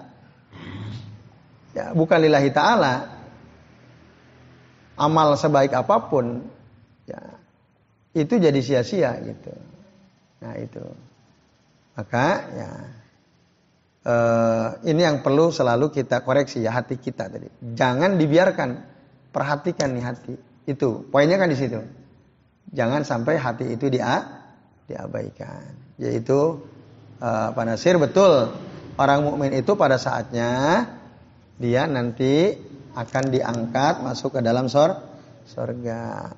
ya 1.74 1.90
bukan 1.92 2.18
lillahi 2.22 2.50
taala, 2.54 3.10
amal 4.94 5.34
sebaik 5.34 5.74
apa 5.74 6.06
pun, 6.06 6.46
ya 7.02 7.18
itu 8.14 8.38
jadi 8.38 8.60
sia-sia 8.62 9.18
gitu. 9.26 9.52
Nah 10.42 10.54
itu. 10.60 10.84
Maka 11.96 12.26
ya 12.52 12.70
uh, 14.04 14.68
ini 14.84 15.00
yang 15.00 15.24
perlu 15.24 15.48
selalu 15.48 15.90
kita 15.90 16.20
koreksi 16.22 16.60
ya 16.60 16.76
hati 16.76 17.00
kita 17.00 17.32
tadi. 17.32 17.48
Jangan 17.74 18.20
dibiarkan, 18.20 18.70
perhatikan 19.32 19.96
nih 19.96 20.04
hati. 20.04 20.34
Itu 20.68 21.08
poinnya 21.08 21.40
kan 21.40 21.48
di 21.48 21.58
situ. 21.58 21.80
Jangan 22.74 23.06
sampai 23.06 23.38
hati 23.40 23.72
itu 23.72 23.88
dia 23.88 24.22
diabaikan. 24.86 25.96
Yaitu 25.96 26.62
uh, 27.22 27.48
Pak 27.56 27.64
Nasir 27.64 27.96
betul 27.96 28.52
orang 29.00 29.24
mukmin 29.24 29.56
itu 29.56 29.72
pada 29.76 29.96
saatnya 29.96 30.84
dia 31.56 31.88
nanti 31.88 32.52
akan 32.96 33.24
diangkat 33.32 34.04
masuk 34.04 34.36
ke 34.36 34.40
dalam 34.44 34.68
sor 34.68 35.00
sorga. 35.48 36.32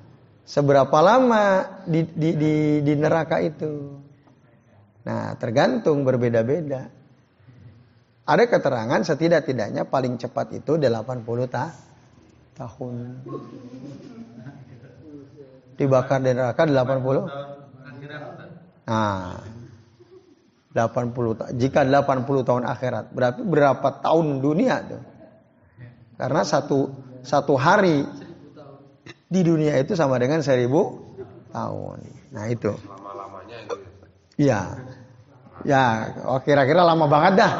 Seberapa 0.49 0.97
lama 1.05 1.61
di, 1.85 2.01
di, 2.09 2.33
di, 2.33 2.81
di 2.81 2.93
neraka 2.97 3.37
itu? 3.37 4.01
Nah, 5.05 5.37
tergantung 5.37 6.01
berbeda-beda. 6.01 6.89
Ada 8.25 8.49
keterangan 8.49 8.97
setidak-tidaknya 9.05 9.85
paling 9.85 10.17
cepat 10.17 10.57
itu 10.57 10.81
80 10.81 11.53
ta 11.53 11.69
tahun. 12.57 13.21
Dibakar 15.77 16.17
di 16.25 16.33
neraka 16.33 16.65
80? 16.65 18.89
Nah, 18.89 19.37
80 20.73 21.61
jika 21.61 21.85
80 21.85 22.49
tahun 22.49 22.65
akhirat 22.65 23.13
berarti 23.13 23.41
berapa 23.45 24.01
tahun 24.01 24.41
dunia 24.41 24.81
tuh? 24.81 25.01
Karena 26.17 26.41
satu 26.41 26.89
satu 27.21 27.53
hari 27.53 28.01
di 29.29 29.45
dunia 29.45 29.77
itu 29.77 29.93
sama 29.93 30.17
dengan 30.17 30.41
seribu 30.41 30.97
tahun. 31.53 32.01
Nah 32.33 32.45
itu. 32.49 32.73
Iya. 34.41 34.61
Ya, 35.67 35.83
oh, 36.25 36.39
kira-kira 36.41 36.81
lama 36.81 37.05
banget 37.05 37.43
dah. 37.43 37.53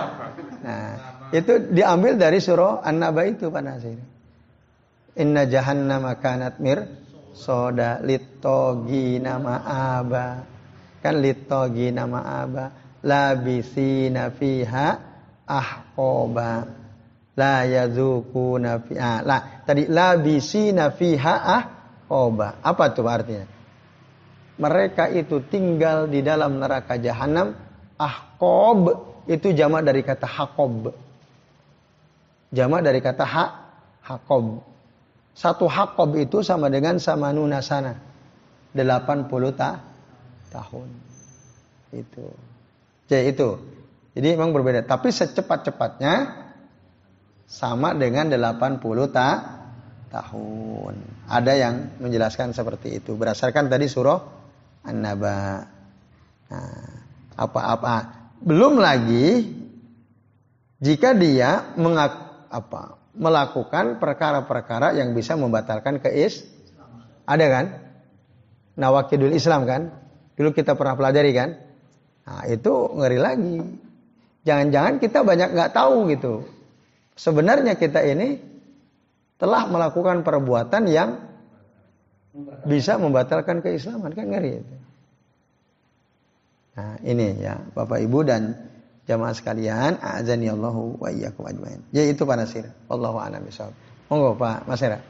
Nah, 0.63 0.89
itu 1.35 1.71
diambil 1.75 2.15
dari 2.15 2.39
surah 2.39 2.79
An-Naba 2.79 3.27
itu 3.27 3.51
Pak 3.51 3.61
Nasir. 3.61 3.99
Inna 5.19 5.43
jahannam 5.43 6.07
kanat 6.23 6.63
mir 6.63 6.87
soda 7.35 7.99
litogi 7.99 9.19
nama 9.19 9.59
aba. 9.99 10.47
Kan 11.03 11.19
litogi 11.19 11.91
nama 11.91 12.47
aba. 12.47 12.65
Labisina 13.03 14.31
fiha 14.31 14.87
ahqoba. 15.43 16.78
La 17.39 17.63
yazukuna 17.63 18.83
fiha. 18.83 18.99
Ah, 18.99 19.19
lah, 19.23 19.41
tadi 19.63 19.87
labisina 19.87 20.91
fiha 20.91 21.35
ahqoba. 21.39 22.59
Apa 22.59 22.91
tuh 22.91 23.07
artinya? 23.07 23.47
Mereka 24.59 25.15
itu 25.15 25.39
tinggal 25.47 26.11
di 26.11 26.19
dalam 26.19 26.59
neraka 26.59 26.99
jahanam 26.99 27.55
ahqob 27.95 29.07
itu 29.29 29.55
jamak 29.55 29.87
dari 29.87 30.03
kata 30.03 30.27
hakob. 30.27 30.91
Jamak 32.49 32.81
dari 32.81 32.99
kata 32.99 33.23
hak 33.23 33.51
hakob. 34.03 34.65
Satu 35.37 35.69
hakob 35.69 36.17
itu 36.17 36.41
sama 36.41 36.67
dengan 36.67 36.97
samanuna 36.97 37.61
sana. 37.61 37.93
80 38.73 39.29
ta 39.53 39.85
tahun. 40.49 40.89
Itu. 41.93 42.25
Jadi 43.05 43.23
itu. 43.31 43.49
Jadi 44.17 44.27
memang 44.33 44.51
berbeda. 44.51 44.83
Tapi 44.83 45.13
secepat-cepatnya 45.13 46.13
sama 47.49 47.97
dengan 47.97 48.29
80 48.29 49.09
ta 49.09 49.29
tahun. 50.13 50.93
Ada 51.25 51.53
yang 51.57 51.75
menjelaskan 51.97 52.53
seperti 52.53 53.01
itu. 53.01 53.17
Berdasarkan 53.17 53.65
tadi 53.73 53.89
surah 53.89 54.21
An-Naba. 54.85 55.65
Nah, 56.49 56.89
apa-apa 57.39 57.95
belum 58.39 58.79
lagi 58.79 59.47
jika 60.79 61.11
dia 61.11 61.75
mengak, 61.75 62.47
apa, 62.47 62.95
melakukan 63.11 63.99
perkara-perkara 63.99 64.95
yang 64.95 65.11
bisa 65.11 65.35
membatalkan 65.35 65.99
keis. 65.99 66.47
Ada 67.27 67.45
kan? 67.51 67.65
Nawakidul 68.79 69.35
Islam 69.35 69.67
kan? 69.67 69.91
Dulu 70.39 70.55
kita 70.55 70.79
pernah 70.79 70.95
pelajari 70.95 71.31
kan? 71.35 71.49
Nah, 72.23 72.47
itu 72.47 72.71
ngeri 72.95 73.19
lagi. 73.19 73.57
Jangan-jangan 74.47 75.03
kita 75.03 75.19
banyak 75.27 75.51
nggak 75.51 75.73
tahu 75.75 76.07
gitu. 76.15 76.47
Sebenarnya 77.19 77.75
kita 77.75 77.99
ini 78.07 78.39
telah 79.35 79.67
melakukan 79.67 80.23
perbuatan 80.23 80.87
yang 80.87 81.19
bisa 82.63 82.95
membatalkan 82.95 83.59
keislaman 83.59 84.15
kan 84.15 84.31
ngeri 84.31 84.63
itu. 84.63 84.75
Nah, 86.79 86.95
ini 87.03 87.43
ya, 87.43 87.59
Bapak 87.75 87.99
Ibu 87.99 88.19
dan 88.23 88.55
jamaah 89.03 89.35
sekalian, 89.35 89.99
azani 89.99 90.47
Allahu 90.47 90.95
wa 90.95 91.11
iyyakum 91.11 91.43
ajmain. 91.43 91.83
Ya 91.91 92.07
itu 92.07 92.23
Pak 92.23 92.39
Nasir. 92.39 92.71
Wallahu 92.87 93.19
a'lam 93.19 93.43
bishawab. 93.43 93.75
Monggo 94.07 94.39
Pak 94.39 94.63
Masera. 94.63 95.03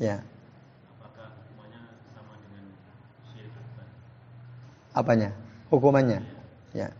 Ya. 0.00 0.24
Apakah 0.96 1.36
hukumannya 1.36 2.00
sama 2.16 2.40
dengan 2.40 2.72
syirik 3.28 3.52
Apanya? 5.00 5.32
Hukumannya? 5.72 6.20
Ya. 6.76 6.92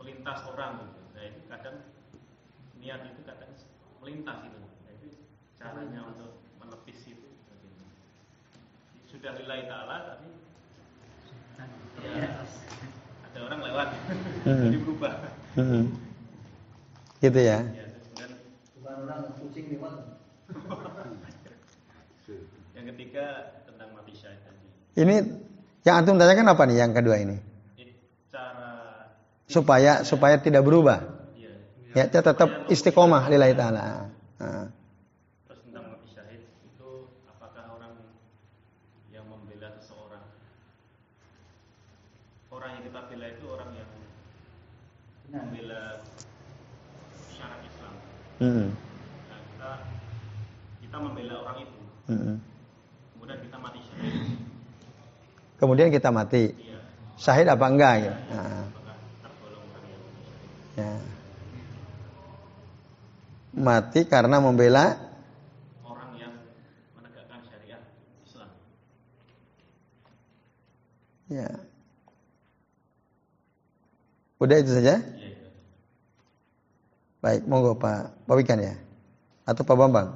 melintas 0.00 0.40
orang 0.48 0.80
gitu. 0.80 1.00
Nah 1.12 1.24
itu 1.28 1.40
kadang 1.48 1.76
niat 2.80 3.00
itu 3.04 3.20
kadang 3.28 3.52
melintas 4.00 4.38
itu. 4.48 4.58
Nah, 4.58 4.90
itu 4.96 5.08
caranya 5.60 6.00
untuk. 6.08 6.39
Sudah 9.20 9.32
lillahi 9.36 9.62
ta'ala 9.68 9.96
tapi 10.08 10.28
ya, 12.00 12.40
ada 13.28 13.38
orang 13.44 13.60
lewat 13.68 13.88
hmm. 14.48 14.64
jadi 14.64 14.78
berubah. 14.80 15.12
Hmm. 15.60 15.84
Gitu 17.20 17.40
ya. 17.44 17.58
ya 17.60 17.84
bukan 18.80 18.94
orang 19.04 19.20
kucing 19.44 19.76
lewat. 19.76 19.94
yang 22.72 22.86
ketiga 22.96 23.24
tentang 23.68 23.92
mati 23.92 24.16
syahid 24.16 24.40
tadi. 24.40 24.66
Ini 24.96 25.14
yang 25.84 25.94
antum 26.00 26.16
tanyakan 26.16 26.56
apa 26.56 26.62
nih 26.64 26.76
yang 26.80 26.96
kedua 26.96 27.20
ini? 27.20 27.50
supaya 29.50 30.06
supaya 30.06 30.38
tidak 30.38 30.62
berubah. 30.62 31.18
Ya, 31.90 32.06
dia 32.06 32.22
tetap 32.22 32.70
istiqomah 32.70 33.26
lillahi 33.26 33.50
taala. 33.58 34.06
Nah. 34.38 34.70
Terus 35.50 35.60
tentang 35.66 35.90
mati 35.90 36.06
syahid 36.14 36.46
itu 36.46 37.10
apakah 37.26 37.66
orang 37.74 37.98
yang 39.10 39.26
membela 39.26 39.68
seseorang 39.78 40.24
orang 42.50 42.70
yang 42.78 42.82
kita 42.90 43.00
bela 43.06 43.26
itu 43.30 43.44
orang 43.46 43.70
yang 43.74 43.90
membela 45.30 45.82
syarat 47.30 47.60
Islam. 47.62 47.94
Hmm. 48.42 48.68
Nah, 49.30 49.40
kita 49.46 49.70
kita 50.82 50.96
membela 50.98 51.34
orang 51.46 51.56
itu. 51.62 51.80
Hmm. 52.10 52.36
Kemudian 53.14 53.38
kita 53.46 53.56
mati 53.62 53.78
syahid. 53.86 54.14
Kemudian 55.60 55.88
kita 55.94 56.08
mati. 56.10 56.42
Iya. 56.56 56.78
Syahid 57.20 57.46
apa 57.46 57.66
enggak 57.70 57.94
ya? 58.02 58.14
Nah. 58.34 58.64
Ya. 60.78 60.94
Mati 63.50 64.00
karena 64.06 64.40
membela 64.40 64.96
orang 65.84 66.10
yang 66.16 66.32
menegakkan 66.96 67.44
syariat 67.44 67.82
Islam. 68.24 68.50
Ya. 71.30 71.46
Udah 74.42 74.56
itu 74.58 74.74
saja? 74.74 74.98
Ya, 74.98 75.28
itu. 75.30 75.46
Baik, 77.22 77.46
monggo 77.46 77.78
Pak 77.78 78.26
Pak 78.26 78.34
Wikan 78.34 78.58
ya. 78.58 78.74
Atau 79.46 79.62
Pak 79.62 79.78
Bambang? 79.78 80.10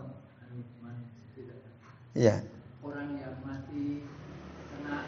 Iya. 2.18 2.42
Orang 2.82 3.14
yang 3.14 3.34
mati 3.46 4.06
kena 4.74 5.06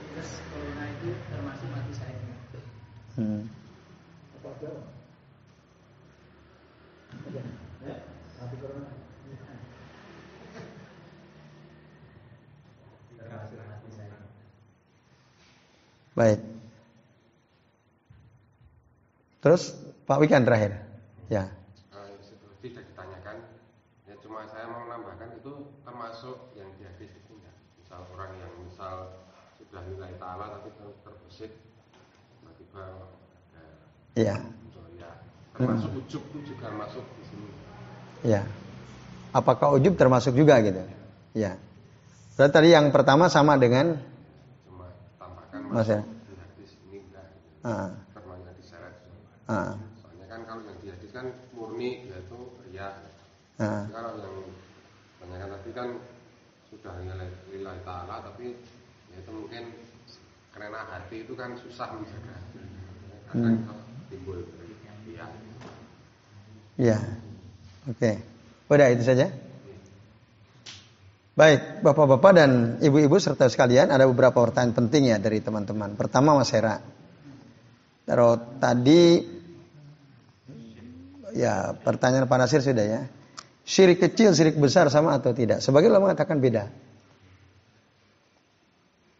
virus 0.00 0.30
corona 0.48 0.84
itu 0.96 1.12
termasuk 1.28 1.68
mati 1.72 1.92
saya. 1.92 2.16
Hmm. 3.20 3.48
Baik. 16.16 16.40
Terus 19.44 19.76
Pak 20.08 20.16
Wikan 20.16 20.48
terakhir. 20.48 20.80
Ya. 21.28 21.52
Tidak 22.64 22.82
ditanyakan. 22.82 23.36
Ya 24.08 24.16
cuma 24.24 24.48
saya 24.48 24.64
mau 24.72 24.88
menambahkan 24.88 25.36
itu 25.36 25.76
termasuk 25.84 26.56
yang 26.56 26.72
di 26.80 26.88
hadis 26.88 27.12
itu 27.12 27.30
enggak. 27.36 27.56
Misal 27.76 28.00
orang 28.16 28.32
yang 28.40 28.52
misal 28.64 28.94
sudah 29.60 29.84
nilai 29.92 30.16
ta'ala 30.16 30.56
tapi 30.56 30.72
terbesit 31.04 31.52
tiba-tiba 32.40 32.84
Iya. 34.16 34.40
Ya. 34.96 35.12
Termasuk 35.52 35.90
hmm. 35.92 36.00
ujub 36.00 36.22
itu 36.32 36.38
juga 36.56 36.72
masuk 36.72 37.04
di 37.04 37.24
sini. 37.28 37.48
Iya. 38.24 38.42
Apakah 39.36 39.76
ujub 39.76 40.00
termasuk 40.00 40.32
juga 40.32 40.64
gitu? 40.64 40.80
Iya. 41.36 41.60
Berarti 42.40 42.52
tadi 42.56 42.68
yang 42.72 42.88
pertama 42.88 43.28
sama 43.28 43.60
dengan 43.60 44.00
Mas 45.70 45.88
ya. 45.90 46.00
Ah. 47.66 47.90
Ah. 49.46 49.74
Soalnya 49.98 50.26
kan 50.30 50.40
kalau 50.46 50.62
yang 50.62 50.78
di 50.78 50.88
hadis 50.90 51.10
kan 51.10 51.26
murni 51.50 52.06
yaitu 52.06 52.38
ria. 52.70 53.02
Ah. 53.58 53.86
Kalau 53.90 54.12
yang 54.22 54.36
banyak 55.22 55.48
tadi 55.50 55.70
kan 55.74 55.88
sudah 56.70 56.94
nilai 57.50 57.78
taala 57.82 58.22
tapi 58.22 58.58
ya 59.10 59.18
itu 59.22 59.30
mungkin 59.30 59.64
karena 60.54 60.80
hati 60.86 61.16
itu 61.26 61.32
kan 61.34 61.54
susah 61.58 61.94
menjaga. 61.94 62.36
Kadang 63.30 63.66
hmm. 63.66 64.10
timbul. 64.10 64.38
Ya. 66.76 67.00
Oke. 67.88 67.96
Okay. 67.96 68.14
Udah 68.68 68.92
itu 68.92 69.02
saja. 69.02 69.45
Baik, 71.36 71.84
Bapak-bapak 71.84 72.32
dan 72.32 72.50
Ibu-ibu 72.80 73.20
serta 73.20 73.52
sekalian, 73.52 73.92
ada 73.92 74.08
beberapa 74.08 74.40
pertanyaan 74.40 74.72
penting 74.72 75.12
ya 75.12 75.20
dari 75.20 75.44
teman-teman. 75.44 75.92
Pertama 75.92 76.32
Mas 76.32 76.48
Hera. 76.48 76.80
Terus 78.08 78.40
tadi 78.56 79.20
ya 81.36 81.76
pertanyaan 81.76 82.24
Pak 82.24 82.38
Nasir 82.40 82.64
sudah 82.64 82.86
ya. 82.88 83.02
Syirik 83.68 84.00
kecil, 84.00 84.32
syirik 84.32 84.56
besar 84.56 84.88
sama 84.88 85.12
atau 85.12 85.36
tidak? 85.36 85.60
Sebagai 85.60 85.92
ulama 85.92 86.08
mengatakan 86.08 86.40
beda. 86.40 86.72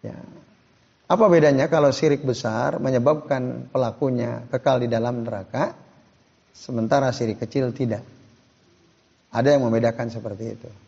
Ya. 0.00 0.16
Apa 1.12 1.24
bedanya 1.28 1.68
kalau 1.68 1.92
syirik 1.92 2.24
besar 2.24 2.80
menyebabkan 2.80 3.68
pelakunya 3.68 4.48
kekal 4.48 4.80
di 4.80 4.88
dalam 4.88 5.20
neraka, 5.20 5.76
sementara 6.56 7.12
syirik 7.12 7.44
kecil 7.44 7.76
tidak? 7.76 8.00
Ada 9.36 9.60
yang 9.60 9.68
membedakan 9.68 10.08
seperti 10.08 10.56
itu 10.56 10.85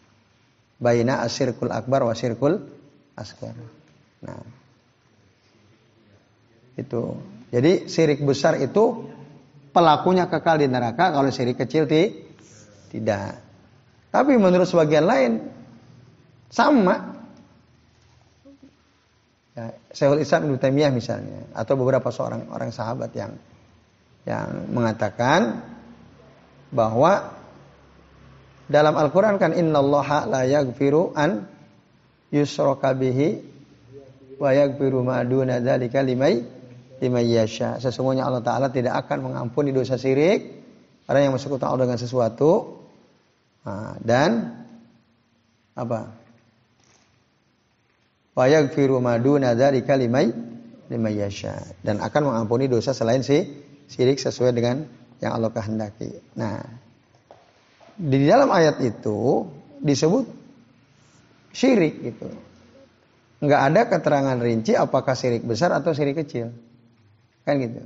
baina 0.78 1.20
asyirkul 1.26 1.74
akbar 1.74 2.06
wa 2.06 2.14
syirkul 2.14 2.62
asgar. 3.18 3.54
Nah. 4.22 4.42
Itu. 6.78 7.18
Jadi 7.50 7.90
syirik 7.90 8.22
besar 8.22 8.60
itu 8.62 9.10
pelakunya 9.74 10.30
kekal 10.30 10.62
di 10.62 10.70
neraka, 10.70 11.10
kalau 11.10 11.26
syirik 11.32 11.58
kecil 11.58 11.90
ti, 11.90 12.12
tidak. 12.94 13.40
Tapi 14.14 14.38
menurut 14.38 14.68
sebagian 14.68 15.04
lain 15.04 15.32
sama. 16.48 17.18
Ya, 19.58 19.74
Syekhul 19.90 20.22
Islam 20.22 20.48
Ibnu 20.48 20.56
Taimiyah 20.62 20.92
misalnya 20.94 21.50
atau 21.50 21.74
beberapa 21.74 22.14
seorang 22.14 22.46
orang 22.54 22.70
sahabat 22.70 23.10
yang 23.18 23.34
yang 24.22 24.70
mengatakan 24.70 25.66
bahwa 26.70 27.37
dalam 28.68 28.94
Al-Quran 29.00 29.40
kan 29.40 29.56
innallaha 29.56 30.28
la 30.28 30.44
yaghfiru 30.44 31.16
an 31.16 31.48
yusraka 32.28 32.92
bihi 32.92 33.40
wa 34.36 34.52
yaghfiru 34.52 35.00
ma 35.00 35.24
duna 35.24 35.58
dzalika 35.64 36.04
limai. 36.04 36.60
Sesungguhnya 36.98 38.26
Allah 38.26 38.42
taala 38.42 38.68
tidak 38.74 39.06
akan 39.06 39.30
mengampuni 39.30 39.70
dosa 39.70 39.94
syirik 39.94 40.58
orang 41.06 41.30
yang 41.30 41.32
bersekutu 41.32 41.62
Allah 41.62 41.86
dengan 41.86 42.00
sesuatu 42.02 42.50
nah, 43.62 43.94
dan 44.02 44.60
apa? 45.78 46.10
Wa 48.34 48.44
yaghfiru 48.50 48.98
ma 48.98 49.14
duna 49.22 49.54
limai 49.54 51.14
yasha 51.14 51.54
dan 51.86 52.02
akan 52.02 52.34
mengampuni 52.34 52.66
dosa 52.66 52.90
selain 52.90 53.22
si 53.22 53.46
syirik 53.88 54.18
sesuai 54.18 54.52
dengan 54.52 54.84
yang 55.22 55.38
Allah 55.38 55.54
kehendaki. 55.54 56.18
Nah, 56.34 56.87
di 57.98 58.24
dalam 58.30 58.48
ayat 58.54 58.78
itu 58.78 59.50
disebut 59.82 60.24
syirik 61.50 61.98
gitu. 61.98 62.30
Nggak 63.42 63.62
ada 63.70 63.80
keterangan 63.90 64.38
rinci 64.38 64.78
apakah 64.78 65.18
syirik 65.18 65.42
besar 65.42 65.74
atau 65.74 65.90
syirik 65.90 66.22
kecil. 66.22 66.54
Kan 67.42 67.58
gitu. 67.58 67.82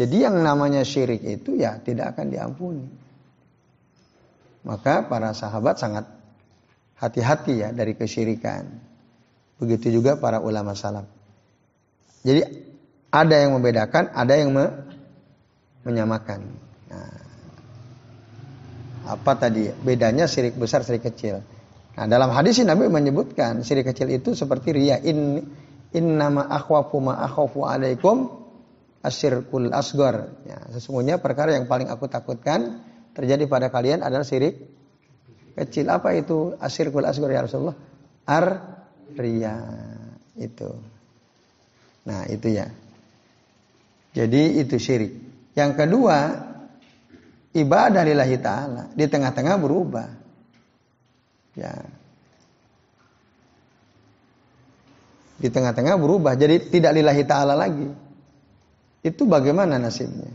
Jadi 0.00 0.16
yang 0.24 0.40
namanya 0.40 0.80
syirik 0.80 1.20
itu 1.20 1.60
ya 1.60 1.76
tidak 1.84 2.16
akan 2.16 2.26
diampuni. 2.32 2.86
Maka 4.64 5.04
para 5.04 5.32
sahabat 5.36 5.76
sangat 5.80 6.08
hati-hati 6.96 7.64
ya 7.64 7.68
dari 7.72 7.96
kesyirikan. 7.96 8.68
Begitu 9.60 10.00
juga 10.00 10.16
para 10.16 10.40
ulama 10.40 10.72
salaf. 10.72 11.04
Jadi 12.24 12.44
ada 13.12 13.36
yang 13.36 13.56
membedakan, 13.56 14.12
ada 14.12 14.36
yang 14.36 14.52
me 14.52 14.68
menyamakan. 15.84 16.69
Apa 19.10 19.34
tadi? 19.34 19.66
Bedanya 19.70 20.30
syirik 20.30 20.54
besar, 20.54 20.86
syirik 20.86 21.10
kecil. 21.10 21.42
Nah, 21.98 22.06
dalam 22.06 22.30
hadis 22.30 22.62
Nabi 22.62 22.86
menyebutkan 22.86 23.66
syirik 23.66 23.90
kecil 23.90 24.06
itu 24.14 24.38
seperti 24.38 24.70
ria. 24.70 25.02
In 25.02 25.50
in 25.90 26.06
nama 26.14 26.46
akhwafu 26.46 27.02
ma 27.02 27.18
akhwafu 27.18 27.66
alaikum 27.66 28.30
asyirkul 29.02 29.74
asgar. 29.74 30.30
Ya, 30.46 30.58
sesungguhnya 30.70 31.18
perkara 31.18 31.58
yang 31.58 31.66
paling 31.66 31.90
aku 31.90 32.06
takutkan 32.06 32.86
terjadi 33.12 33.50
pada 33.50 33.68
kalian 33.74 34.06
adalah 34.06 34.22
syirik 34.22 34.62
kecil. 35.58 35.90
Apa 35.90 36.14
itu 36.14 36.54
asyirkul 36.62 37.02
asgar 37.02 37.28
ya 37.34 37.42
Rasulullah? 37.42 37.76
Ar 38.30 38.46
ria 39.18 39.58
itu. 40.38 40.70
Nah, 42.06 42.24
itu 42.30 42.48
ya. 42.48 42.70
Jadi 44.14 44.62
itu 44.62 44.78
syirik. 44.78 45.12
Yang 45.54 45.72
kedua, 45.84 46.16
ibadah 47.56 48.02
lillahi 48.04 48.36
ta'ala. 48.38 48.82
Di 48.94 49.06
tengah-tengah 49.06 49.56
berubah. 49.58 50.08
Ya. 51.56 51.74
Di 55.40 55.48
tengah-tengah 55.48 55.96
berubah. 55.96 56.36
Jadi 56.36 56.70
tidak 56.70 56.92
lillahi 56.94 57.22
ta'ala 57.24 57.54
lagi. 57.56 57.88
Itu 59.00 59.24
bagaimana 59.24 59.80
nasibnya? 59.80 60.30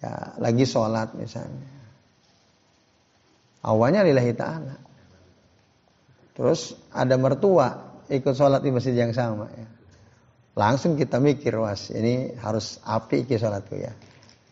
Ya, 0.00 0.36
lagi 0.38 0.64
sholat 0.68 1.16
misalnya. 1.18 1.66
Awalnya 3.66 4.06
lillahi 4.06 4.32
ta'ala. 4.36 4.76
Terus 6.36 6.76
ada 6.92 7.16
mertua 7.16 7.86
ikut 8.06 8.34
sholat 8.36 8.62
di 8.62 8.70
masjid 8.70 8.94
yang 8.94 9.10
sama 9.10 9.50
ya 9.50 9.66
langsung 10.56 10.96
kita 10.96 11.20
mikir 11.20 11.52
was 11.60 11.92
ini 11.92 12.32
harus 12.40 12.80
api 12.82 13.28
ke 13.28 13.36
sholatku 13.36 13.76
ya 13.76 13.92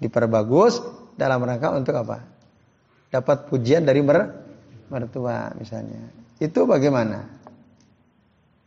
diperbagus 0.04 0.84
dalam 1.16 1.40
rangka 1.40 1.72
untuk 1.72 1.96
apa? 1.96 2.20
Dapat 3.08 3.48
pujian 3.48 3.88
dari 3.88 4.04
mer 4.04 4.28
mertua 4.92 5.56
misalnya. 5.56 6.12
Itu 6.36 6.68
bagaimana? 6.68 7.24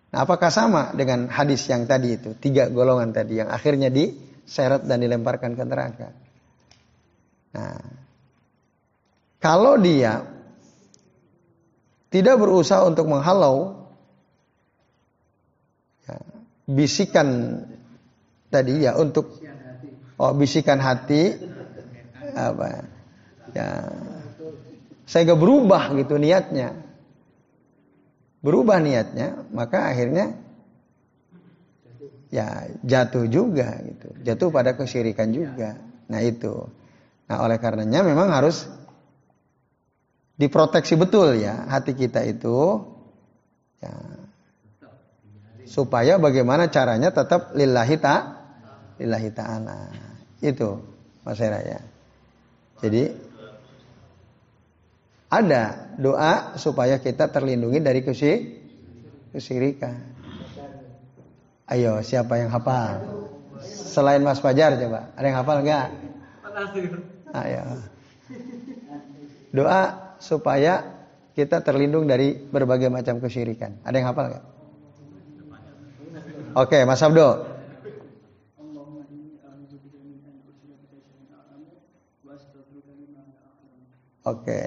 Nah 0.07 0.19
apakah 0.25 0.49
sama 0.49 0.97
dengan 0.97 1.29
hadis 1.29 1.69
yang 1.69 1.85
tadi 1.85 2.17
itu? 2.17 2.33
Tiga 2.33 2.73
golongan 2.73 3.13
tadi 3.13 3.37
yang 3.37 3.53
akhirnya 3.53 3.93
diseret 3.93 4.81
dan 4.89 4.97
dilemparkan 4.97 5.53
ke 5.53 5.63
neraka. 5.67 6.09
Nah 7.53 7.77
kalau 9.37 9.77
dia 9.77 10.25
tidak 12.09 12.35
berusaha 12.41 12.81
untuk 12.81 13.05
menghalau 13.05 13.77
bisikan 16.67 17.59
tadi 18.51 18.83
ya 18.83 18.99
untuk 18.99 19.39
oh 20.17 20.33
bisikan 20.33 20.81
hati. 20.81 21.37
Apa? 22.33 22.85
Ya. 23.53 23.67
Saya 25.07 25.33
gak 25.33 25.39
berubah 25.39 25.95
gitu 25.95 26.19
niatnya. 26.19 26.75
Berubah 28.43 28.77
niatnya 28.83 29.47
maka 29.49 29.89
akhirnya 29.89 30.35
ya 32.27 32.67
jatuh 32.83 33.25
juga 33.31 33.79
gitu. 33.81 34.07
Jatuh 34.21 34.49
pada 34.51 34.75
kesyirikan 34.75 35.31
juga. 35.31 35.79
Nah 36.11 36.21
itu. 36.21 36.67
Nah 37.27 37.37
oleh 37.43 37.57
karenanya 37.57 38.03
memang 38.03 38.29
harus 38.35 38.67
diproteksi 40.37 40.99
betul 40.99 41.39
ya 41.39 41.65
hati 41.71 41.95
kita 41.95 42.21
itu. 42.27 42.83
Ya. 43.79 43.93
Supaya 45.67 46.15
bagaimana 46.19 46.71
caranya 46.71 47.11
tetap 47.11 47.51
lillahi 47.55 47.95
ta 47.99 48.15
lillahi 48.97 49.29
ta'ala. 49.31 50.06
Itu 50.41 50.85
Mas 51.25 51.41
Hera 51.41 51.59
ya. 51.65 51.79
Jadi 52.77 53.09
ada 55.27 55.91
doa 55.99 56.55
supaya 56.55 57.01
kita 57.01 57.27
terlindungi 57.27 57.83
dari 57.83 57.99
kesyirikan. 59.33 59.97
Ayo, 61.67 61.99
siapa 61.99 62.39
yang 62.39 62.47
hafal? 62.47 63.03
Selain 63.65 64.23
Mas 64.23 64.39
Fajar 64.39 64.79
coba. 64.79 65.11
Ada 65.19 65.25
yang 65.27 65.37
hafal 65.43 65.57
enggak? 65.65 65.87
Ayo. 67.35 67.63
Doa 69.51 70.15
supaya 70.23 70.85
kita 71.35 71.59
terlindung 71.59 72.07
dari 72.07 72.39
berbagai 72.39 72.87
macam 72.87 73.19
kesyirikan. 73.19 73.83
Ada 73.83 73.95
yang 73.99 74.07
hafal 74.13 74.25
enggak? 74.31 74.45
Oke, 76.55 76.79
Mas 76.87 77.03
Abdo. 77.03 77.56
Oke, 84.27 84.59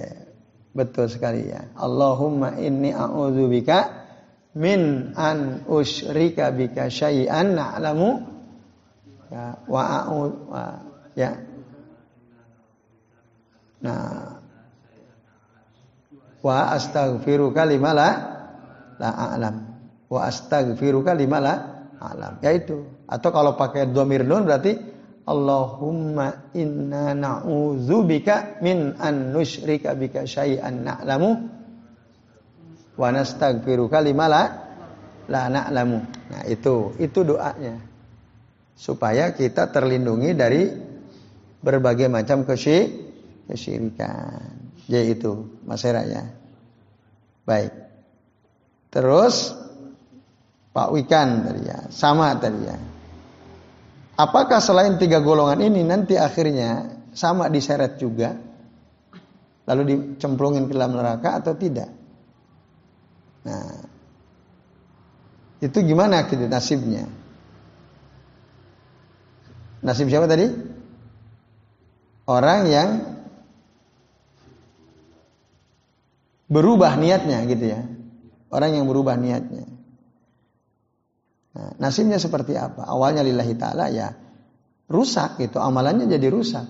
betul 0.73 1.07
sekali 1.13 1.53
ya. 1.53 1.69
Allahumma 1.77 2.57
inni 2.57 2.97
a'udzubika 2.97 4.09
min 4.57 5.13
an 5.13 5.69
usyrika 5.69 6.49
bika 6.49 6.89
syai'an 6.89 7.53
na'lamu 7.55 8.25
ya 9.29 9.61
wa 9.69 9.83
a'u 9.85 10.19
wa, 10.49 10.63
ya. 11.13 11.37
Nah, 13.85 14.41
wa 16.41 16.57
astaghfiruka 16.73 17.69
lima 17.69 17.93
la 17.93 18.09
la 18.97 19.11
a'lam 19.13 19.57
wa 20.09 20.21
astaghfiruka 20.25 21.13
lima 21.13 21.39
la 21.39 21.55
alam. 22.01 22.41
Ya 22.41 22.57
itu. 22.57 22.89
Atau 23.05 23.29
kalau 23.29 23.61
pakai 23.61 23.93
domir 23.93 24.25
nun 24.25 24.49
berarti 24.49 24.90
Allahumma 25.31 26.51
inna 26.59 27.15
na'udzubika 27.15 28.59
min 28.67 28.99
an 28.99 29.31
nusyrika 29.31 29.95
bika 29.95 30.27
syai'an 30.27 30.83
na'lamu 30.83 31.31
wa 32.99 33.09
nastaghfiruka 33.15 34.03
lima 34.03 34.27
la 34.27 34.43
la 35.31 35.47
na'lamu. 35.47 36.03
Nah, 36.35 36.43
itu 36.51 36.99
itu 36.99 37.23
doanya. 37.23 37.79
Supaya 38.75 39.31
kita 39.31 39.71
terlindungi 39.71 40.35
dari 40.35 40.67
berbagai 41.63 42.11
macam 42.11 42.43
kesyirikan. 42.43 44.59
Yaitu 44.91 45.63
masyarakat. 45.63 46.27
Baik. 47.47 47.71
Terus 48.91 49.55
Pak 50.75 50.91
Wikan 50.91 51.47
tadi 51.47 51.71
ya, 51.71 51.87
sama 51.95 52.35
tadi 52.35 52.67
ya. 52.67 52.90
Apakah 54.21 54.61
selain 54.61 55.01
tiga 55.01 55.25
golongan 55.25 55.65
ini 55.65 55.81
nanti 55.81 56.21
akhirnya 56.21 57.01
sama 57.17 57.49
diseret 57.49 57.97
juga? 57.97 58.37
Lalu 59.65 59.83
dicemplungin 59.89 60.69
ke 60.69 60.77
dalam 60.77 60.93
neraka 60.93 61.41
atau 61.41 61.57
tidak? 61.57 61.89
Nah, 63.49 63.81
itu 65.65 65.79
gimana 65.81 66.29
gitu 66.29 66.45
nasibnya? 66.45 67.09
Nasib 69.81 70.13
siapa 70.13 70.29
tadi? 70.29 70.53
Orang 72.29 72.69
yang 72.69 72.89
berubah 76.51 76.99
niatnya 76.99 77.47
gitu 77.49 77.65
ya. 77.73 77.81
Orang 78.51 78.77
yang 78.77 78.85
berubah 78.91 79.17
niatnya. 79.17 79.70
Nah, 81.51 81.75
nasibnya 81.83 82.23
seperti 82.23 82.55
apa? 82.55 82.87
Awalnya 82.87 83.27
lillahi 83.27 83.55
ta'ala 83.59 83.91
ya 83.91 84.15
rusak 84.87 85.43
gitu. 85.43 85.59
Amalannya 85.59 86.07
jadi 86.07 86.31
rusak. 86.31 86.67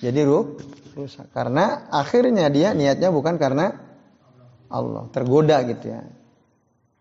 Jadi 0.00 0.20
ru 0.24 0.56
rusak. 0.96 1.28
Karena 1.32 1.88
akhirnya 1.92 2.48
dia 2.48 2.72
niatnya 2.72 3.12
bukan 3.12 3.36
karena 3.36 3.76
Allah. 4.72 5.04
Tergoda 5.12 5.60
gitu 5.68 5.92
ya. 5.92 6.00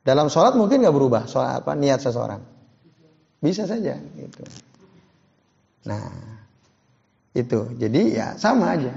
Dalam 0.03 0.28
sholat 0.28 0.59
mungkin 0.59 0.84
nggak 0.84 0.95
berubah 0.95 1.24
soal 1.32 1.63
apa 1.63 1.72
niat 1.80 2.03
seseorang. 2.03 2.43
Bisa 3.39 3.63
saja 3.63 3.95
gitu. 3.95 4.43
Nah, 5.88 6.11
itu. 7.32 7.80
Jadi 7.80 8.01
ya 8.20 8.36
sama 8.36 8.76
aja. 8.76 8.91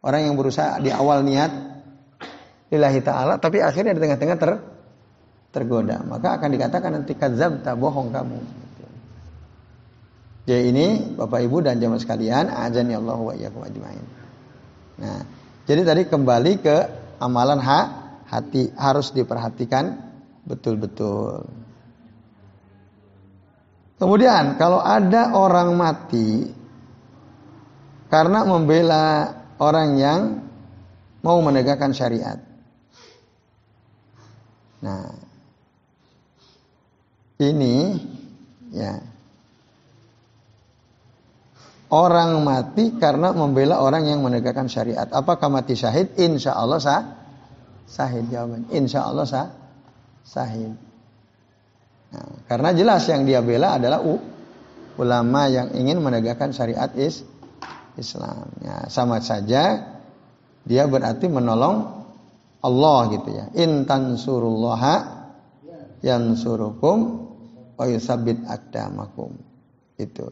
Orang 0.00 0.24
yang 0.24 0.36
berusaha 0.40 0.80
di 0.80 0.88
awal 0.88 1.20
niat 1.24 1.52
lillahi 2.72 3.00
ta'ala 3.04 3.36
tapi 3.36 3.60
akhirnya 3.60 3.92
di 3.92 4.00
tengah-tengah 4.00 4.36
ter 4.40 4.50
tergoda, 5.54 6.02
maka 6.02 6.34
akan 6.34 6.50
dikatakan 6.50 6.90
nanti 6.98 7.14
kadzabta 7.14 7.78
bohong 7.78 8.10
kamu. 8.10 8.40
Jadi 10.44 10.62
ini 10.74 10.86
Bapak 11.14 11.40
Ibu 11.40 11.64
dan 11.64 11.80
jamaah 11.80 12.02
sekalian, 12.02 12.50
azan 12.52 12.90
ya 12.90 12.98
Allah 13.00 13.16
wa 13.16 13.32
iyyakum 13.32 13.64
ajmain. 13.64 14.04
Nah, 15.00 15.24
jadi 15.64 15.86
tadi 15.86 16.02
kembali 16.04 16.52
ke 16.60 16.76
amalan 17.22 17.62
hak 17.62 17.86
hati 18.28 18.74
harus 18.76 19.14
diperhatikan 19.14 19.96
betul-betul. 20.44 21.48
Kemudian 23.96 24.60
kalau 24.60 24.82
ada 24.84 25.32
orang 25.32 25.72
mati 25.78 26.50
karena 28.12 28.44
membela 28.44 29.32
orang 29.56 29.88
yang 29.96 30.20
mau 31.24 31.40
menegakkan 31.40 31.96
syariat. 31.96 32.36
Nah, 34.84 35.23
ini 37.44 38.00
ya 38.72 38.96
orang 41.94 42.42
mati 42.42 42.98
karena 42.98 43.30
membela 43.30 43.78
orang 43.78 44.10
yang 44.10 44.18
menegakkan 44.24 44.66
syariat. 44.66 45.06
Apakah 45.14 45.46
mati 45.46 45.78
syahid? 45.78 46.18
Insya 46.18 46.58
Allah 46.58 46.82
sah. 46.82 47.02
Sahid 47.86 48.26
jawaban. 48.32 48.66
Insya 48.74 49.06
Allah 49.06 49.26
sah. 49.28 49.48
Sahid. 50.26 50.74
Nah, 52.10 52.28
karena 52.50 52.74
jelas 52.74 53.06
yang 53.06 53.22
dia 53.22 53.38
bela 53.44 53.78
adalah 53.78 54.02
u, 54.02 54.18
ulama 54.98 55.46
yang 55.46 55.70
ingin 55.74 56.02
menegakkan 56.02 56.50
syariat 56.50 56.90
is, 56.98 57.22
Islam. 57.94 58.50
Ya, 58.58 58.90
sama 58.90 59.22
saja 59.22 59.94
dia 60.64 60.84
berarti 60.88 61.30
menolong 61.30 62.06
Allah 62.64 62.98
gitu 63.12 63.28
ya. 63.30 63.44
In 63.54 63.84
tansurullaha 63.84 65.26
yansurukum 66.00 67.23
wa 67.74 67.84
yusabbit 67.86 68.42
aqdamakum. 68.46 69.34
Itu. 69.98 70.30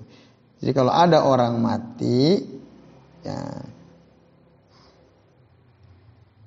Jadi 0.62 0.72
kalau 0.74 0.95
ada 0.95 1.26
orang 1.26 1.59
mati 1.59 2.38
ya 3.22 3.38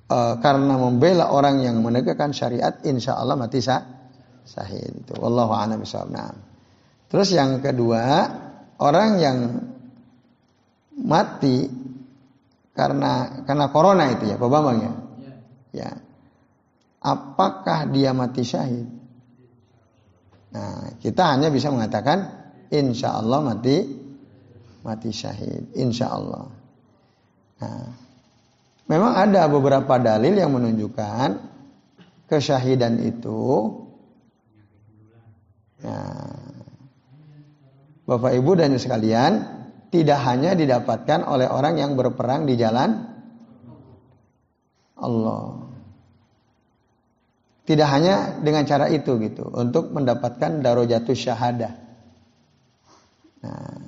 uh, 0.08 0.34
karena 0.40 0.74
membela 0.76 1.32
orang 1.32 1.60
yang 1.64 1.80
menegakkan 1.84 2.32
syariat 2.32 2.80
insya 2.84 3.16
Allah 3.16 3.36
mati 3.36 3.60
sah 3.60 3.84
sahid 4.46 5.04
itu 5.04 5.14
wallahu 5.18 5.52
a'lam 5.52 5.82
Nah. 6.12 6.32
Terus 7.06 7.28
yang 7.34 7.62
kedua, 7.62 8.02
orang 8.82 9.10
yang 9.22 9.38
mati 10.96 11.70
karena 12.74 13.44
karena 13.46 13.66
corona 13.70 14.10
itu 14.10 14.26
ya, 14.26 14.36
Pak 14.38 14.48
Bambang 14.50 14.78
ya. 14.80 14.92
Ya. 15.22 15.34
ya. 15.84 15.90
Apakah 17.04 17.86
dia 17.94 18.10
mati 18.10 18.42
syahid? 18.42 18.95
Nah, 20.56 20.96
kita 20.96 21.36
hanya 21.36 21.52
bisa 21.52 21.68
mengatakan 21.68 22.32
insya 22.72 23.12
Allah 23.12 23.44
mati 23.44 23.76
mati 24.80 25.12
syahid, 25.12 25.76
insya 25.76 26.16
Allah. 26.16 26.48
Nah, 27.60 27.86
memang 28.88 29.12
ada 29.20 29.44
beberapa 29.52 30.00
dalil 30.00 30.32
yang 30.32 30.56
menunjukkan 30.56 31.28
kesyahidan 32.24 33.04
itu. 33.04 33.44
Nah, 35.84 36.56
Bapak 38.06 38.32
Ibu 38.32 38.56
dan 38.56 38.72
sekalian, 38.78 39.32
tidak 39.92 40.22
hanya 40.24 40.54
didapatkan 40.54 41.26
oleh 41.26 41.50
orang 41.50 41.74
yang 41.76 41.98
berperang 41.98 42.48
di 42.48 42.54
jalan 42.54 43.02
Allah. 44.96 45.65
Tidak 47.66 47.88
hanya 47.90 48.38
dengan 48.38 48.62
cara 48.62 48.86
itu 48.86 49.18
gitu, 49.18 49.50
untuk 49.50 49.90
mendapatkan 49.90 50.62
darojatus 50.62 51.18
syahadah. 51.18 51.74
Nah, 53.42 53.82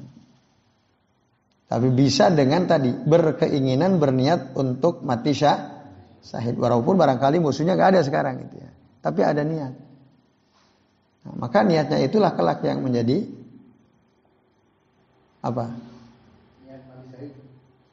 tapi 1.71 1.89
bisa 1.95 2.27
dengan 2.35 2.67
tadi 2.67 2.91
berkeinginan 2.91 4.03
berniat 4.03 4.59
untuk 4.59 5.07
mati 5.07 5.31
syah, 5.31 5.87
sahid. 6.19 6.59
Walaupun 6.59 6.99
barangkali 6.99 7.39
musuhnya 7.39 7.79
nggak 7.79 7.91
ada 7.95 8.01
sekarang 8.03 8.43
gitu 8.51 8.67
ya. 8.67 8.71
Tapi 8.99 9.21
ada 9.23 9.47
niat. 9.47 9.73
Nah, 11.23 11.35
maka 11.39 11.63
niatnya 11.63 12.03
itulah 12.03 12.35
kelak 12.35 12.67
yang 12.67 12.83
menjadi 12.83 13.31
apa? 15.39 15.71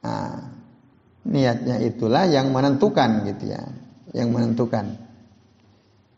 Nah, 0.02 0.50
niatnya 1.30 1.78
itulah 1.78 2.26
yang 2.26 2.50
menentukan 2.50 3.22
gitu 3.30 3.54
ya, 3.54 3.62
yang 4.18 4.34
menentukan 4.34 5.05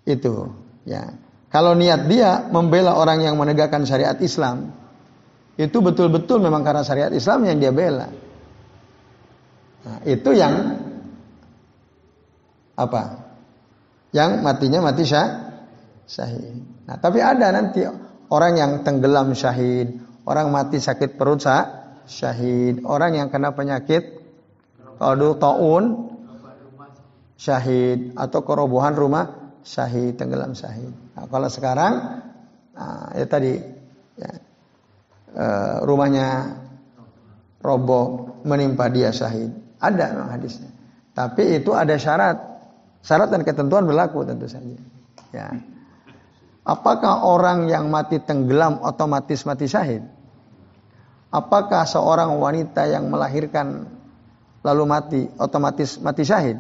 itu 0.08 0.48
ya. 0.88 1.12
Kalau 1.52 1.76
niat 1.76 2.08
dia 2.08 2.48
membela 2.48 2.96
orang 2.96 3.24
yang 3.24 3.36
menegakkan 3.40 3.84
syariat 3.88 4.16
Islam, 4.20 4.72
itu 5.56 5.78
betul-betul 5.80 6.44
memang 6.44 6.64
karena 6.64 6.84
syariat 6.84 7.12
Islam 7.12 7.48
yang 7.48 7.58
dia 7.60 7.72
bela. 7.72 8.08
Nah, 9.88 10.00
itu 10.04 10.30
yang 10.36 10.54
apa? 12.76 13.04
Yang 14.12 14.32
matinya 14.44 14.80
mati 14.92 15.04
syah, 15.08 15.28
syahid. 16.04 16.62
Nah, 16.84 17.00
tapi 17.00 17.24
ada 17.24 17.48
nanti 17.56 17.88
orang 18.28 18.54
yang 18.60 18.72
tenggelam 18.84 19.32
syahid, 19.32 20.04
orang 20.28 20.52
mati 20.52 20.84
sakit 20.84 21.16
perut 21.16 21.40
sah, 21.40 21.96
syahid. 22.04 22.84
Orang 22.84 23.16
yang 23.16 23.32
kena 23.32 23.56
penyakit 23.56 24.20
kalau 25.00 25.40
taun 25.40 25.84
syahid 27.40 28.18
atau 28.20 28.44
kerobohan 28.44 28.98
rumah 29.00 29.47
syahid, 29.68 30.16
tenggelam 30.16 30.56
syahid. 30.56 30.96
Nah, 31.20 31.28
kalau 31.28 31.52
sekarang 31.52 32.24
nah, 32.72 33.12
ya 33.12 33.26
tadi 33.28 33.60
ya, 34.16 34.32
e, 35.36 35.46
rumahnya 35.84 36.56
roboh 37.60 38.40
menimpa 38.48 38.88
dia 38.88 39.12
syahid. 39.12 39.52
Ada 39.84 40.16
memang 40.16 40.32
hadisnya. 40.40 40.72
Tapi 41.12 41.60
itu 41.60 41.76
ada 41.76 42.00
syarat. 42.00 42.38
Syarat 43.04 43.28
dan 43.30 43.44
ketentuan 43.44 43.84
berlaku 43.84 44.24
tentu 44.24 44.48
saja. 44.48 44.80
Ya. 45.36 45.52
Apakah 46.64 47.28
orang 47.28 47.68
yang 47.68 47.92
mati 47.92 48.20
tenggelam 48.24 48.80
otomatis 48.80 49.44
mati 49.44 49.68
syahid? 49.68 50.04
Apakah 51.28 51.84
seorang 51.84 52.40
wanita 52.40 52.88
yang 52.88 53.12
melahirkan 53.12 53.88
lalu 54.64 54.84
mati 54.88 55.22
otomatis 55.40 56.00
mati 56.00 56.24
syahid? 56.24 56.58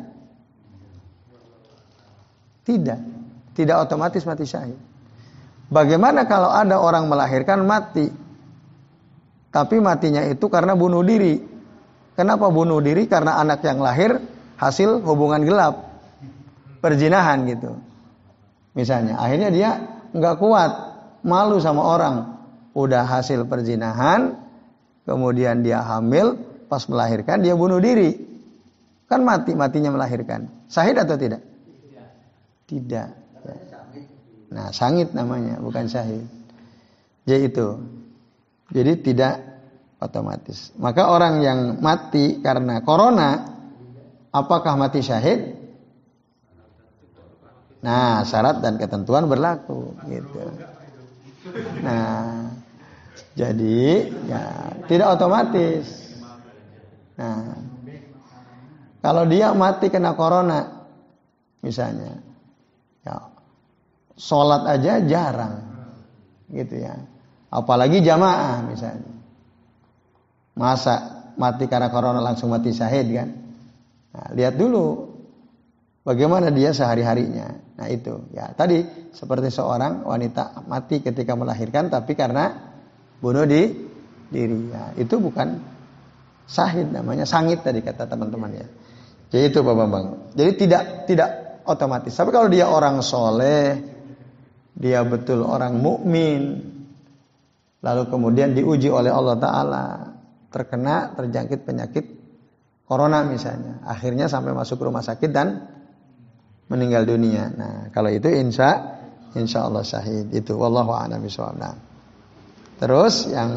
Tidak. 2.67 2.99
Tidak 3.55 3.77
otomatis 3.79 4.27
mati 4.27 4.43
syahid. 4.43 4.75
Bagaimana 5.71 6.27
kalau 6.27 6.51
ada 6.51 6.79
orang 6.83 7.07
melahirkan 7.07 7.63
mati 7.63 8.27
tapi 9.47 9.79
matinya 9.79 10.21
itu 10.27 10.51
karena 10.51 10.75
bunuh 10.75 11.01
diri? 11.01 11.39
Kenapa 12.13 12.51
bunuh 12.51 12.83
diri? 12.83 13.07
Karena 13.07 13.39
anak 13.39 13.63
yang 13.63 13.79
lahir 13.79 14.19
hasil 14.59 15.01
hubungan 15.01 15.41
gelap. 15.47 15.97
Perjinahan 16.83 17.47
gitu. 17.49 17.73
Misalnya, 18.77 19.17
akhirnya 19.17 19.49
dia 19.49 19.69
nggak 20.13 20.35
kuat, 20.37 20.71
malu 21.25 21.57
sama 21.57 21.81
orang. 21.81 22.15
Udah 22.77 23.09
hasil 23.09 23.49
perjinahan, 23.49 24.37
kemudian 25.09 25.65
dia 25.65 25.81
hamil, 25.81 26.37
pas 26.69 26.85
melahirkan 26.85 27.41
dia 27.41 27.57
bunuh 27.57 27.81
diri. 27.81 28.13
Kan 29.09 29.25
mati, 29.25 29.57
matinya 29.57 29.89
melahirkan. 29.89 30.69
Sahid 30.69 31.01
atau 31.01 31.17
tidak? 31.17 31.41
Tidak. 32.67 33.09
Nah, 34.51 34.67
sangit 34.75 35.15
namanya, 35.15 35.59
bukan 35.63 35.87
sahid. 35.87 36.23
Jadi 37.23 37.51
itu. 37.51 37.67
Jadi 38.71 38.91
tidak 39.03 39.33
otomatis. 40.03 40.75
Maka 40.75 41.07
orang 41.07 41.39
yang 41.39 41.59
mati 41.79 42.43
karena 42.43 42.83
corona, 42.83 43.47
apakah 44.35 44.75
mati 44.75 44.99
syahid? 44.99 45.55
Nah, 47.79 48.27
syarat 48.27 48.59
dan 48.59 48.75
ketentuan 48.75 49.31
berlaku 49.31 49.95
gitu. 50.11 50.43
Nah, 51.79 52.51
jadi 53.37 54.11
ya 54.27 54.43
tidak 54.91 55.15
otomatis. 55.15 55.87
Nah, 57.15 57.55
kalau 58.99 59.23
dia 59.23 59.55
mati 59.55 59.87
kena 59.87 60.17
corona, 60.19 60.83
misalnya, 61.63 62.11
ya, 62.11 62.26
sholat 64.17 64.65
aja 64.65 64.99
jarang, 65.05 65.55
gitu 66.49 66.81
ya. 66.81 66.97
Apalagi 67.47 68.03
jamaah 68.03 68.65
misalnya. 68.67 69.13
Masa 70.57 70.95
mati 71.37 71.69
karena 71.69 71.93
corona 71.93 72.19
langsung 72.19 72.49
mati 72.49 72.73
syahid 72.73 73.07
kan? 73.13 73.29
Nah, 74.11 74.27
lihat 74.33 74.57
dulu 74.57 75.13
bagaimana 76.01 76.49
dia 76.49 76.73
sehari-harinya. 76.73 77.77
Nah 77.77 77.87
itu 77.93 78.25
ya 78.33 78.49
tadi 78.57 78.81
seperti 79.13 79.53
seorang 79.53 80.01
wanita 80.01 80.65
mati 80.65 81.05
ketika 81.05 81.37
melahirkan 81.37 81.93
tapi 81.93 82.17
karena 82.17 82.73
bunuh 83.21 83.45
di 83.45 83.69
diri. 84.33 84.73
Ya, 84.73 84.97
itu 84.97 85.21
bukan 85.21 85.61
sahid 86.49 86.89
namanya 86.89 87.29
sangit 87.29 87.61
tadi 87.61 87.85
kata 87.85 88.09
teman-teman 88.09 88.51
ya. 88.57 88.67
Jadi 89.27 89.43
itu 89.51 89.59
Pak 89.61 89.75
Bambang. 89.75 90.05
Jadi 90.33 90.51
tidak 90.55 90.83
tidak 91.05 91.29
otomatis. 91.67 92.15
Tapi 92.15 92.31
kalau 92.31 92.47
dia 92.47 92.71
orang 92.71 93.03
soleh, 93.03 93.96
dia 94.77 95.01
betul 95.01 95.41
orang 95.41 95.81
mukmin, 95.81 96.61
lalu 97.81 98.03
kemudian 98.07 98.53
diuji 98.53 98.93
oleh 98.93 99.09
Allah 99.09 99.35
Taala, 99.41 99.85
terkena 100.53 101.17
terjangkit 101.17 101.65
penyakit 101.65 102.05
corona 102.85 103.25
misalnya, 103.25 103.81
akhirnya 103.83 104.29
sampai 104.29 104.53
masuk 104.53 104.77
rumah 104.85 105.01
sakit 105.01 105.29
dan 105.33 105.65
meninggal 106.69 107.09
dunia. 107.09 107.49
Nah, 107.49 107.73
kalau 107.89 108.13
itu 108.13 108.29
insya 108.29 109.01
insya 109.33 109.65
Allah 109.65 109.81
syahid 109.81 110.29
itu. 110.31 110.53
Wallahu 110.53 110.93
a'lam. 110.93 111.25
Nah. 111.57 111.75
Terus 112.77 113.33
yang 113.33 113.51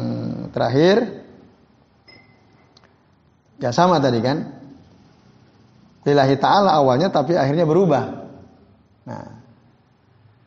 terakhir 0.49 1.21
Ya 3.61 3.69
sama 3.69 4.01
tadi 4.01 4.19
kan. 4.25 4.57
Lillahi 6.01 6.35
ta'ala 6.41 6.81
awalnya 6.81 7.13
tapi 7.13 7.37
akhirnya 7.37 7.69
berubah. 7.69 8.03
Nah, 9.05 9.40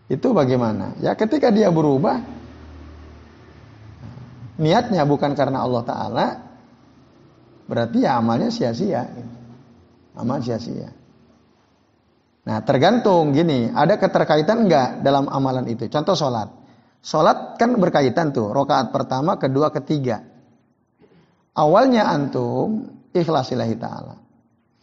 itu 0.04 0.28
bagaimana? 0.36 0.92
Ya 1.00 1.16
ketika 1.16 1.48
dia 1.48 1.72
berubah, 1.72 2.20
niatnya 4.60 5.08
bukan 5.08 5.32
karena 5.32 5.64
Allah 5.64 5.82
Ta'ala, 5.82 6.26
berarti 7.64 8.04
ya 8.04 8.20
amalnya 8.20 8.52
sia-sia. 8.52 9.08
Amal 10.14 10.44
sia-sia. 10.44 10.92
Nah 12.44 12.60
tergantung 12.60 13.32
gini, 13.32 13.72
ada 13.72 13.96
keterkaitan 13.96 14.68
enggak 14.68 15.00
dalam 15.00 15.26
amalan 15.32 15.64
itu. 15.72 15.88
Contoh 15.88 16.12
sholat. 16.12 16.52
Sholat 17.00 17.56
kan 17.56 17.72
berkaitan 17.80 18.32
tuh, 18.32 18.52
rokaat 18.52 18.92
pertama, 18.92 19.40
kedua, 19.40 19.72
ketiga. 19.72 20.20
Awalnya 21.56 22.08
antum 22.12 22.92
ikhlasillahi 23.16 23.74
ta'ala. 23.80 24.14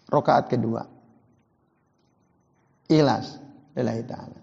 Rokaat 0.09 0.49
kedua. 0.49 0.82
Ikhlas 2.89 3.38
lillahi 3.78 4.03
ta'ala. 4.03 4.41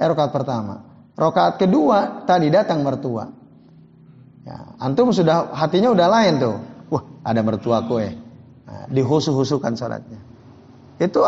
Eh, 0.00 0.06
rokaat 0.08 0.32
pertama. 0.32 0.80
Rokaat 1.12 1.60
kedua 1.60 2.24
tadi 2.24 2.48
datang 2.48 2.80
mertua. 2.80 3.28
Ya, 4.48 4.72
antum 4.80 5.12
sudah 5.12 5.52
hatinya 5.52 5.92
udah 5.92 6.08
lain 6.08 6.40
tuh. 6.40 6.56
Wah, 6.88 7.04
ada 7.20 7.44
mertua 7.44 7.84
kue. 7.84 8.16
Nah, 8.64 8.88
dihusu-husukan 8.88 9.76
sholatnya. 9.76 10.16
Itu 10.96 11.20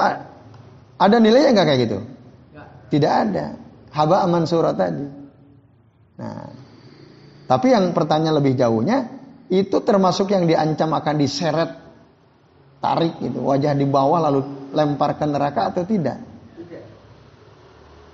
ada 0.97 1.17
nilainya 1.21 1.53
nggak 1.53 1.67
kayak 1.69 1.81
gitu? 1.85 1.99
Tidak 2.97 3.13
ada. 3.13 3.61
Haba 3.93 4.25
aman 4.25 4.49
surat 4.49 4.81
tadi. 4.81 5.05
Nah, 6.17 6.49
tapi 7.45 7.77
yang 7.77 7.93
pertanyaan 7.93 8.41
lebih 8.41 8.57
jauhnya 8.57 9.13
itu 9.53 9.85
termasuk 9.85 10.33
yang 10.33 10.49
diancam 10.49 10.97
akan 10.97 11.15
diseret 11.21 11.71
tarik 12.81 13.21
gitu 13.21 13.45
wajah 13.45 13.77
di 13.77 13.85
bawah 13.85 14.25
lalu 14.25 14.41
lempar 14.73 15.21
ke 15.21 15.25
neraka 15.29 15.69
atau 15.69 15.85
tidak? 15.85 16.17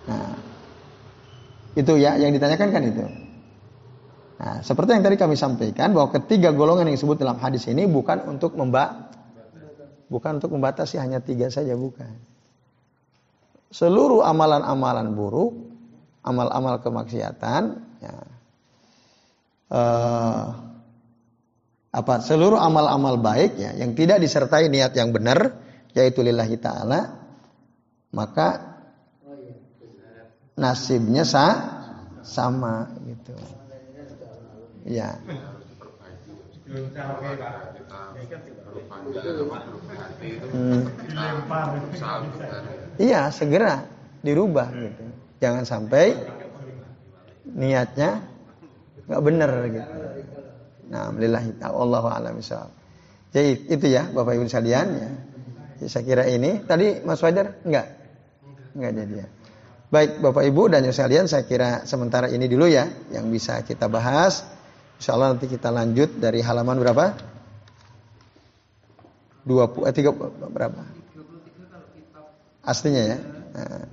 Nah, 0.08 0.47
itu 1.76 1.92
ya 2.00 2.16
yang 2.16 2.32
ditanyakan 2.32 2.68
kan 2.70 2.82
itu. 2.84 3.04
Nah, 4.38 4.62
seperti 4.62 4.94
yang 4.94 5.02
tadi 5.02 5.18
kami 5.18 5.34
sampaikan 5.34 5.90
bahwa 5.90 6.14
ketiga 6.14 6.54
golongan 6.54 6.86
yang 6.86 6.96
disebut 6.96 7.18
dalam 7.18 7.42
hadis 7.42 7.66
ini 7.66 7.90
bukan 7.90 8.22
untuk 8.30 8.54
memba 8.54 9.10
bukan 10.08 10.40
untuk 10.40 10.54
membatasi 10.54 10.96
hanya 11.02 11.18
tiga 11.18 11.50
saja 11.50 11.74
bukan 11.74 12.28
seluruh 13.68 14.24
amalan-amalan 14.24 15.12
buruk, 15.12 15.52
amal-amal 16.24 16.80
kemaksiatan, 16.80 17.62
ya, 18.00 18.14
uh, 19.72 20.46
apa 21.88 22.14
seluruh 22.20 22.60
amal-amal 22.60 23.16
baik 23.16 23.56
ya 23.56 23.72
yang 23.72 23.96
tidak 23.96 24.20
disertai 24.20 24.68
niat 24.68 24.92
yang 24.92 25.08
benar 25.08 25.56
yaitu 25.96 26.20
lillahi 26.20 26.60
taala 26.60 27.16
maka 28.12 28.67
nasibnya 30.58 31.22
sa 31.22 31.46
sama 32.26 32.90
gitu 33.06 33.32
ya 34.84 35.14
hmm. 40.52 40.82
Iya, 42.98 43.30
segera 43.30 43.86
dirubah 44.20 44.68
gitu. 44.74 45.04
Jangan 45.38 45.64
sampai 45.64 46.18
niatnya 47.54 48.20
nggak 49.08 49.22
benar 49.24 49.50
gitu. 49.70 49.92
Nah, 50.88 51.12
lillahi 51.14 51.52
Allah 51.62 52.04
a'lam 52.04 52.40
Jadi 53.28 53.70
itu 53.70 53.86
ya 53.86 54.08
Bapak 54.08 54.34
Ibu 54.34 54.44
sekalian 54.48 54.86
ya. 54.98 55.10
ya. 55.78 55.86
Saya 55.86 56.04
kira 56.04 56.24
ini 56.26 56.64
tadi 56.64 57.00
Mas 57.04 57.20
Fajar 57.22 57.60
enggak? 57.62 57.86
Enggak 58.74 58.92
jadi 58.98 59.14
ya. 59.24 59.26
Baik 59.88 60.20
Bapak 60.20 60.44
Ibu 60.44 60.68
dan 60.68 60.84
sekalian 60.92 61.24
saya 61.24 61.48
kira 61.48 61.88
sementara 61.88 62.28
ini 62.28 62.44
dulu 62.44 62.68
ya 62.68 62.92
yang 63.08 63.32
bisa 63.32 63.64
kita 63.64 63.88
bahas. 63.88 64.44
Insya 65.00 65.16
Allah 65.16 65.32
nanti 65.32 65.48
kita 65.48 65.72
lanjut 65.72 66.20
dari 66.20 66.44
halaman 66.44 66.76
berapa? 66.76 67.16
20 69.48 69.88
eh 69.88 69.94
3 69.96 70.52
berapa? 70.52 70.98
aslinya 72.68 73.02
ya. 73.02 73.18
Nah. 73.56 73.88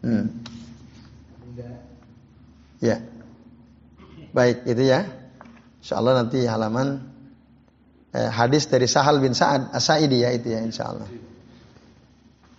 Hmm. 0.00 0.39
Ya. 2.80 3.04
Baik, 4.32 4.64
itu 4.64 4.82
ya. 4.88 5.04
Insya 5.80 5.96
Allah 5.96 6.24
nanti 6.24 6.44
halaman 6.44 7.00
eh, 8.12 8.28
hadis 8.28 8.68
dari 8.68 8.84
Sahal 8.84 9.20
bin 9.20 9.32
Sa'ad 9.32 9.72
As-Sa'idi 9.72 10.20
ya 10.20 10.32
itu 10.32 10.52
ya 10.52 10.60
insya 10.60 10.92
Allah. 10.92 11.08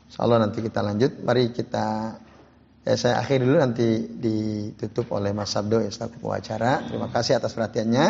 Insyaallah 0.09 0.39
nanti 0.49 0.59
kita 0.61 0.81
lanjut. 0.81 1.21
Mari 1.21 1.53
kita 1.53 2.17
ya 2.81 2.95
saya 2.97 3.21
akhiri 3.21 3.45
dulu 3.45 3.61
nanti 3.61 4.09
ditutup 4.09 5.13
oleh 5.13 5.31
Mas 5.31 5.53
Sabdo 5.53 5.79
ya 5.79 5.93
selaku 5.93 6.33
acara. 6.33 6.81
Terima 6.85 7.07
kasih 7.13 7.37
atas 7.37 7.53
perhatiannya. 7.53 8.07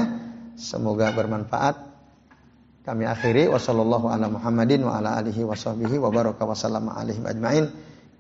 Semoga 0.55 1.12
bermanfaat. 1.12 1.91
Kami 2.82 3.05
akhiri 3.05 3.45
wasallallahu 3.51 4.09
ala 4.09 4.26
Muhammadin 4.32 4.82
wa 4.82 4.97
ala 4.97 5.22
alihi. 5.22 5.45